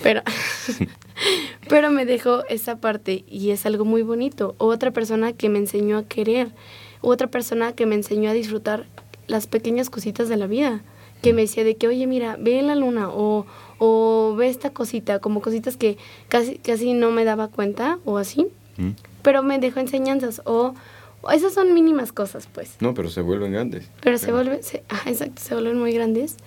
Pero, 0.04 0.22
pero 1.70 1.90
me 1.90 2.06
dejó 2.06 2.46
esa 2.48 2.78
parte 2.78 3.26
y 3.28 3.50
es 3.50 3.66
algo 3.66 3.86
muy 3.86 4.04
bonito. 4.04 4.56
otra 4.58 4.92
persona 4.92 5.34
que 5.34 5.50
me 5.50 5.60
enseñó 5.60 5.98
a 5.98 6.04
querer. 6.04 6.50
otra 7.02 7.28
persona 7.28 7.74
que 7.74 7.86
me 7.86 7.96
enseñó 7.96 8.30
a 8.30 8.34
disfrutar 8.34 8.86
las 9.28 9.48
pequeñas 9.48 9.90
cositas 9.90 10.30
de 10.30 10.38
la 10.38 10.48
vida 10.48 10.84
que 11.22 11.34
me 11.34 11.42
decía 11.42 11.64
de 11.64 11.76
que, 11.76 11.88
oye, 11.88 12.08
mira, 12.08 12.38
ve 12.40 12.62
la 12.62 12.76
luna 12.76 13.10
o, 13.10 13.46
o 13.78 14.36
ve 14.38 14.48
esta 14.48 14.72
cosita, 14.72 15.20
como 15.20 15.42
cositas 15.42 15.78
que 15.78 15.98
casi, 16.30 16.58
casi 16.58 16.94
no 16.94 17.12
me 17.12 17.26
daba 17.26 17.48
cuenta 17.48 18.00
o 18.06 18.18
así, 18.18 18.48
mm. 18.78 18.92
pero 19.22 19.44
me 19.44 19.60
dejó 19.60 19.80
enseñanzas 19.80 20.42
o, 20.46 20.76
esas 21.32 21.54
son 21.54 21.74
mínimas 21.74 22.12
cosas, 22.12 22.48
pues. 22.54 22.76
No, 22.80 22.94
pero 22.94 23.10
se 23.10 23.22
vuelven 23.22 23.52
grandes. 23.52 23.90
Pero 24.02 24.18
se 24.20 24.32
vuelven, 24.32 24.60
ah, 24.90 25.02
exacto, 25.08 25.42
se 25.42 25.56
vuelven 25.56 25.80
muy 25.80 25.92
grandes 25.92 26.38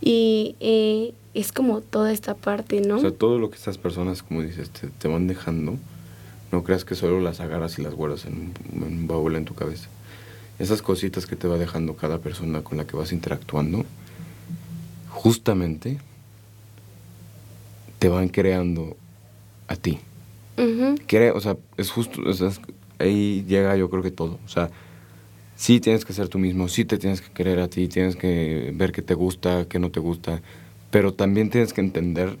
y 0.00 0.54
eh, 0.60 1.14
es 1.34 1.52
como 1.52 1.80
toda 1.80 2.12
esta 2.12 2.34
parte, 2.34 2.80
¿no? 2.80 2.96
O 2.96 3.00
sea, 3.00 3.10
todo 3.10 3.38
lo 3.38 3.50
que 3.50 3.56
estas 3.56 3.78
personas, 3.78 4.22
como 4.22 4.42
dices, 4.42 4.70
te, 4.70 4.88
te 4.88 5.08
van 5.08 5.26
dejando, 5.26 5.76
no 6.52 6.62
creas 6.62 6.84
que 6.84 6.94
solo 6.94 7.20
las 7.20 7.40
agarras 7.40 7.78
y 7.78 7.82
las 7.82 7.94
guardas 7.94 8.26
en, 8.26 8.52
en 8.72 8.82
un 8.82 9.06
baúl 9.06 9.36
en 9.36 9.44
tu 9.44 9.54
cabeza. 9.54 9.88
Esas 10.58 10.82
cositas 10.82 11.26
que 11.26 11.36
te 11.36 11.46
va 11.46 11.56
dejando 11.56 11.94
cada 11.94 12.18
persona 12.18 12.62
con 12.62 12.78
la 12.78 12.86
que 12.86 12.96
vas 12.96 13.12
interactuando, 13.12 13.84
justamente 15.18 15.98
te 17.98 18.08
van 18.08 18.28
creando 18.28 18.96
a 19.66 19.74
ti. 19.76 19.98
O 21.34 21.40
sea, 21.40 21.56
es 21.76 21.90
justo, 21.90 22.20
o 22.24 22.32
sea, 22.32 22.48
es- 22.48 22.60
ahí 22.98 23.44
llega 23.48 23.76
yo 23.76 23.90
creo 23.90 24.02
que 24.02 24.10
todo. 24.10 24.38
O 24.44 24.48
sea, 24.48 24.70
sí 25.56 25.80
tienes 25.80 26.04
que 26.04 26.12
ser 26.12 26.28
tú 26.28 26.38
mismo, 26.38 26.68
sí 26.68 26.84
te 26.84 26.98
tienes 26.98 27.20
que 27.20 27.32
querer 27.32 27.58
a 27.58 27.68
ti, 27.68 27.88
tienes 27.88 28.14
que 28.16 28.72
ver 28.74 28.92
qué 28.92 29.02
te 29.02 29.14
gusta, 29.14 29.66
qué 29.68 29.78
no 29.78 29.90
te 29.90 30.00
gusta, 30.00 30.40
pero 30.90 31.12
también 31.14 31.50
tienes 31.50 31.72
que 31.72 31.80
entender 31.80 32.36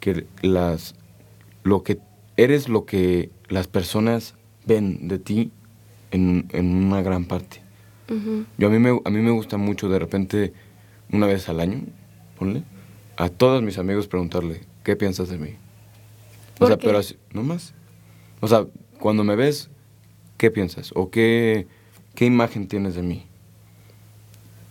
que 0.00 0.26
las, 0.42 0.94
lo 1.62 1.82
que 1.82 1.98
eres 2.36 2.68
lo 2.68 2.86
que 2.86 3.30
las 3.48 3.66
personas 3.68 4.34
ven 4.66 5.08
de 5.08 5.18
ti 5.18 5.50
en, 6.10 6.48
en 6.52 6.66
una 6.74 7.02
gran 7.02 7.26
parte. 7.26 7.60
Yo 8.58 8.68
a 8.68 8.70
mí, 8.70 8.78
me, 8.78 8.90
a 9.04 9.10
mí 9.10 9.20
me 9.20 9.30
gusta 9.30 9.56
mucho 9.58 9.88
de 9.88 9.98
repente, 9.98 10.52
una 11.12 11.26
vez 11.26 11.48
al 11.48 11.60
año, 11.60 11.80
ponle, 12.42 12.64
a 13.16 13.28
todos 13.28 13.62
mis 13.62 13.78
amigos 13.78 14.08
preguntarle, 14.08 14.62
¿qué 14.82 14.96
piensas 14.96 15.28
de 15.28 15.38
mí? 15.38 15.50
O 16.56 16.58
¿Por 16.58 16.68
sea, 16.68 16.76
qué? 16.76 16.86
pero 16.86 16.98
así, 16.98 17.16
no 17.32 17.42
más. 17.44 17.72
O 18.40 18.48
sea, 18.48 18.66
cuando 18.98 19.22
me 19.22 19.36
ves, 19.36 19.70
¿qué 20.38 20.50
piensas? 20.50 20.90
¿O 20.96 21.10
qué, 21.10 21.68
qué 22.16 22.24
imagen 22.24 22.66
tienes 22.66 22.96
de 22.96 23.02
mí? 23.02 23.24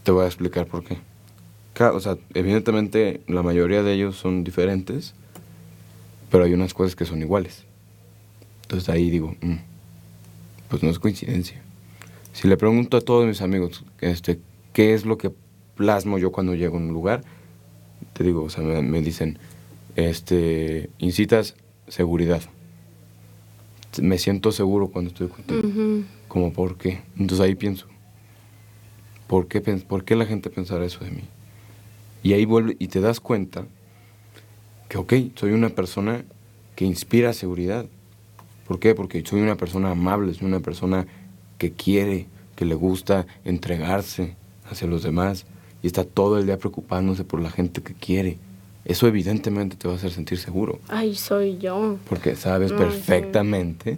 Te 0.04 0.12
voy 0.12 0.26
a 0.26 0.28
explicar 0.28 0.68
por 0.68 0.84
qué. 0.84 0.98
O 1.94 2.00
sea, 2.02 2.18
evidentemente 2.34 3.22
la 3.28 3.42
mayoría 3.42 3.82
de 3.82 3.94
ellos 3.94 4.18
son 4.18 4.44
diferentes, 4.44 5.16
pero 6.30 6.44
hay 6.44 6.54
unas 6.54 6.74
cosas 6.74 6.96
que 6.96 7.06
son 7.06 7.22
iguales. 7.22 7.64
Entonces 8.64 8.90
ahí 8.90 9.10
digo, 9.10 9.36
"Mm, 9.42 9.56
pues 10.70 10.84
no 10.84 10.90
es 10.90 11.00
coincidencia. 11.00 11.62
Si 12.34 12.48
le 12.48 12.58
pregunto 12.58 12.98
a 12.98 13.02
todos 13.02 13.26
mis 13.26 13.42
amigos 13.42 13.84
este, 14.02 14.40
qué 14.74 14.94
es 14.94 15.06
lo 15.06 15.18
que 15.18 15.32
plasmo 15.76 16.18
yo 16.20 16.32
cuando 16.32 16.54
llego 16.54 16.76
a 16.78 16.82
un 16.82 16.90
lugar, 16.90 17.24
te 18.14 18.24
digo, 18.24 18.44
o 18.44 18.50
sea, 18.50 18.64
me, 18.64 18.82
me 18.82 19.02
dicen, 19.02 19.38
este, 19.96 20.90
incitas 21.00 21.56
seguridad. 21.88 22.42
Me 24.02 24.18
siento 24.18 24.52
seguro 24.52 24.88
cuando 24.88 25.10
estoy 25.10 25.28
contigo. 25.28 26.06
Como, 26.28 26.54
¿por 26.54 26.78
qué? 26.78 27.02
Entonces 27.18 27.46
ahí 27.46 27.56
pienso, 27.56 27.88
¿por 29.28 29.48
qué, 29.48 29.60
¿por 29.62 30.06
qué 30.06 30.16
la 30.16 30.26
gente 30.26 30.50
pensará 30.50 30.86
eso 30.86 31.04
de 31.04 31.12
mí? 31.12 31.24
Y 32.24 32.34
ahí 32.34 32.46
vuelve 32.46 32.78
y 32.80 32.88
te 32.88 33.02
das 33.02 33.20
cuenta 33.20 33.66
que, 34.88 34.98
ok, 34.98 35.14
soy 35.36 35.52
una 35.52 35.70
persona 35.70 36.24
que 36.76 36.86
inspira 36.86 37.34
seguridad. 37.34 37.86
¿Por 38.68 38.80
qué? 38.80 38.96
Porque 38.96 39.24
soy 39.26 39.42
una 39.42 39.58
persona 39.58 39.92
amable, 39.92 40.34
soy 40.34 40.48
una 40.48 40.62
persona 40.62 41.08
que 41.58 41.74
quiere, 41.74 42.28
que 42.56 42.64
le 42.64 42.76
gusta 42.76 43.26
entregarse 43.44 44.36
hacia 44.70 44.88
los 44.88 45.04
demás 45.04 45.46
y 45.84 45.88
está 45.88 46.04
todo 46.04 46.38
el 46.38 46.46
día 46.46 46.58
preocupándose 46.58 47.24
por 47.24 47.42
la 47.42 47.50
gente 47.50 47.82
que 47.82 47.94
quiere. 47.94 48.38
Eso 48.86 49.08
evidentemente 49.08 49.76
te 49.76 49.88
va 49.88 49.94
a 49.94 49.98
hacer 49.98 50.12
sentir 50.12 50.38
seguro. 50.38 50.80
Ay, 50.88 51.16
soy 51.16 51.58
yo. 51.58 51.98
Porque 52.10 52.36
sabes 52.36 52.72
perfectamente 52.72 53.98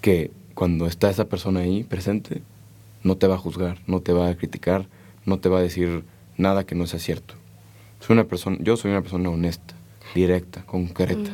que 0.00 0.30
cuando 0.54 0.86
está 0.86 1.10
esa 1.10 1.24
persona 1.26 1.60
ahí 1.60 1.82
presente, 1.84 2.42
no 3.02 3.16
te 3.16 3.26
va 3.26 3.34
a 3.34 3.38
juzgar, 3.38 3.78
no 3.86 4.00
te 4.00 4.12
va 4.12 4.28
a 4.28 4.34
criticar, 4.36 4.86
no 5.24 5.38
te 5.38 5.48
va 5.48 5.58
a 5.58 5.62
decir 5.62 6.04
nada 6.36 6.64
que 6.64 6.74
no 6.74 6.86
sea 6.86 7.00
cierto. 7.00 7.34
Soy 8.00 8.14
una 8.14 8.24
persona, 8.24 8.56
yo 8.60 8.76
soy 8.76 8.90
una 8.92 9.02
persona 9.02 9.30
honesta, 9.30 9.74
directa, 10.14 10.62
concreta. 10.64 11.30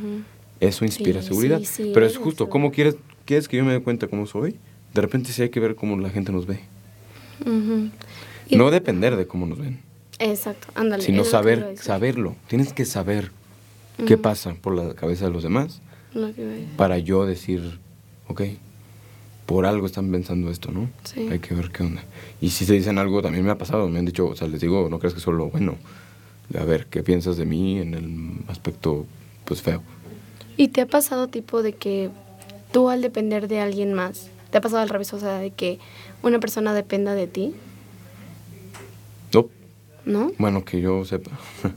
Eso 0.60 0.84
inspira 0.84 1.20
Sí, 1.22 1.28
seguridad. 1.28 1.60
sí, 1.64 1.90
Pero 1.92 2.06
es 2.06 2.16
justo. 2.16 2.48
¿cómo 2.48 2.70
quieres, 2.72 2.96
quieres 3.24 3.48
que 3.48 3.56
yo 3.56 3.64
me 3.64 3.72
dé 3.72 3.80
cuenta 3.82 4.06
cómo 4.06 4.26
soy? 4.26 4.56
De 4.94 5.00
repente 5.00 5.32
sí 5.32 5.42
hay 5.42 5.48
que 5.50 5.60
ver 5.60 5.74
cómo 5.74 5.98
la 5.98 6.10
gente 6.10 6.32
nos 6.32 6.46
ve. 6.46 6.60
Ujú. 7.40 7.90
Y- 8.48 8.56
No 8.56 8.70
depender 8.70 9.16
de 9.16 9.26
cómo 9.26 9.46
nos 9.46 9.58
ven, 9.58 9.80
Exacto, 10.18 10.68
ándale. 10.74 11.02
sino 11.02 11.24
saber, 11.24 11.76
saberlo. 11.78 12.36
Tienes 12.48 12.72
que 12.72 12.84
saber 12.84 13.30
qué 14.06 14.16
pasa 14.18 14.54
por 14.60 14.74
la 14.74 14.94
cabeza 14.94 15.26
de 15.26 15.30
los 15.32 15.42
demás 15.42 15.80
que 16.12 16.66
para 16.76 16.98
yo 16.98 17.24
decir, 17.24 17.78
ok, 18.28 18.42
por 19.46 19.66
algo 19.66 19.86
están 19.86 20.10
pensando 20.10 20.50
esto, 20.50 20.70
¿no? 20.70 20.88
Sí. 21.04 21.28
Hay 21.30 21.38
que 21.38 21.54
ver 21.54 21.70
qué 21.70 21.82
onda. 21.82 22.02
Y 22.40 22.50
si 22.50 22.64
se 22.64 22.74
dicen 22.74 22.98
algo, 22.98 23.22
también 23.22 23.44
me 23.44 23.50
ha 23.50 23.58
pasado, 23.58 23.88
me 23.88 23.98
han 23.98 24.04
dicho, 24.04 24.26
o 24.26 24.36
sea, 24.36 24.48
les 24.48 24.60
digo, 24.60 24.88
no 24.90 24.98
crees 24.98 25.14
que 25.14 25.20
solo 25.20 25.50
bueno. 25.50 25.76
A 26.58 26.64
ver, 26.64 26.86
¿qué 26.86 27.02
piensas 27.02 27.36
de 27.36 27.46
mí 27.46 27.78
en 27.78 27.94
el 27.94 28.50
aspecto, 28.50 29.06
pues, 29.44 29.62
feo? 29.62 29.82
¿Y 30.56 30.68
te 30.68 30.82
ha 30.82 30.86
pasado 30.86 31.28
tipo 31.28 31.62
de 31.62 31.72
que 31.72 32.10
tú 32.72 32.88
al 32.90 33.00
depender 33.02 33.48
de 33.48 33.60
alguien 33.60 33.94
más, 33.94 34.28
te 34.50 34.58
ha 34.58 34.60
pasado 34.60 34.82
al 34.82 34.88
revés, 34.90 35.12
o 35.14 35.18
sea, 35.18 35.38
de 35.38 35.50
que 35.50 35.78
una 36.22 36.38
persona 36.40 36.74
dependa 36.74 37.14
de 37.14 37.26
ti, 37.26 37.54
¿no? 40.04 40.32
bueno, 40.38 40.64
que 40.64 40.80
yo 40.80 41.04
sepa. 41.04 41.30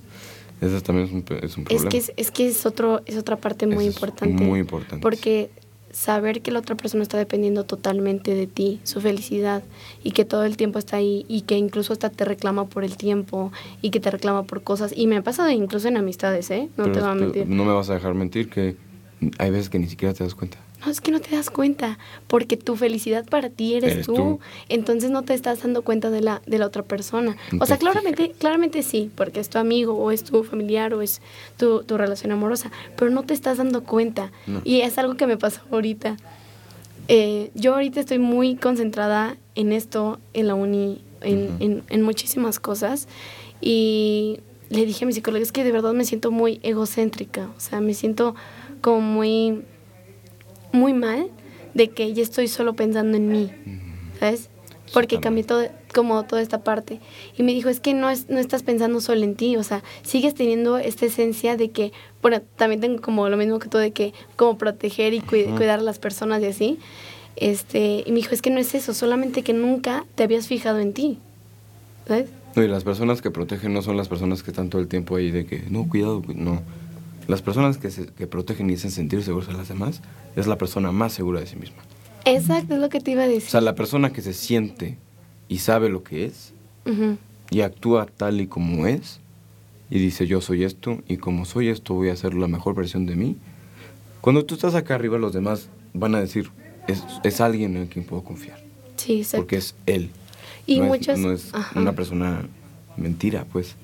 También 0.85 1.07
es 1.07 1.11
un, 1.13 1.25
es 1.43 1.57
un 1.57 1.63
Es 1.63 1.67
problema. 1.67 1.89
que 1.89 1.97
es, 1.97 2.11
es 2.17 2.31
que 2.31 2.47
es 2.47 2.65
otro 2.65 3.01
es 3.05 3.17
otra 3.17 3.35
parte 3.35 3.67
muy 3.67 3.85
Eso 3.85 3.89
es 3.89 3.95
importante. 3.95 4.43
muy 4.43 4.59
importante. 4.61 5.01
Porque 5.01 5.49
saber 5.91 6.41
que 6.41 6.51
la 6.51 6.59
otra 6.59 6.75
persona 6.75 7.03
está 7.03 7.17
dependiendo 7.17 7.65
totalmente 7.65 8.33
de 8.33 8.47
ti, 8.47 8.79
su 8.83 8.99
felicidad, 8.99 9.63
y 10.03 10.11
que 10.11 10.25
todo 10.25 10.43
el 10.43 10.57
tiempo 10.57 10.79
está 10.79 10.97
ahí, 10.97 11.25
y 11.29 11.41
que 11.41 11.57
incluso 11.57 11.93
hasta 11.93 12.09
te 12.09 12.25
reclama 12.25 12.65
por 12.65 12.83
el 12.83 12.97
tiempo, 12.97 13.51
y 13.81 13.91
que 13.91 13.99
te 13.99 14.11
reclama 14.11 14.43
por 14.43 14.61
cosas. 14.63 14.91
Y 14.95 15.07
me 15.07 15.17
ha 15.17 15.21
pasado 15.21 15.49
incluso 15.51 15.87
en 15.87 15.97
amistades, 15.97 16.49
¿eh? 16.51 16.67
No 16.77 16.85
Pero 16.85 16.91
te 16.95 16.99
voy 17.01 17.09
a 17.09 17.13
es 17.13 17.21
mentir. 17.21 17.47
No 17.47 17.63
me 17.63 17.73
vas 17.73 17.89
a 17.89 17.93
dejar 17.93 18.13
mentir 18.13 18.49
que 18.49 18.75
hay 19.37 19.51
veces 19.51 19.69
que 19.69 19.79
ni 19.79 19.87
siquiera 19.87 20.13
te 20.13 20.23
das 20.23 20.35
cuenta. 20.35 20.57
No, 20.83 20.91
es 20.91 21.01
que 21.01 21.11
no 21.11 21.19
te 21.19 21.35
das 21.35 21.49
cuenta, 21.49 21.97
porque 22.27 22.57
tu 22.57 22.75
felicidad 22.75 23.25
para 23.25 23.49
ti 23.49 23.75
eres, 23.75 23.93
Eres 23.93 24.05
tú. 24.05 24.15
tú. 24.15 24.39
Entonces 24.69 25.09
no 25.11 25.21
te 25.23 25.33
estás 25.33 25.61
dando 25.63 25.83
cuenta 25.83 26.09
de 26.09 26.21
la, 26.21 26.41
de 26.45 26.57
la 26.59 26.65
otra 26.67 26.83
persona. 26.83 27.37
O 27.59 27.65
sea, 27.65 27.77
claramente, 27.77 28.33
claramente 28.37 28.83
sí, 28.83 29.09
porque 29.15 29.39
es 29.39 29.49
tu 29.49 29.57
amigo, 29.57 29.93
o 29.95 30.11
es 30.11 30.23
tu 30.23 30.43
familiar, 30.43 30.93
o 30.93 31.01
es 31.01 31.21
tu, 31.57 31.83
tu 31.83 31.97
relación 31.97 32.31
amorosa, 32.31 32.71
pero 32.97 33.09
no 33.11 33.23
te 33.23 33.33
estás 33.33 33.57
dando 33.57 33.83
cuenta. 33.83 34.31
No. 34.47 34.61
Y 34.63 34.81
es 34.81 34.97
algo 34.97 35.15
que 35.15 35.27
me 35.27 35.37
pasó 35.37 35.61
ahorita. 35.71 36.17
Eh, 37.07 37.51
yo 37.53 37.73
ahorita 37.73 37.99
estoy 37.99 38.19
muy 38.19 38.55
concentrada 38.55 39.37
en 39.55 39.71
esto, 39.71 40.19
en 40.33 40.47
la 40.47 40.55
uni, 40.55 41.01
en, 41.21 41.55
en, 41.59 41.83
en 41.89 42.01
muchísimas 42.01 42.59
cosas. 42.59 43.07
Y 43.61 44.39
le 44.69 44.85
dije 44.85 45.05
a 45.05 45.07
mi 45.07 45.13
psicóloga, 45.13 45.41
es 45.43 45.51
que 45.51 45.63
de 45.63 45.71
verdad 45.71 45.93
me 45.93 46.05
siento 46.05 46.31
muy 46.31 46.59
egocéntrica, 46.63 47.49
o 47.55 47.59
sea, 47.59 47.79
me 47.81 47.93
siento 47.93 48.35
como 48.81 49.01
muy, 49.01 49.61
muy 50.75 50.93
mal 50.93 51.27
de 51.73 51.89
que 51.89 52.13
ya 52.13 52.21
estoy 52.23 52.47
solo 52.47 52.73
pensando 52.73 53.17
en 53.17 53.29
mí, 53.29 53.51
¿sabes? 54.19 54.49
Porque 54.93 55.15
cambié 55.19 55.43
todo, 55.43 55.67
como 55.93 56.23
toda 56.25 56.41
esta 56.41 56.63
parte. 56.63 56.99
Y 57.37 57.43
me 57.43 57.53
dijo, 57.53 57.69
es 57.69 57.79
que 57.79 57.93
no, 57.95 58.09
es, 58.09 58.29
no 58.29 58.37
estás 58.37 58.61
pensando 58.63 59.01
solo 59.01 59.23
en 59.23 59.35
ti, 59.35 59.57
o 59.57 59.63
sea, 59.63 59.83
sigues 60.03 60.35
teniendo 60.35 60.77
esta 60.77 61.07
esencia 61.07 61.57
de 61.57 61.71
que, 61.71 61.91
bueno, 62.21 62.41
también 62.55 62.81
tengo 62.81 63.01
como 63.01 63.27
lo 63.27 63.35
mismo 63.35 63.57
que 63.59 63.67
tú, 63.67 63.77
de 63.79 63.91
que 63.91 64.13
como 64.35 64.57
proteger 64.59 65.13
y 65.15 65.21
cuidar 65.21 65.79
a 65.79 65.81
las 65.81 65.97
personas 65.99 66.41
y 66.43 66.45
así. 66.45 66.79
Este, 67.35 68.03
y 68.05 68.11
me 68.11 68.17
dijo, 68.17 68.33
es 68.33 68.41
que 68.41 68.49
no 68.51 68.59
es 68.59 68.75
eso, 68.75 68.93
solamente 68.93 69.41
que 69.41 69.53
nunca 69.53 70.05
te 70.15 70.23
habías 70.23 70.47
fijado 70.47 70.79
en 70.79 70.93
ti, 70.93 71.17
¿sabes? 72.07 72.29
No, 72.55 72.63
y 72.63 72.67
las 72.69 72.85
personas 72.85 73.21
que 73.21 73.31
protegen 73.31 73.73
no 73.73 73.81
son 73.81 73.97
las 73.97 74.07
personas 74.07 74.41
que 74.43 74.51
están 74.51 74.69
todo 74.69 74.81
el 74.81 74.87
tiempo 74.87 75.17
ahí 75.17 75.31
de 75.31 75.45
que, 75.45 75.63
no, 75.69 75.89
cuidado, 75.89 76.21
cu- 76.21 76.33
no. 76.33 76.61
Las 77.27 77.41
personas 77.41 77.77
que, 77.77 77.89
se, 77.91 78.07
que 78.07 78.27
protegen 78.27 78.69
y 78.69 78.73
hacen 78.75 78.91
sentir 78.91 79.23
seguros 79.23 79.49
a 79.49 79.53
las 79.53 79.67
demás 79.67 80.01
es 80.35 80.47
la 80.47 80.57
persona 80.57 80.91
más 80.91 81.13
segura 81.13 81.39
de 81.39 81.47
sí 81.47 81.55
misma. 81.55 81.77
Exacto, 82.25 82.75
es 82.75 82.79
lo 82.79 82.89
que 82.89 82.99
te 82.99 83.11
iba 83.11 83.23
a 83.23 83.27
O 83.27 83.29
decir. 83.29 83.49
sea, 83.49 83.61
la 83.61 83.75
persona 83.75 84.11
que 84.11 84.21
se 84.21 84.33
siente 84.33 84.97
y 85.47 85.59
sabe 85.59 85.89
lo 85.89 86.03
que 86.03 86.25
es 86.25 86.53
Ujú. 86.85 87.17
y 87.51 87.61
actúa 87.61 88.05
tal 88.07 88.41
y 88.41 88.47
como 88.47 88.87
es 88.87 89.19
y 89.89 89.99
dice 89.99 90.25
yo 90.25 90.41
soy 90.41 90.63
esto 90.63 91.03
y 91.07 91.17
como 91.17 91.45
soy 91.45 91.69
esto 91.69 91.93
voy 91.93 92.09
a 92.09 92.15
ser 92.15 92.33
la 92.33 92.47
mejor 92.47 92.73
versión 92.75 93.05
de 93.05 93.15
mí. 93.15 93.37
Cuando 94.21 94.43
tú 94.45 94.55
estás 94.55 94.73
acá 94.75 94.95
arriba 94.95 95.17
los 95.19 95.33
demás 95.33 95.69
van 95.93 96.15
a 96.15 96.19
decir 96.19 96.49
es, 96.87 97.03
es 97.23 97.41
alguien 97.41 97.77
en 97.77 97.87
quien 97.87 98.05
puedo 98.05 98.23
confiar 98.23 98.59
Sí, 98.95 99.17
exacto. 99.19 99.37
porque 99.43 99.57
es 99.57 99.75
él. 99.85 100.09
Y 100.67 100.79
no 100.79 100.85
muchas- 100.85 101.17
es, 101.19 101.23
no 101.25 101.31
es 101.31 101.53
ajá. 101.53 101.79
una 101.79 101.93
persona 101.93 102.47
mentira, 102.97 103.45
pues. 103.51 103.75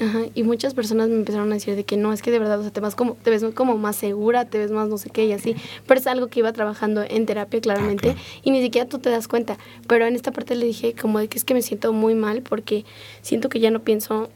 Ajá, 0.00 0.20
y 0.34 0.42
muchas 0.42 0.74
personas 0.74 1.08
me 1.08 1.16
empezaron 1.16 1.50
a 1.52 1.54
decir 1.54 1.76
de 1.76 1.84
que 1.84 1.96
no, 1.96 2.12
es 2.12 2.22
que 2.22 2.30
de 2.30 2.38
verdad, 2.38 2.58
o 2.58 2.62
sea, 2.62 2.72
te, 2.72 2.80
vas 2.80 2.94
como, 2.94 3.14
te 3.14 3.30
ves 3.30 3.44
como 3.54 3.76
más 3.76 3.96
segura, 3.96 4.46
te 4.46 4.58
ves 4.58 4.70
más 4.70 4.88
no 4.88 4.98
sé 4.98 5.10
qué 5.10 5.26
y 5.26 5.32
así. 5.32 5.54
Pero 5.86 6.00
es 6.00 6.06
algo 6.06 6.28
que 6.28 6.40
iba 6.40 6.52
trabajando 6.52 7.04
en 7.08 7.26
terapia, 7.26 7.60
claramente, 7.60 8.14
Ah, 8.16 8.20
y 8.42 8.50
ni 8.50 8.62
siquiera 8.62 8.88
tú 8.88 8.98
te 8.98 9.10
das 9.10 9.28
cuenta. 9.28 9.58
Pero 9.86 10.06
en 10.06 10.14
esta 10.16 10.32
parte 10.32 10.54
le 10.56 10.66
dije 10.66 10.94
como 10.94 11.18
de 11.18 11.28
que 11.28 11.38
es 11.38 11.44
que 11.44 11.54
me 11.54 11.62
siento 11.62 11.92
muy 11.92 12.14
mal 12.14 12.42
porque 12.42 12.84
siento 13.20 13.48
que 13.48 13.60
ya 13.60 13.70
no 13.70 13.80
pienso 13.80 14.30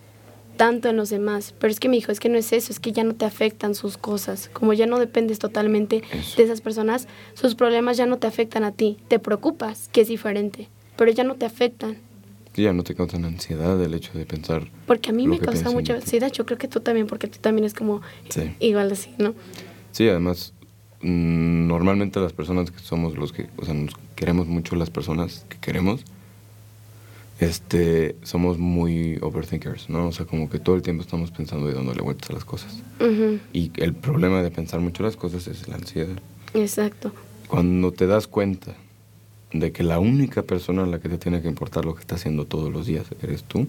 tanto 0.56 0.88
en 0.88 0.96
los 0.96 1.10
demás. 1.10 1.54
Pero 1.58 1.70
es 1.70 1.80
que 1.80 1.88
me 1.88 1.96
dijo, 1.96 2.12
es 2.12 2.20
que 2.20 2.28
no 2.28 2.38
es 2.38 2.52
eso, 2.52 2.72
es 2.72 2.80
que 2.80 2.92
ya 2.92 3.04
no 3.04 3.14
te 3.14 3.24
afectan 3.24 3.74
sus 3.74 3.96
cosas. 3.98 4.48
Como 4.52 4.72
ya 4.72 4.86
no 4.86 4.98
dependes 4.98 5.38
totalmente 5.38 6.02
Eso. 6.12 6.36
de 6.36 6.44
esas 6.44 6.60
personas, 6.60 7.08
sus 7.34 7.54
problemas 7.54 7.96
ya 7.96 8.06
no 8.06 8.18
te 8.18 8.26
afectan 8.26 8.64
a 8.64 8.72
ti. 8.72 8.98
Te 9.08 9.18
preocupas, 9.18 9.88
que 9.92 10.02
es 10.02 10.08
diferente, 10.08 10.68
pero 10.96 11.10
ya 11.10 11.24
no 11.24 11.34
te 11.34 11.46
afectan. 11.46 11.98
Ya 12.56 12.72
no 12.72 12.82
te 12.82 12.94
causan 12.94 13.24
ansiedad 13.24 13.80
el 13.82 13.92
hecho 13.94 14.16
de 14.18 14.24
pensar. 14.26 14.68
Porque 14.86 15.10
a 15.10 15.12
mí 15.12 15.26
me 15.28 15.38
causa 15.38 15.70
mucha 15.70 15.94
ansiedad. 15.94 16.32
Yo 16.32 16.46
creo 16.46 16.58
que 16.58 16.68
tú 16.68 16.80
también, 16.80 17.06
porque 17.06 17.26
tú 17.26 17.38
también 17.40 17.64
es 17.66 17.74
como 17.74 18.00
Sí. 18.30 18.54
igual 18.60 18.90
así, 18.90 19.10
¿no? 19.18 19.34
Sí, 19.92 20.08
además, 20.08 20.52
mm, 21.02 21.66
normalmente 21.66 22.18
las 22.20 22.32
personas 22.32 22.70
que 22.70 22.78
somos 22.80 23.16
los 23.16 23.32
que, 23.32 23.48
o 23.56 23.64
sea, 23.64 23.74
nos 23.74 23.92
queremos 24.14 24.46
mucho 24.46 24.74
las 24.76 24.90
personas 24.90 25.44
que 25.48 25.58
queremos, 25.58 26.02
este, 27.38 28.16
somos 28.22 28.58
muy 28.58 29.18
overthinkers, 29.20 29.90
¿no? 29.90 30.08
O 30.08 30.12
sea, 30.12 30.24
como 30.24 30.48
que 30.48 30.58
todo 30.58 30.74
el 30.76 30.82
tiempo 30.82 31.02
estamos 31.02 31.30
pensando 31.30 31.70
y 31.70 31.74
dándole 31.74 32.00
vueltas 32.00 32.30
a 32.30 32.32
las 32.32 32.44
cosas. 32.44 32.82
Y 33.52 33.70
el 33.76 33.94
problema 33.94 34.42
de 34.42 34.50
pensar 34.50 34.80
mucho 34.80 35.02
las 35.02 35.16
cosas 35.16 35.46
es 35.46 35.68
la 35.68 35.74
ansiedad. 35.76 36.16
Exacto. 36.54 37.12
Cuando 37.48 37.92
te 37.92 38.06
das 38.06 38.26
cuenta 38.26 38.74
de 39.60 39.72
que 39.72 39.82
la 39.82 39.98
única 39.98 40.42
persona 40.42 40.84
a 40.84 40.86
la 40.86 40.98
que 40.98 41.08
te 41.08 41.18
tiene 41.18 41.42
que 41.42 41.48
importar 41.48 41.84
lo 41.84 41.94
que 41.94 42.00
está 42.00 42.16
haciendo 42.16 42.44
todos 42.44 42.72
los 42.72 42.86
días 42.86 43.06
eres 43.22 43.44
tú, 43.44 43.66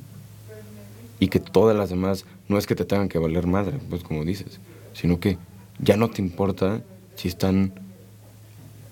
y 1.20 1.28
que 1.30 1.40
todas 1.40 1.76
las 1.76 1.90
demás 1.90 2.26
no 2.48 2.58
es 2.58 2.68
que 2.68 2.76
te 2.76 2.86
tengan 2.86 3.10
que 3.10 3.20
valer 3.20 3.48
madre, 3.48 3.80
pues 3.90 4.04
como 4.04 4.24
dices, 4.24 4.60
sino 4.94 5.20
que 5.20 5.38
ya 5.80 5.98
no 5.98 6.10
te 6.10 6.22
importa 6.22 6.82
si 7.16 7.28
están, 7.28 7.74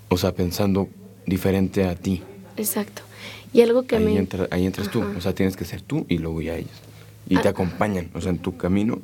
o 0.09 0.17
sea, 0.17 0.33
pensando 0.33 0.89
diferente 1.25 1.85
a 1.85 1.95
ti. 1.95 2.23
Exacto. 2.57 3.03
Y 3.53 3.61
algo 3.61 3.83
que 3.83 3.95
ahí 3.97 4.03
me... 4.03 4.27
ahí 4.51 4.65
entras 4.65 4.89
tú, 4.89 5.03
o 5.17 5.21
sea, 5.21 5.33
tienes 5.33 5.55
que 5.55 5.65
ser 5.65 5.81
tú 5.81 6.05
y 6.09 6.17
luego 6.17 6.41
ya 6.41 6.55
ellos. 6.55 6.81
Y 7.27 7.37
te 7.37 7.47
ah. 7.47 7.51
acompañan, 7.51 8.09
o 8.13 8.21
sea, 8.21 8.31
en 8.31 8.39
tu 8.39 8.57
camino. 8.57 8.99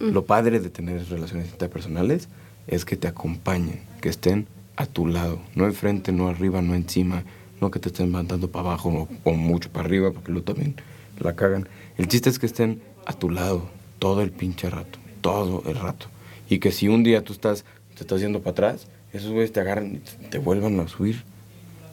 Mm. 0.00 0.10
Lo 0.10 0.24
padre 0.24 0.60
de 0.60 0.70
tener 0.70 1.06
relaciones 1.08 1.50
interpersonales 1.50 2.28
es 2.66 2.84
que 2.84 2.96
te 2.96 3.08
acompañen, 3.08 3.80
que 4.00 4.08
estén 4.08 4.46
a 4.76 4.86
tu 4.86 5.06
lado, 5.06 5.40
no 5.54 5.66
enfrente, 5.66 6.12
no 6.12 6.28
arriba, 6.28 6.62
no 6.62 6.74
encima, 6.74 7.24
no 7.60 7.70
que 7.70 7.78
te 7.78 7.88
estén 7.88 8.10
mandando 8.10 8.50
para 8.50 8.68
abajo 8.68 8.88
o, 9.24 9.30
o 9.30 9.32
mucho 9.34 9.70
para 9.70 9.86
arriba, 9.86 10.10
porque 10.12 10.32
luego 10.32 10.44
también 10.44 10.76
la 11.20 11.36
cagan. 11.36 11.68
El 11.96 12.08
chiste 12.08 12.30
es 12.30 12.38
que 12.38 12.46
estén 12.46 12.82
a 13.06 13.12
tu 13.12 13.30
lado 13.30 13.68
todo 13.98 14.22
el 14.22 14.32
pinche 14.32 14.68
rato, 14.70 14.98
todo 15.20 15.62
el 15.66 15.76
rato. 15.76 16.06
Y 16.48 16.58
que 16.58 16.72
si 16.72 16.88
un 16.88 17.02
día 17.02 17.22
tú 17.22 17.32
estás, 17.32 17.64
te 17.94 18.02
estás 18.02 18.20
yendo 18.20 18.40
para 18.40 18.50
atrás, 18.50 18.86
esos 19.12 19.30
güeyes 19.30 19.52
te 19.52 19.60
agarran 19.60 19.96
y 19.96 20.26
te 20.28 20.38
vuelvan 20.38 20.78
a 20.80 20.88
subir. 20.88 21.22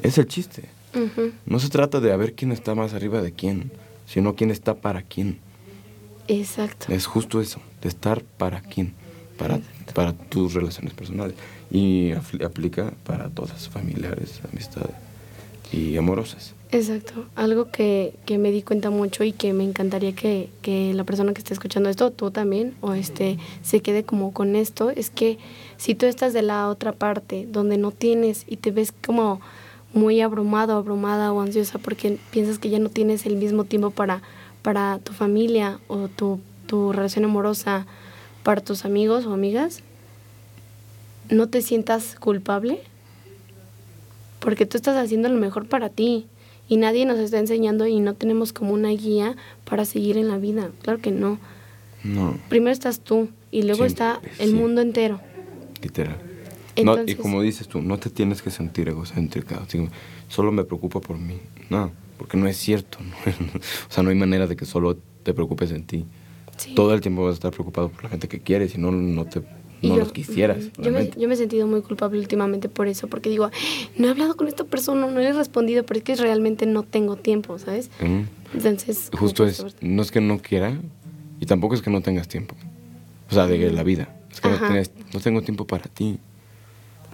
Es 0.01 0.17
el 0.17 0.27
chiste. 0.27 0.63
No 1.45 1.59
se 1.59 1.69
trata 1.69 1.99
de 1.99 2.11
a 2.11 2.17
ver 2.17 2.33
quién 2.33 2.51
está 2.51 2.75
más 2.75 2.93
arriba 2.93 3.21
de 3.21 3.31
quién, 3.31 3.71
sino 4.07 4.35
quién 4.35 4.51
está 4.51 4.75
para 4.75 5.03
quién. 5.03 5.39
Exacto. 6.27 6.91
Es 6.91 7.05
justo 7.05 7.39
eso, 7.39 7.61
de 7.81 7.89
estar 7.89 8.23
para 8.23 8.61
quién, 8.61 8.93
para, 9.37 9.61
para 9.93 10.13
tus 10.13 10.53
relaciones 10.53 10.93
personales. 10.93 11.35
Y 11.69 12.11
aplica 12.11 12.91
para 13.05 13.29
todas, 13.29 13.69
familiares, 13.69 14.41
amistades 14.51 14.95
y 15.71 15.97
amorosas. 15.97 16.53
Exacto, 16.73 17.25
algo 17.35 17.69
que, 17.69 18.13
que, 18.25 18.37
me 18.37 18.49
di 18.49 18.61
cuenta 18.61 18.89
mucho 18.89 19.25
y 19.25 19.33
que 19.33 19.51
me 19.51 19.65
encantaría 19.65 20.13
que, 20.13 20.49
que, 20.61 20.93
la 20.93 21.03
persona 21.03 21.33
que 21.33 21.39
esté 21.39 21.53
escuchando 21.53 21.89
esto, 21.89 22.11
tú 22.11 22.31
también, 22.31 22.75
o 22.79 22.93
este, 22.93 23.37
se 23.61 23.81
quede 23.81 24.03
como 24.03 24.31
con 24.31 24.55
esto, 24.55 24.89
es 24.89 25.09
que 25.09 25.37
si 25.75 25.95
tú 25.95 26.05
estás 26.05 26.31
de 26.31 26.43
la 26.43 26.69
otra 26.69 26.93
parte, 26.93 27.45
donde 27.51 27.77
no 27.77 27.91
tienes 27.91 28.45
y 28.47 28.55
te 28.55 28.71
ves 28.71 28.93
como 28.93 29.41
muy 29.93 30.21
abrumado, 30.21 30.77
abrumada 30.77 31.33
o 31.33 31.41
ansiosa 31.41 31.77
porque 31.77 32.17
piensas 32.31 32.57
que 32.57 32.69
ya 32.69 32.79
no 32.79 32.87
tienes 32.87 33.25
el 33.25 33.35
mismo 33.35 33.65
tiempo 33.65 33.91
para, 33.91 34.21
para 34.61 34.99
tu 34.99 35.11
familia 35.11 35.79
o 35.89 36.07
tu, 36.07 36.39
tu 36.67 36.93
relación 36.93 37.25
amorosa, 37.25 37.85
para 38.43 38.61
tus 38.61 38.85
amigos 38.85 39.25
o 39.25 39.33
amigas, 39.33 39.81
no 41.29 41.47
te 41.47 41.61
sientas 41.61 42.15
culpable 42.19 42.81
porque 44.39 44.65
tú 44.65 44.77
estás 44.77 44.97
haciendo 44.97 45.29
lo 45.29 45.39
mejor 45.39 45.67
para 45.67 45.89
ti 45.89 46.27
y 46.67 46.77
nadie 46.77 47.05
nos 47.05 47.19
está 47.19 47.37
enseñando 47.37 47.85
y 47.85 47.99
no 47.99 48.15
tenemos 48.15 48.53
como 48.53 48.73
una 48.73 48.89
guía 48.89 49.35
para 49.65 49.85
seguir 49.85 50.17
en 50.17 50.27
la 50.27 50.37
vida. 50.37 50.71
Claro 50.81 50.99
que 50.99 51.11
no. 51.11 51.39
No. 52.03 52.37
Primero 52.49 52.71
estás 52.71 53.01
tú 53.01 53.29
y 53.51 53.63
luego 53.63 53.85
está 53.85 54.19
el 54.39 54.53
mundo 54.53 54.81
entero. 54.81 55.19
Literal. 55.81 56.17
y 57.05 57.15
como 57.15 57.41
dices 57.41 57.67
tú, 57.67 57.81
no 57.81 57.97
te 57.97 58.09
tienes 58.09 58.41
que 58.41 58.49
sentir 58.49 58.89
egocéntrica. 58.89 59.61
Solo 60.27 60.51
me 60.51 60.63
preocupa 60.63 61.01
por 61.01 61.17
mí. 61.17 61.37
No, 61.69 61.91
porque 62.17 62.37
no 62.37 62.47
es 62.47 62.57
cierto. 62.57 62.97
o 63.89 63.93
sea, 63.93 64.01
no 64.01 64.09
hay 64.09 64.15
manera 64.15 64.47
de 64.47 64.55
que 64.55 64.65
solo 64.65 64.97
te 65.23 65.33
preocupes 65.33 65.71
en 65.71 65.85
ti. 65.85 66.05
Todo 66.75 66.93
el 66.93 67.01
tiempo 67.01 67.23
vas 67.23 67.31
a 67.31 67.35
estar 67.35 67.51
preocupado 67.51 67.89
por 67.89 68.03
la 68.03 68.09
gente 68.09 68.27
que 68.27 68.39
quieres 68.39 68.75
y 68.75 68.77
no, 68.77 68.91
no 68.91 69.25
te 69.25 69.41
no 69.81 69.97
los 69.97 70.11
quisieras. 70.11 70.71
Yo 70.77 70.91
me, 70.91 71.09
yo 71.17 71.27
me, 71.27 71.33
he 71.33 71.37
sentido 71.37 71.67
muy 71.67 71.81
culpable 71.81 72.19
últimamente 72.19 72.69
por 72.69 72.87
eso, 72.87 73.07
porque 73.07 73.29
digo, 73.29 73.49
no 73.97 74.07
he 74.07 74.09
hablado 74.11 74.35
con 74.35 74.47
esta 74.47 74.63
persona, 74.63 75.07
no 75.07 75.19
le 75.19 75.29
he 75.29 75.33
respondido, 75.33 75.85
pero 75.85 75.97
es 75.97 76.03
que 76.03 76.15
realmente 76.15 76.65
no 76.65 76.83
tengo 76.83 77.15
tiempo, 77.15 77.57
¿sabes? 77.57 77.89
Entonces... 78.53 79.09
Justo 79.17 79.45
es, 79.45 79.65
no 79.81 80.01
es 80.01 80.11
que 80.11 80.21
no 80.21 80.39
quiera 80.39 80.79
y 81.39 81.45
tampoco 81.45 81.75
es 81.75 81.81
que 81.81 81.89
no 81.89 82.01
tengas 82.01 82.27
tiempo. 82.27 82.55
O 83.29 83.33
sea, 83.33 83.47
de 83.47 83.71
la 83.71 83.83
vida. 83.83 84.15
Es 84.31 84.41
que 84.41 84.49
no, 84.49 84.57
no 85.13 85.19
tengo 85.19 85.41
tiempo 85.41 85.65
para 85.65 85.83
ti. 85.83 86.19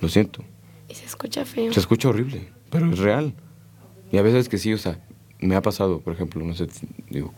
Lo 0.02 0.10
siento. 0.10 0.44
Y 0.90 0.96
se 0.96 1.06
escucha 1.06 1.46
feo. 1.46 1.72
Se 1.74 1.80
escucha 1.80 2.10
horrible, 2.10 2.50
pero 2.70 2.92
es 2.92 3.00
real. 3.00 3.34
Y 4.12 4.18
a 4.18 4.22
veces 4.22 4.50
que 4.50 4.58
sí, 4.58 4.74
o 4.74 4.78
sea, 4.78 5.00
me 5.40 5.56
ha 5.56 5.62
pasado, 5.62 6.00
por 6.00 6.14
ejemplo, 6.14 6.44
no 6.44 6.54
sé, 6.54 6.68
digo, 7.10 7.34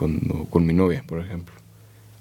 con, 0.00 0.18
con 0.48 0.64
mi 0.64 0.72
novia, 0.72 1.04
por 1.06 1.20
ejemplo. 1.20 1.54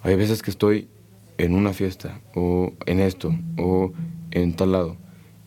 Hay 0.04 0.18
veces 0.18 0.44
que 0.44 0.52
estoy 0.52 0.90
en 1.38 1.56
una 1.56 1.72
fiesta 1.72 2.20
o 2.36 2.74
en 2.86 3.00
esto 3.00 3.34
o 3.58 3.94
en 4.32 4.54
tal 4.54 4.74
lado. 4.74 4.98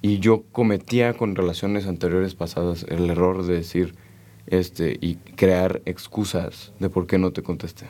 Y 0.00 0.18
yo 0.18 0.44
cometía 0.50 1.12
con 1.12 1.36
relaciones 1.36 1.86
anteriores 1.86 2.34
pasadas 2.34 2.86
el 2.88 3.10
error 3.10 3.44
de 3.44 3.56
decir 3.56 3.94
este 4.46 4.96
y 4.98 5.16
crear 5.36 5.82
excusas 5.84 6.72
de 6.80 6.88
por 6.88 7.06
qué 7.06 7.18
no 7.18 7.32
te 7.32 7.42
contesté. 7.42 7.84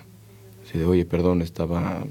Así 0.67 0.77
de, 0.77 0.87
oye, 0.87 1.05
perdón, 1.05 1.41
estaba 1.41 2.03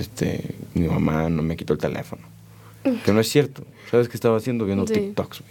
este, 0.00 0.56
mi 0.74 0.88
mamá 0.88 1.28
no 1.28 1.44
me 1.44 1.56
quitó 1.56 1.74
el 1.74 1.78
teléfono. 1.78 2.22
Que 3.04 3.12
no 3.12 3.20
es 3.20 3.28
cierto. 3.28 3.62
¿Sabes 3.88 4.08
qué 4.08 4.16
estaba 4.16 4.36
haciendo? 4.36 4.64
Viendo 4.64 4.84
TikToks, 4.84 5.44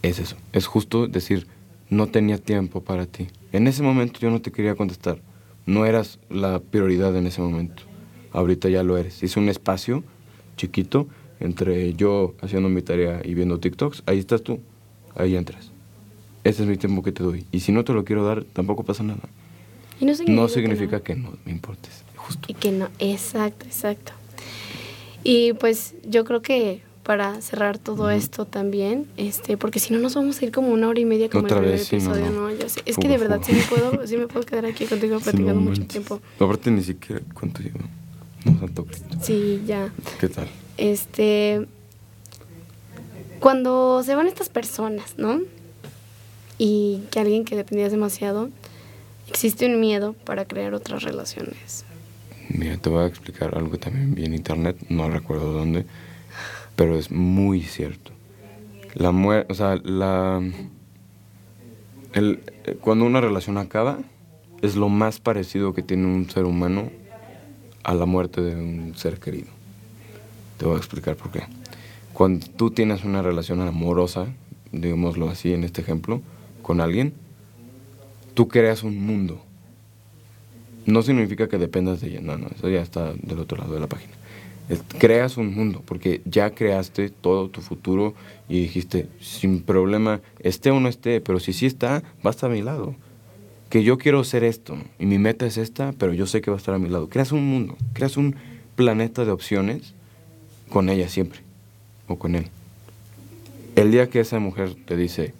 Es 0.00 0.18
eso. 0.18 0.36
Es 0.54 0.66
justo 0.66 1.06
decir, 1.08 1.46
no 1.92 2.08
tenía 2.08 2.38
tiempo 2.38 2.82
para 2.82 3.06
ti. 3.06 3.28
En 3.52 3.66
ese 3.66 3.82
momento 3.82 4.20
yo 4.20 4.30
no 4.30 4.40
te 4.40 4.50
quería 4.50 4.74
contestar 4.74 5.18
no 5.66 5.86
eras 5.86 6.18
la 6.28 6.60
prioridad 6.60 7.16
en 7.16 7.26
ese 7.26 7.40
momento. 7.40 7.82
Ahorita 8.32 8.68
ya 8.68 8.82
lo 8.82 8.96
eres. 8.96 9.22
Es 9.22 9.36
un 9.36 9.48
espacio 9.48 10.02
chiquito 10.56 11.06
entre 11.40 11.94
yo 11.94 12.34
haciendo 12.40 12.68
mi 12.68 12.82
tarea 12.82 13.20
y 13.24 13.34
viendo 13.34 13.60
TikToks. 13.60 14.02
Ahí 14.06 14.18
estás 14.18 14.42
tú. 14.42 14.60
Ahí 15.14 15.36
entras. 15.36 15.70
Ese 16.44 16.62
es 16.62 16.68
mi 16.68 16.76
tiempo 16.76 17.02
que 17.02 17.12
te 17.12 17.22
doy. 17.22 17.46
Y 17.52 17.60
si 17.60 17.72
no 17.72 17.84
te 17.84 17.92
lo 17.92 18.04
quiero 18.04 18.24
dar, 18.24 18.44
tampoco 18.44 18.84
pasa 18.84 19.02
nada. 19.02 19.28
no 20.00 20.48
significa, 20.48 21.00
que, 21.00 21.14
no. 21.14 21.34
me 21.44 21.52
importes. 21.52 22.04
Justo. 22.16 22.46
Y 22.48 22.54
que 22.54 22.72
no. 22.72 22.88
Exacto, 22.98 23.66
exacto. 23.66 24.12
Y 25.22 25.52
pues 25.54 25.94
yo 26.04 26.24
creo 26.24 26.42
que 26.42 26.82
para 27.02 27.40
cerrar 27.40 27.78
todo 27.78 28.10
esto 28.10 28.46
también, 28.46 29.06
este, 29.16 29.56
porque 29.56 29.80
si 29.80 29.92
no 29.92 29.98
nos 29.98 30.14
vamos 30.14 30.40
a 30.40 30.44
ir 30.44 30.52
como 30.52 30.68
una 30.68 30.88
hora 30.88 31.00
y 31.00 31.04
media 31.04 31.28
como 31.28 31.46
el 31.48 31.54
primer 31.54 31.74
episodio, 31.74 32.30
no, 32.30 32.48
Es 32.48 32.96
que 32.96 33.08
de 33.08 33.18
verdad 33.18 33.40
sí 33.44 33.52
me 33.52 33.62
puedo, 33.62 34.06
sí 34.06 34.16
me 34.16 34.28
puedo 34.28 34.46
quedar 34.46 34.66
aquí 34.66 34.86
contigo 34.86 35.18
platicando 35.22 35.60
mucho 35.60 35.84
tiempo. 35.86 36.20
Aparte 36.38 36.70
ni 36.70 36.82
siquiera 36.82 37.22
cuánto 37.34 37.62
llevo. 37.62 37.80
No 38.44 38.54
tanto. 38.58 38.86
Sí, 39.20 39.62
ya. 39.66 39.92
¿Qué 40.18 40.28
tal? 40.28 40.48
Este 40.76 41.66
cuando 43.42 44.02
se 44.04 44.14
van 44.14 44.28
estas 44.28 44.48
personas, 44.48 45.14
¿no? 45.16 45.40
Y 46.58 47.02
que 47.10 47.18
alguien 47.18 47.44
que 47.44 47.56
dependías 47.56 47.90
demasiado, 47.90 48.50
existe 49.28 49.66
un 49.66 49.80
miedo 49.80 50.14
para 50.24 50.44
crear 50.44 50.74
otras 50.74 51.02
relaciones. 51.02 51.84
Mira, 52.50 52.76
te 52.76 52.88
voy 52.88 53.02
a 53.02 53.06
explicar 53.06 53.56
algo 53.58 53.78
también 53.78 54.14
vi 54.14 54.26
en 54.26 54.34
internet, 54.34 54.76
no 54.88 55.10
recuerdo 55.10 55.52
dónde 55.52 55.86
pero 56.76 56.96
es 56.96 57.10
muy 57.10 57.62
cierto. 57.62 58.12
La 58.94 59.10
muerte, 59.12 59.52
o 59.52 59.54
sea, 59.54 59.76
la, 59.82 60.42
el, 62.12 62.40
cuando 62.80 63.04
una 63.04 63.20
relación 63.20 63.58
acaba, 63.58 63.98
es 64.60 64.76
lo 64.76 64.88
más 64.88 65.20
parecido 65.20 65.74
que 65.74 65.82
tiene 65.82 66.06
un 66.06 66.28
ser 66.30 66.44
humano 66.44 66.90
a 67.82 67.94
la 67.94 68.06
muerte 68.06 68.40
de 68.40 68.54
un 68.54 68.94
ser 68.96 69.18
querido. 69.18 69.48
Te 70.58 70.66
voy 70.66 70.74
a 70.74 70.78
explicar 70.78 71.16
por 71.16 71.30
qué. 71.30 71.42
Cuando 72.12 72.46
tú 72.56 72.70
tienes 72.70 73.04
una 73.04 73.22
relación 73.22 73.60
amorosa, 73.60 74.26
digámoslo 74.70 75.28
así 75.28 75.52
en 75.52 75.64
este 75.64 75.80
ejemplo, 75.80 76.20
con 76.62 76.80
alguien, 76.80 77.14
tú 78.34 78.48
creas 78.48 78.82
un 78.82 79.04
mundo. 79.04 79.42
No 80.84 81.02
significa 81.02 81.48
que 81.48 81.58
dependas 81.58 82.00
de 82.00 82.08
ella, 82.08 82.20
no, 82.20 82.36
no, 82.36 82.48
eso 82.48 82.68
ya 82.68 82.82
está 82.82 83.12
del 83.14 83.38
otro 83.38 83.56
lado 83.56 83.74
de 83.74 83.80
la 83.80 83.86
página 83.86 84.12
creas 84.98 85.36
un 85.36 85.54
mundo, 85.54 85.82
porque 85.84 86.22
ya 86.24 86.50
creaste 86.50 87.10
todo 87.10 87.48
tu 87.48 87.60
futuro 87.60 88.14
y 88.48 88.60
dijiste, 88.60 89.08
sin 89.20 89.62
problema, 89.62 90.20
esté 90.40 90.70
o 90.70 90.80
no 90.80 90.88
esté, 90.88 91.20
pero 91.20 91.40
si 91.40 91.52
sí 91.52 91.66
está, 91.66 92.02
va 92.24 92.30
a 92.30 92.30
estar 92.30 92.50
a 92.50 92.54
mi 92.54 92.62
lado. 92.62 92.94
Que 93.68 93.82
yo 93.82 93.98
quiero 93.98 94.22
ser 94.24 94.44
esto 94.44 94.76
y 94.98 95.06
mi 95.06 95.18
meta 95.18 95.46
es 95.46 95.56
esta, 95.56 95.92
pero 95.92 96.12
yo 96.12 96.26
sé 96.26 96.40
que 96.40 96.50
va 96.50 96.56
a 96.56 96.58
estar 96.58 96.74
a 96.74 96.78
mi 96.78 96.88
lado. 96.88 97.08
Creas 97.08 97.32
un 97.32 97.44
mundo, 97.46 97.76
creas 97.94 98.16
un 98.16 98.36
planeta 98.76 99.24
de 99.24 99.30
opciones 99.30 99.94
con 100.68 100.88
ella 100.88 101.08
siempre, 101.08 101.40
o 102.06 102.18
con 102.18 102.34
él. 102.34 102.48
El 103.76 103.90
día 103.90 104.10
que 104.10 104.20
esa 104.20 104.38
mujer 104.38 104.74
te 104.86 104.96
dice, 104.96 105.34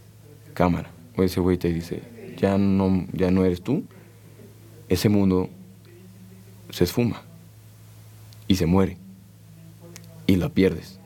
cámara, 0.54 0.90
o 1.16 1.22
ese 1.22 1.40
güey 1.40 1.58
te 1.58 1.72
dice, 1.72 2.02
ya 2.38 2.56
no, 2.56 3.06
ya 3.12 3.30
no 3.30 3.44
eres 3.44 3.62
tú, 3.62 3.84
ese 4.88 5.08
mundo 5.08 5.48
se 6.70 6.84
esfuma 6.84 7.22
y 8.48 8.56
se 8.56 8.66
muere 8.66 9.01
y 10.32 10.36
la 10.36 10.48
pierdes. 10.48 10.98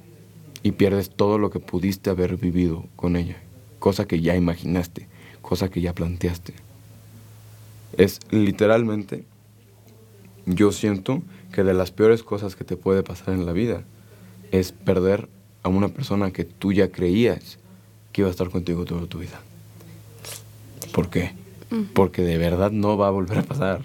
Y 0.62 0.72
pierdes 0.72 1.11
todo 1.11 1.39
lo 1.39 1.51
que 1.51 1.59
pudiste 1.59 2.11
haber 2.11 2.37
vivido 2.37 2.87
con 2.95 3.16
ella, 3.16 3.37
cosa 3.79 4.07
que 4.07 4.20
ya 4.20 4.37
imaginaste. 4.37 5.09
cosa 5.43 5.70
que 5.70 5.81
ya 5.81 5.95
planteaste. 5.95 6.55
Es 7.97 8.18
literalmente, 8.31 9.24
yo 10.45 10.72
siento 10.72 11.22
que 11.53 11.62
de 11.62 11.72
las 11.72 11.93
peores 11.93 12.24
cosas 12.24 12.57
que 12.57 12.64
te 12.64 12.77
puede 12.77 13.05
pasar 13.05 13.33
en 13.33 13.47
la 13.47 13.53
vida 13.53 13.85
es 14.51 14.72
perder 14.72 15.29
a 15.62 15.68
una 15.68 15.87
persona 15.87 16.33
que 16.33 16.45
tú 16.45 16.72
ya 16.72 16.91
creías 16.91 17.59
que 18.11 18.22
iba 18.22 18.29
a 18.29 18.33
estar 18.33 18.51
contigo 18.51 18.85
toda 18.85 19.07
tu 19.07 19.20
vida. 19.20 19.41
¿Por 20.93 21.11
qué? 21.11 21.31
Porque 21.95 22.22
de 22.22 22.39
verdad 22.39 22.72
no 22.72 22.97
va 22.99 23.07
a 23.07 23.12
volver 23.12 23.39
a 23.39 23.43
pasar. 23.45 23.83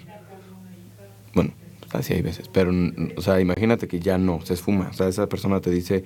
Bueno, 1.32 1.52
así 1.92 2.14
hay 2.14 2.22
veces, 2.22 2.48
pero, 2.48 2.72
o 3.16 3.22
sea, 3.22 3.40
imagínate 3.40 3.88
que 3.88 4.00
ya 4.00 4.18
no, 4.18 4.40
se 4.44 4.54
esfuma. 4.54 4.88
O 4.88 4.92
sea, 4.92 5.08
esa 5.08 5.28
persona 5.28 5.60
te 5.60 5.70
dice, 5.70 6.04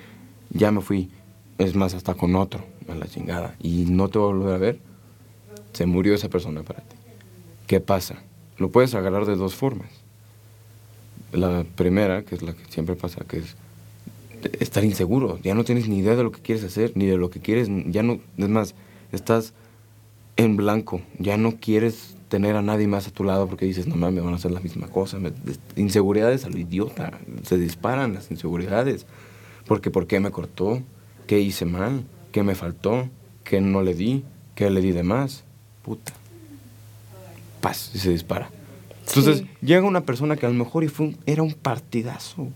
ya 0.51 0.71
me 0.71 0.81
fui, 0.81 1.11
es 1.59 1.75
más, 1.75 1.95
hasta 1.95 2.15
con 2.15 2.37
otro, 2.37 2.65
a 2.89 2.95
la 2.95 3.07
chingada, 3.07 3.57
y 3.61 3.87
no 3.87 4.09
te 4.09 4.19
va 4.19 4.27
a 4.27 4.29
volver 4.29 4.55
a 4.55 4.59
ver. 4.59 4.79
Se 5.73 5.87
murió 5.87 6.15
esa 6.15 6.29
persona 6.29 6.63
para 6.63 6.81
ti. 6.81 6.97
¿Qué 7.67 7.81
pasa? 7.81 8.23
Lo 8.59 8.71
puedes 8.71 8.95
agarrar 8.95 9.27
de 9.27 9.37
dos 9.37 9.55
formas. 9.55 9.91
La 11.33 11.65
primera, 11.75 12.23
que 12.23 12.35
es 12.35 12.43
la 12.43 12.55
que 12.55 12.65
siempre 12.71 12.95
pasa, 12.95 13.25
que 13.29 13.39
es 13.39 13.57
estar 14.61 14.85
inseguro. 14.85 15.39
Ya 15.43 15.55
no 15.55 15.65
tienes 15.65 15.89
ni 15.89 15.99
idea 15.99 16.17
de 16.17 16.23
lo 16.23 16.33
que 16.33 16.41
quieres 16.41 16.65
hacer, 16.65 16.93
ni 16.95 17.07
de 17.07 17.17
lo 17.17 17.31
que 17.31 17.41
quieres. 17.41 17.69
Ya 17.87 18.03
no, 18.03 18.21
es 18.37 18.49
más, 18.49 18.75
estás 19.13 19.53
en 20.37 20.57
blanco. 20.57 21.01
Ya 21.19 21.37
no 21.37 21.57
quieres 21.57 22.16
tener 22.29 22.57
a 22.57 22.63
nadie 22.63 22.87
más 22.87 23.07
a 23.07 23.11
tu 23.11 23.25
lado 23.25 23.47
porque 23.47 23.67
dices, 23.67 23.87
no 23.87 23.97
mames, 23.97 24.25
van 24.25 24.33
a 24.33 24.37
hacer 24.37 24.51
la 24.51 24.61
misma 24.61 24.89
cosa. 24.89 25.19
inseguridades 25.77 26.45
a 26.45 26.51
lo 26.51 26.59
idiota. 26.59 27.19
Se 27.43 27.57
disparan 27.57 28.15
las 28.15 28.31
inseguridades. 28.31 29.07
Porque, 29.67 29.91
¿por 29.91 30.07
qué 30.07 30.21
me 30.21 30.31
cortó? 30.31 30.83
¿Qué 31.27 31.41
hice 31.41 31.65
mal? 31.65 32.05
¿Qué 32.33 32.43
me 32.43 32.55
faltó? 32.55 33.09
¿Qué 33.45 33.61
no 33.61 33.83
le 33.83 33.95
di? 33.95 34.25
¿Qué 34.55 34.71
le 34.71 34.81
di 34.81 34.93
de 34.93 35.03
más? 35.03 35.45
Puta. 35.83 36.13
Paz, 37.61 37.91
y 37.95 37.99
se 37.99 38.11
dispara. 38.11 38.51
Entonces, 39.09 39.45
llega 39.61 39.87
una 39.87 40.03
persona 40.03 40.37
que 40.37 40.47
a 40.47 40.49
lo 40.49 40.55
mejor 40.55 40.85
y 40.85 40.89
fue 40.89 41.15
era 41.27 41.43
un 41.43 41.55
partidazo. 41.55 42.49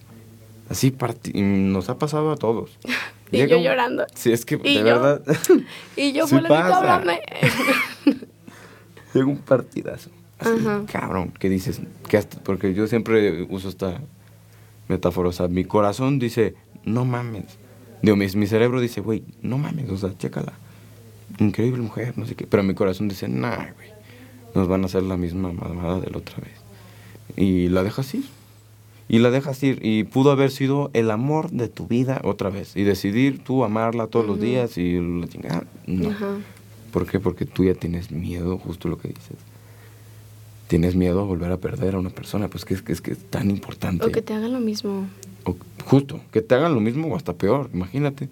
Así 0.69 0.95
nos 1.35 1.89
ha 1.89 1.99
pasado 1.99 2.31
a 2.31 2.37
todos. 2.37 2.79
y 3.33 3.47
yo 3.47 3.59
llorando. 3.59 4.07
Sí, 4.15 4.33
es 4.33 4.45
que 4.45 4.57
de 4.57 4.83
verdad. 4.83 5.23
y 5.97 6.13
yo 6.13 6.27
sí 6.27 6.37
pasa. 6.47 7.03
Llega 9.15 9.27
un 9.27 9.39
partidazo. 9.39 10.11
Así, 10.39 10.65
cabrón, 10.91 11.33
¿qué 11.39 11.51
dices? 11.51 11.81
Que 12.09 12.23
porque 12.45 12.73
yo 12.73 12.87
siempre 12.87 13.43
uso 13.43 13.69
esta 13.69 14.01
metáfora. 14.89 15.29
O 15.29 15.33
sea, 15.33 15.49
mi 15.49 15.65
corazón 15.65 16.19
dice, 16.19 16.55
no 16.85 17.05
mames. 17.05 17.59
Digo, 18.01 18.17
mi, 18.17 18.27
mi 18.27 18.47
cerebro 18.47 18.81
dice, 18.81 19.03
güey, 19.03 19.23
no 19.43 19.59
mames, 19.59 19.91
o 19.91 19.99
sea, 19.99 20.17
chécala. 20.17 20.55
Increíble 21.39 21.83
mujer, 21.83 22.17
no 22.17 22.25
sé 22.27 22.35
qué. 22.37 22.47
Pero 22.47 22.63
mi 22.63 22.75
corazón 22.75 23.09
dice, 23.09 23.29
nah, 23.29 23.57
güey. 23.57 23.91
Nos 24.55 24.67
van 24.67 24.83
a 24.83 24.87
hacer 24.87 25.03
la 25.03 25.17
misma 25.17 25.53
mamada 25.53 26.01
de 26.01 26.11
la 26.11 26.19
otra 26.19 26.37
vez. 26.39 26.55
Y 27.37 27.69
la 27.69 27.83
dejas 27.83 28.15
ir 28.15 28.25
y 29.11 29.19
la 29.19 29.31
dejas 29.31 29.61
ir. 29.65 29.81
Y 29.83 30.05
pudo 30.05 30.31
haber 30.31 30.53
sido 30.53 30.91
el 30.95 31.11
amor 31.11 31.51
de 31.51 31.69
tu 31.69 31.89
vida 31.89 32.21
otra 32.23 32.49
vez. 32.49 32.77
Y 32.77 32.85
decidir 32.85 33.43
tú 33.43 33.65
amarla 33.65 34.07
todos 34.07 34.25
los 34.25 34.41
días 34.41 34.79
y 34.79 35.01
la 35.01 35.27
chingada. 35.27 35.65
No. 35.87 36.15
¿Por 36.93 37.07
qué? 37.07 37.21
Porque 37.21 37.45
tú 37.45 37.65
ya 37.65 37.75
tienes 37.75 38.11
miedo, 38.11 38.59
justo 38.59 38.89
lo 38.89 38.99
que 38.99 39.09
dices. 39.09 39.37
Tienes 40.69 40.95
miedo 40.95 41.21
a 41.21 41.25
volver 41.25 41.51
a 41.51 41.57
perder 41.57 41.95
a 41.95 41.99
una 41.99 42.11
persona, 42.11 42.49
pues 42.49 42.65
que 42.65 42.75
es 42.75 42.83
que 42.83 42.93
es, 42.93 43.01
que 43.01 43.13
es 43.13 43.31
tan 43.31 43.51
importante. 43.51 44.07
O 44.07 44.13
que 44.13 44.23
te 44.23 44.35
hagan 44.35 44.53
lo 44.53 44.61
mismo. 44.61 45.07
justo, 45.85 46.21
que 46.33 46.43
te 46.43 46.55
hagan 46.55 46.75
lo 46.75 46.81
mismo 46.81 47.09
o 47.09 47.17
hasta 47.17 47.33
peor, 47.33 47.71
imagínate. 47.73 48.29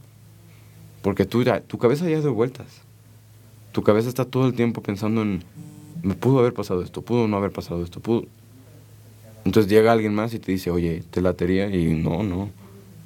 Porque 1.02 1.24
tú, 1.24 1.44
tu 1.66 1.78
cabeza 1.78 2.08
ya 2.08 2.20
de 2.20 2.28
vueltas. 2.28 2.66
Tu 3.72 3.82
cabeza 3.82 4.08
está 4.08 4.24
todo 4.24 4.46
el 4.46 4.54
tiempo 4.54 4.82
pensando 4.82 5.22
en, 5.22 5.42
me 6.02 6.14
pudo 6.14 6.38
haber 6.40 6.54
pasado 6.54 6.82
esto, 6.82 7.02
pudo 7.02 7.28
no 7.28 7.36
haber 7.36 7.52
pasado 7.52 7.82
esto, 7.82 8.00
pudo... 8.00 8.24
Entonces 9.44 9.70
llega 9.70 9.92
alguien 9.92 10.14
más 10.14 10.34
y 10.34 10.38
te 10.38 10.52
dice, 10.52 10.70
oye, 10.70 11.02
te 11.10 11.22
latería 11.22 11.74
y 11.74 11.94
no, 11.94 12.22
no. 12.22 12.50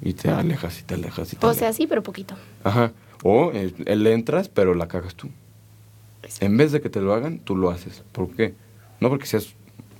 Y 0.01 0.13
te 0.13 0.29
alejas 0.29 0.79
y 0.79 0.83
te 0.83 0.95
alejas 0.95 1.31
y 1.31 1.35
te 1.37 1.45
O 1.45 1.53
sea, 1.53 1.71
sí, 1.71 1.87
pero 1.87 2.03
poquito. 2.03 2.35
Ajá. 2.63 2.91
O 3.23 3.51
él, 3.51 3.73
eh, 3.85 3.95
le 3.95 4.13
entras, 4.13 4.49
pero 4.49 4.75
la 4.75 4.87
cagas 4.87 5.15
tú. 5.15 5.29
En 6.39 6.57
vez 6.57 6.71
de 6.71 6.81
que 6.81 6.89
te 6.89 7.01
lo 7.01 7.13
hagan, 7.13 7.39
tú 7.39 7.55
lo 7.55 7.69
haces. 7.69 8.03
¿Por 8.11 8.29
qué? 8.31 8.53
No 8.99 9.09
porque 9.09 9.25
seas 9.25 9.53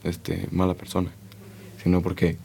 este, 0.03 0.47
mala 0.51 0.73
persona, 0.73 1.11
sino 1.81 2.01
porque 2.01 2.37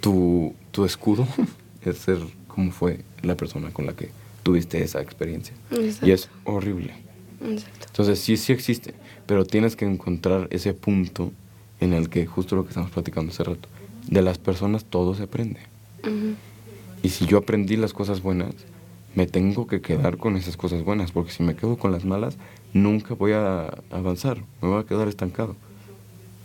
tu, 0.00 0.54
tu 0.70 0.84
escudo 0.84 1.26
es 1.82 1.98
ser 1.98 2.18
como 2.48 2.72
fue 2.72 3.00
la 3.22 3.36
persona 3.36 3.70
con 3.70 3.86
la 3.86 3.92
que 3.94 4.10
tuviste 4.42 4.82
esa 4.82 5.00
experiencia. 5.00 5.54
Y 6.02 6.10
es 6.10 6.28
horrible. 6.44 6.94
Exacto. 7.40 7.86
Entonces 7.88 8.18
sí, 8.18 8.36
sí 8.36 8.52
existe, 8.52 8.94
pero 9.26 9.44
tienes 9.44 9.76
que 9.76 9.84
encontrar 9.84 10.48
ese 10.50 10.72
punto 10.72 11.32
en 11.80 11.92
el 11.92 12.08
que 12.08 12.26
justo 12.26 12.56
lo 12.56 12.62
que 12.62 12.70
estamos 12.70 12.90
platicando 12.90 13.32
hace 13.32 13.44
rato, 13.44 13.68
de 14.06 14.22
las 14.22 14.38
personas 14.38 14.84
todo 14.84 15.14
se 15.14 15.24
aprende. 15.24 15.60
Y 17.02 17.08
si 17.08 17.26
yo 17.26 17.38
aprendí 17.38 17.76
las 17.76 17.92
cosas 17.92 18.22
buenas, 18.22 18.54
me 19.14 19.26
tengo 19.26 19.66
que 19.66 19.80
quedar 19.80 20.16
con 20.16 20.36
esas 20.36 20.56
cosas 20.56 20.84
buenas, 20.84 21.10
porque 21.10 21.32
si 21.32 21.42
me 21.42 21.56
quedo 21.56 21.76
con 21.76 21.90
las 21.90 22.04
malas, 22.04 22.36
nunca 22.82 23.14
voy 23.14 23.32
a 23.32 23.66
avanzar, 23.90 24.38
me 24.60 24.68
voy 24.68 24.80
a 24.80 24.86
quedar 24.86 25.08
estancado 25.08 25.56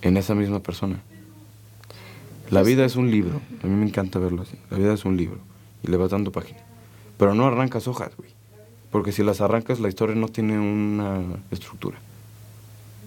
en 0.02 0.18
esa 0.18 0.36
misma 0.36 0.60
persona. 0.62 1.02
La 2.50 2.64
vida 2.64 2.86
es 2.86 2.96
un 2.96 3.12
libro, 3.12 3.42
a 3.64 3.68
mí 3.68 3.76
me 3.76 3.86
encanta 3.86 4.20
verlo 4.20 4.42
así, 4.42 4.58
la 4.70 4.78
vida 4.78 4.94
es 4.94 5.06
un 5.06 5.16
libro, 5.16 5.40
y 5.84 5.88
le 5.88 5.98
vas 5.98 6.12
dando 6.12 6.32
páginas, 6.32 6.64
pero 7.18 7.34
no 7.34 7.46
arrancas 7.46 7.88
hojas, 7.88 8.12
güey, 8.18 8.32
porque 8.92 9.12
si 9.12 9.24
las 9.24 9.40
arrancas 9.40 9.80
la 9.80 9.88
historia 9.88 10.16
no 10.16 10.28
tiene 10.28 10.60
una 10.60 11.22
estructura. 11.52 11.98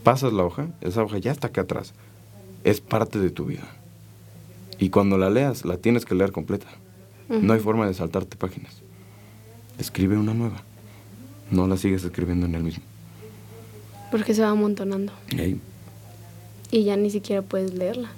Pasas 0.02 0.32
la 0.32 0.44
hoja, 0.44 0.68
esa 0.80 1.02
hoja 1.02 1.18
ya 1.18 1.32
está 1.32 1.48
acá 1.48 1.62
atrás, 1.62 1.94
es 2.62 2.80
parte 2.80 3.18
de 3.18 3.30
tu 3.30 3.46
vida. 3.46 3.64
Y 4.78 4.90
cuando 4.90 5.18
la 5.18 5.30
leas, 5.30 5.64
la 5.64 5.76
tienes 5.76 6.04
que 6.04 6.14
leer 6.14 6.32
completa. 6.32 6.66
No 7.28 7.52
hay 7.52 7.60
forma 7.60 7.86
de 7.86 7.94
saltarte 7.94 8.36
páginas. 8.36 8.82
Escribe 9.78 10.18
una 10.18 10.34
nueva. 10.34 10.62
No 11.50 11.66
la 11.66 11.76
sigues 11.76 12.04
escribiendo 12.04 12.46
en 12.46 12.54
el 12.54 12.62
mismo. 12.62 12.84
Porque 14.14 14.32
se 14.32 14.42
va 14.42 14.50
amontonando. 14.50 15.12
Y 16.70 16.84
ya 16.84 16.96
ni 16.96 17.10
siquiera 17.10 17.42
puedes 17.42 17.74
leerla. 17.74 18.12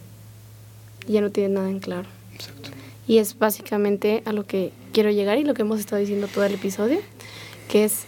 Ya 1.08 1.22
no 1.22 1.30
tienes 1.30 1.52
nada 1.52 1.70
en 1.70 1.78
claro. 1.78 2.06
Exacto. 2.34 2.68
Y 3.08 3.16
es 3.16 3.38
básicamente 3.38 4.22
a 4.26 4.32
lo 4.32 4.44
que 4.46 4.72
quiero 4.92 5.10
llegar 5.10 5.38
y 5.38 5.44
lo 5.44 5.54
que 5.54 5.62
hemos 5.62 5.80
estado 5.80 5.98
diciendo 5.98 6.28
todo 6.28 6.44
el 6.44 6.52
episodio, 6.52 6.98
que 7.70 7.84
es 7.84 8.02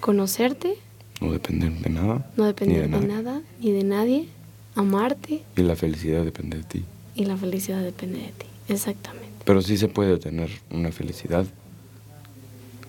conocerte. 0.00 0.74
No 1.22 1.32
depender 1.32 1.72
de 1.72 1.88
nada. 1.88 2.30
No 2.36 2.44
depender 2.44 2.90
de, 2.90 3.06
nada, 3.06 3.40
ni 3.58 3.70
de 3.70 3.84
nadie 3.84 4.28
amarte. 4.74 5.44
Y 5.56 5.62
la 5.62 5.76
felicidad 5.76 6.26
depende 6.26 6.58
de 6.58 6.64
ti. 6.64 6.84
Y 7.14 7.24
la 7.24 7.38
felicidad 7.38 7.82
depende 7.82 8.18
de 8.18 8.32
ti, 8.32 8.46
exactamente. 8.68 9.30
Pero 9.46 9.62
sí 9.62 9.78
se 9.78 9.88
puede 9.88 10.18
tener 10.18 10.50
una 10.70 10.92
felicidad 10.92 11.46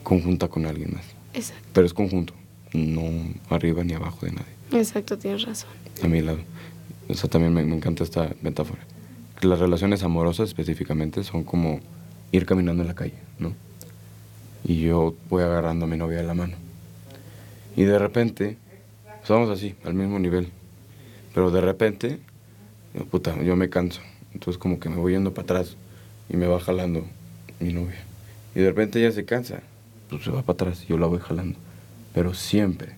conjunta 0.03 0.49
con 0.49 0.65
alguien 0.65 0.93
más. 0.93 1.05
Exacto. 1.33 1.69
Pero 1.71 1.87
es 1.87 1.93
conjunto, 1.93 2.33
no 2.75 3.03
arriba 3.49 3.83
ni 3.83 3.93
abajo 3.93 4.25
de 4.25 4.33
nadie. 4.33 4.79
Exacto, 4.79 5.17
tienes 5.17 5.43
razón. 5.43 5.69
A 6.03 6.07
mi 6.07 6.21
lado. 6.21 6.39
O 7.07 7.13
sea, 7.13 7.29
también 7.29 7.53
me, 7.53 7.63
me 7.63 7.75
encanta 7.75 8.03
esta 8.03 8.33
metáfora. 8.41 8.81
Que 9.39 9.47
las 9.47 9.59
relaciones 9.59 10.03
amorosas 10.03 10.49
específicamente 10.49 11.23
son 11.23 11.43
como 11.43 11.79
ir 12.31 12.45
caminando 12.45 12.81
en 12.83 12.87
la 12.87 12.95
calle, 12.95 13.13
¿no? 13.39 13.53
Y 14.63 14.81
yo 14.81 15.15
voy 15.29 15.43
agarrando 15.43 15.85
a 15.85 15.87
mi 15.87 15.97
novia 15.97 16.17
de 16.17 16.23
la 16.23 16.33
mano. 16.33 16.55
Y 17.75 17.83
de 17.83 17.99
repente, 17.99 18.57
estamos 19.21 19.49
así, 19.49 19.75
al 19.83 19.93
mismo 19.93 20.17
nivel, 20.17 20.49
pero 21.33 21.51
de 21.51 21.61
repente, 21.61 22.19
puta, 23.11 23.41
yo 23.43 23.55
me 23.55 23.69
canso. 23.69 24.01
Entonces 24.33 24.57
como 24.57 24.79
que 24.79 24.89
me 24.89 24.95
voy 24.95 25.13
yendo 25.13 25.33
para 25.33 25.43
atrás 25.43 25.75
y 26.29 26.37
me 26.37 26.47
va 26.47 26.59
jalando 26.59 27.05
mi 27.59 27.73
novia. 27.73 28.03
Y 28.55 28.59
de 28.59 28.67
repente 28.67 28.99
ella 28.99 29.11
se 29.11 29.25
cansa, 29.25 29.61
pues 30.09 30.23
se 30.23 30.31
va 30.31 30.41
para 30.41 30.53
atrás 30.53 30.83
y 30.83 30.87
yo 30.87 30.97
la 30.97 31.07
voy 31.07 31.19
jalando. 31.19 31.57
Pero 32.15 32.33
siempre 32.33 32.95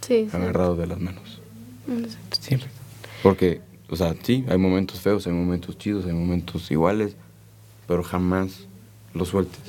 sí, 0.00 0.28
agarrado 0.32 0.76
de 0.76 0.86
las 0.86 1.00
manos. 1.00 1.40
Siempre. 2.40 2.70
Porque, 3.22 3.60
o 3.90 3.96
sea, 3.96 4.14
sí, 4.22 4.44
hay 4.48 4.58
momentos 4.58 5.00
feos, 5.00 5.26
hay 5.26 5.32
momentos 5.32 5.76
chidos, 5.76 6.06
hay 6.06 6.12
momentos 6.12 6.70
iguales, 6.70 7.16
pero 7.88 8.04
jamás 8.04 8.66
lo 9.12 9.24
sueltes. 9.24 9.60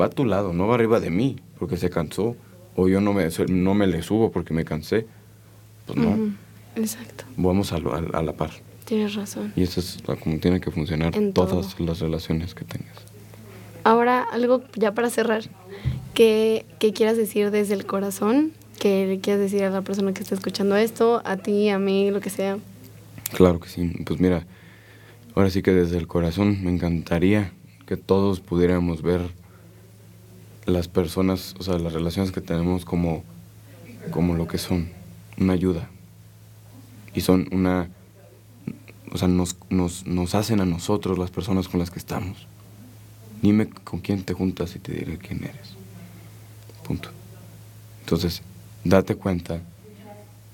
Va 0.00 0.06
a 0.06 0.10
tu 0.10 0.24
lado, 0.24 0.52
no 0.54 0.66
va 0.66 0.76
arriba 0.76 0.98
de 0.98 1.10
mí 1.10 1.36
porque 1.58 1.76
se 1.76 1.90
cansó. 1.90 2.36
O 2.74 2.88
yo 2.88 3.00
no 3.00 3.12
me, 3.12 3.28
no 3.48 3.74
me 3.74 3.86
le 3.86 4.02
subo 4.02 4.32
porque 4.32 4.52
me 4.52 4.64
cansé. 4.64 5.06
Pues 5.86 5.98
no. 5.98 6.34
Exacto. 6.74 7.24
Vamos 7.36 7.72
a, 7.72 7.76
a, 7.76 8.22
la 8.22 8.32
par. 8.34 8.50
Tienes 8.84 9.14
razón. 9.14 9.52
Y 9.56 9.62
eso 9.62 9.80
es 9.80 10.02
como 10.22 10.38
tiene 10.38 10.60
que 10.60 10.70
funcionar 10.70 11.16
en 11.16 11.32
todas 11.32 11.78
las 11.80 12.00
relaciones 12.00 12.54
que 12.54 12.64
tengas. 12.64 12.96
Ahora, 13.84 14.26
algo 14.30 14.62
ya 14.74 14.92
para 14.92 15.10
cerrar, 15.10 15.44
¿qué, 16.16 16.66
¿qué, 16.80 16.92
quieras 16.92 17.16
decir 17.16 17.52
desde 17.52 17.74
el 17.74 17.86
corazón? 17.86 18.52
¿Qué 18.80 19.06
le 19.06 19.20
quieras 19.20 19.40
decir 19.40 19.62
a 19.62 19.70
la 19.70 19.82
persona 19.82 20.12
que 20.12 20.22
está 20.22 20.34
escuchando 20.34 20.74
esto? 20.74 21.22
A 21.24 21.36
ti, 21.36 21.68
a 21.68 21.78
mí, 21.78 22.10
lo 22.10 22.20
que 22.20 22.30
sea. 22.30 22.58
Claro 23.34 23.60
que 23.60 23.68
sí. 23.68 23.92
Pues 24.04 24.18
mira, 24.18 24.46
ahora 25.34 25.50
sí 25.50 25.62
que 25.62 25.72
desde 25.72 25.98
el 25.98 26.06
corazón 26.06 26.64
me 26.64 26.70
encantaría 26.70 27.52
que 27.86 27.96
todos 27.96 28.40
pudiéramos 28.40 29.02
ver 29.02 29.20
las 30.64 30.88
personas, 30.88 31.54
o 31.58 31.62
sea, 31.62 31.78
las 31.78 31.92
relaciones 31.92 32.32
que 32.32 32.40
tenemos 32.40 32.84
como 32.84 33.22
como 34.10 34.34
lo 34.34 34.46
que 34.46 34.58
son, 34.58 34.88
una 35.38 35.52
ayuda. 35.52 35.90
Y 37.14 37.20
son 37.22 37.48
una, 37.52 37.90
o 39.10 39.18
sea, 39.18 39.28
nos, 39.28 39.56
nos, 39.70 40.06
nos 40.06 40.34
hacen 40.34 40.60
a 40.60 40.66
nosotros 40.66 41.18
las 41.18 41.30
personas 41.30 41.68
con 41.68 41.80
las 41.80 41.90
que 41.90 41.98
estamos. 41.98 42.46
Dime 43.42 43.68
con 43.68 44.00
quién 44.00 44.22
te 44.22 44.32
juntas 44.32 44.76
y 44.76 44.78
te 44.78 44.92
diré 44.92 45.18
quién 45.18 45.44
eres. 45.44 45.75
Punto. 46.86 47.10
Entonces, 48.00 48.42
date 48.84 49.16
cuenta 49.16 49.60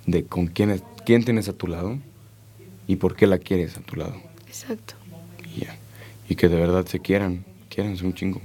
de 0.07 0.25
con 0.25 0.47
quién, 0.47 0.71
es- 0.71 0.83
quién 1.05 1.25
tienes 1.25 1.49
a 1.49 1.53
tu 1.53 1.67
lado 1.67 1.99
y 2.87 2.97
por 2.97 3.15
qué 3.17 3.27
la 3.27 3.39
quieres 3.39 3.77
a 3.77 3.81
tu 3.81 3.97
lado. 3.97 4.15
Exacto. 4.47 4.95
Y 5.55 5.61
ya. 5.67 5.77
Y 6.29 6.37
que 6.37 6.49
de 6.49 6.57
verdad 6.57 6.87
se 6.87 7.01
quieran, 7.01 7.45
quieranse 7.69 8.05
un 8.07 8.15
chingo. 8.15 8.41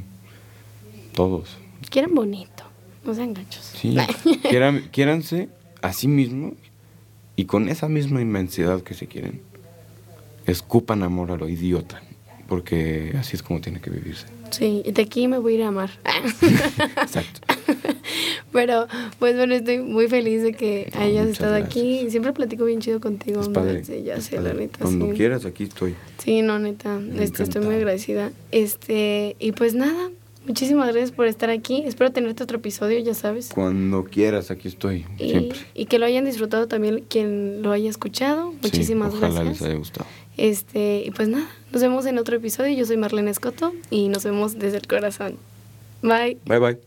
Todos. 1.14 1.58
Quieren 1.90 2.14
bonito, 2.14 2.64
no 3.06 3.14
sean 3.14 3.34
gachos. 3.34 3.72
Sí. 3.80 3.96
Quieran, 4.50 4.90
quiéranse 4.92 5.48
a 5.82 5.94
sí 5.94 6.08
mismos 6.08 6.54
y 7.36 7.46
con 7.46 7.70
esa 7.70 7.88
misma 7.88 8.22
inmensidad 8.22 8.82
que 8.82 8.94
se 8.94 9.08
quieren, 9.08 9.42
escupan 10.46 11.04
amor 11.04 11.32
a 11.32 11.38
lo 11.38 11.48
idiota. 11.48 12.02
Porque 12.48 13.14
así 13.20 13.36
es 13.36 13.44
como 13.44 13.60
tiene 13.62 13.80
que 13.82 13.90
vivirse. 13.90 14.26
Sí, 14.52 14.82
y 14.86 14.92
de 14.94 15.02
aquí 15.02 15.28
me 15.28 15.38
voy 15.38 15.54
a 15.54 15.56
ir 15.58 15.64
a 15.64 15.68
amar. 15.68 15.90
Exacto. 17.02 17.42
Pero, 18.52 18.88
pues 19.20 19.36
bueno, 19.36 19.54
estoy 19.54 19.80
muy 19.80 20.08
feliz 20.08 20.42
de 20.44 20.54
que 20.54 20.92
No, 20.96 21.02
hayas 21.02 21.28
estado 21.28 21.56
aquí. 21.56 21.92
gracias. 21.94 22.12
Siempre 22.12 22.34
platico 22.34 22.66
bien 22.66 22.80
chido 22.80 23.00
contigo. 23.00 23.42
Es 23.42 23.50
padre. 23.50 23.84
Sí, 23.84 24.04
ya 24.04 24.16
es 24.16 24.26
sé, 24.26 24.38
la 24.38 24.44
padre. 24.44 24.58
neta. 24.60 24.80
Cuando 24.82 25.08
sí. 25.08 25.12
quieras, 25.14 25.46
aquí 25.46 25.64
estoy. 25.64 25.96
Sí, 26.24 26.42
no, 26.42 26.58
neta. 26.60 27.00
Este, 27.20 27.44
estoy 27.44 27.64
muy 27.64 27.76
agradecida. 27.76 28.32
Este, 28.52 29.36
y 29.40 29.52
pues 29.52 29.74
nada, 29.76 30.10
muchísimas 30.46 30.88
gracias 30.88 31.12
por 31.12 31.28
estar 31.28 31.50
aquí. 31.50 31.84
Espero 31.86 32.12
tenerte 32.12 32.44
otro 32.44 32.58
episodio, 32.58 33.00
ya 33.00 33.14
sabes. 33.14 33.50
Cuando 33.54 34.04
quieras, 34.06 34.50
aquí 34.52 34.68
estoy. 34.68 35.06
Y, 35.20 35.30
Siempre. 35.30 35.60
y 35.76 35.86
que 35.86 36.00
lo 36.00 36.06
hayan 36.06 36.26
disfrutado 36.26 36.68
también 36.68 37.04
quien 37.10 37.62
lo 37.62 37.72
haya 37.72 37.90
escuchado. 37.90 38.52
Sí, 38.52 38.58
Muchísimas 38.64 39.14
ojalá 39.14 39.34
gracias. 39.44 39.62
les 39.62 39.70
haya 39.70 39.78
gustado. 39.78 40.08
Este, 40.38 41.04
y 41.06 41.12
pues 41.12 41.28
nada, 41.30 41.48
nos 41.72 41.82
vemos 41.82 42.06
en 42.06 42.18
otro 42.20 42.38
episodio. 42.38 42.76
Yo 42.78 42.86
soy 42.86 42.98
Marlene 42.98 43.32
Escoto 43.32 43.74
y 43.90 44.08
nos 44.10 44.24
vemos 44.24 44.58
desde 44.60 44.78
el 44.78 44.88
corazón. 44.88 45.36
Bye. 46.04 46.38
Bye 46.46 46.60
bye. 46.60 46.87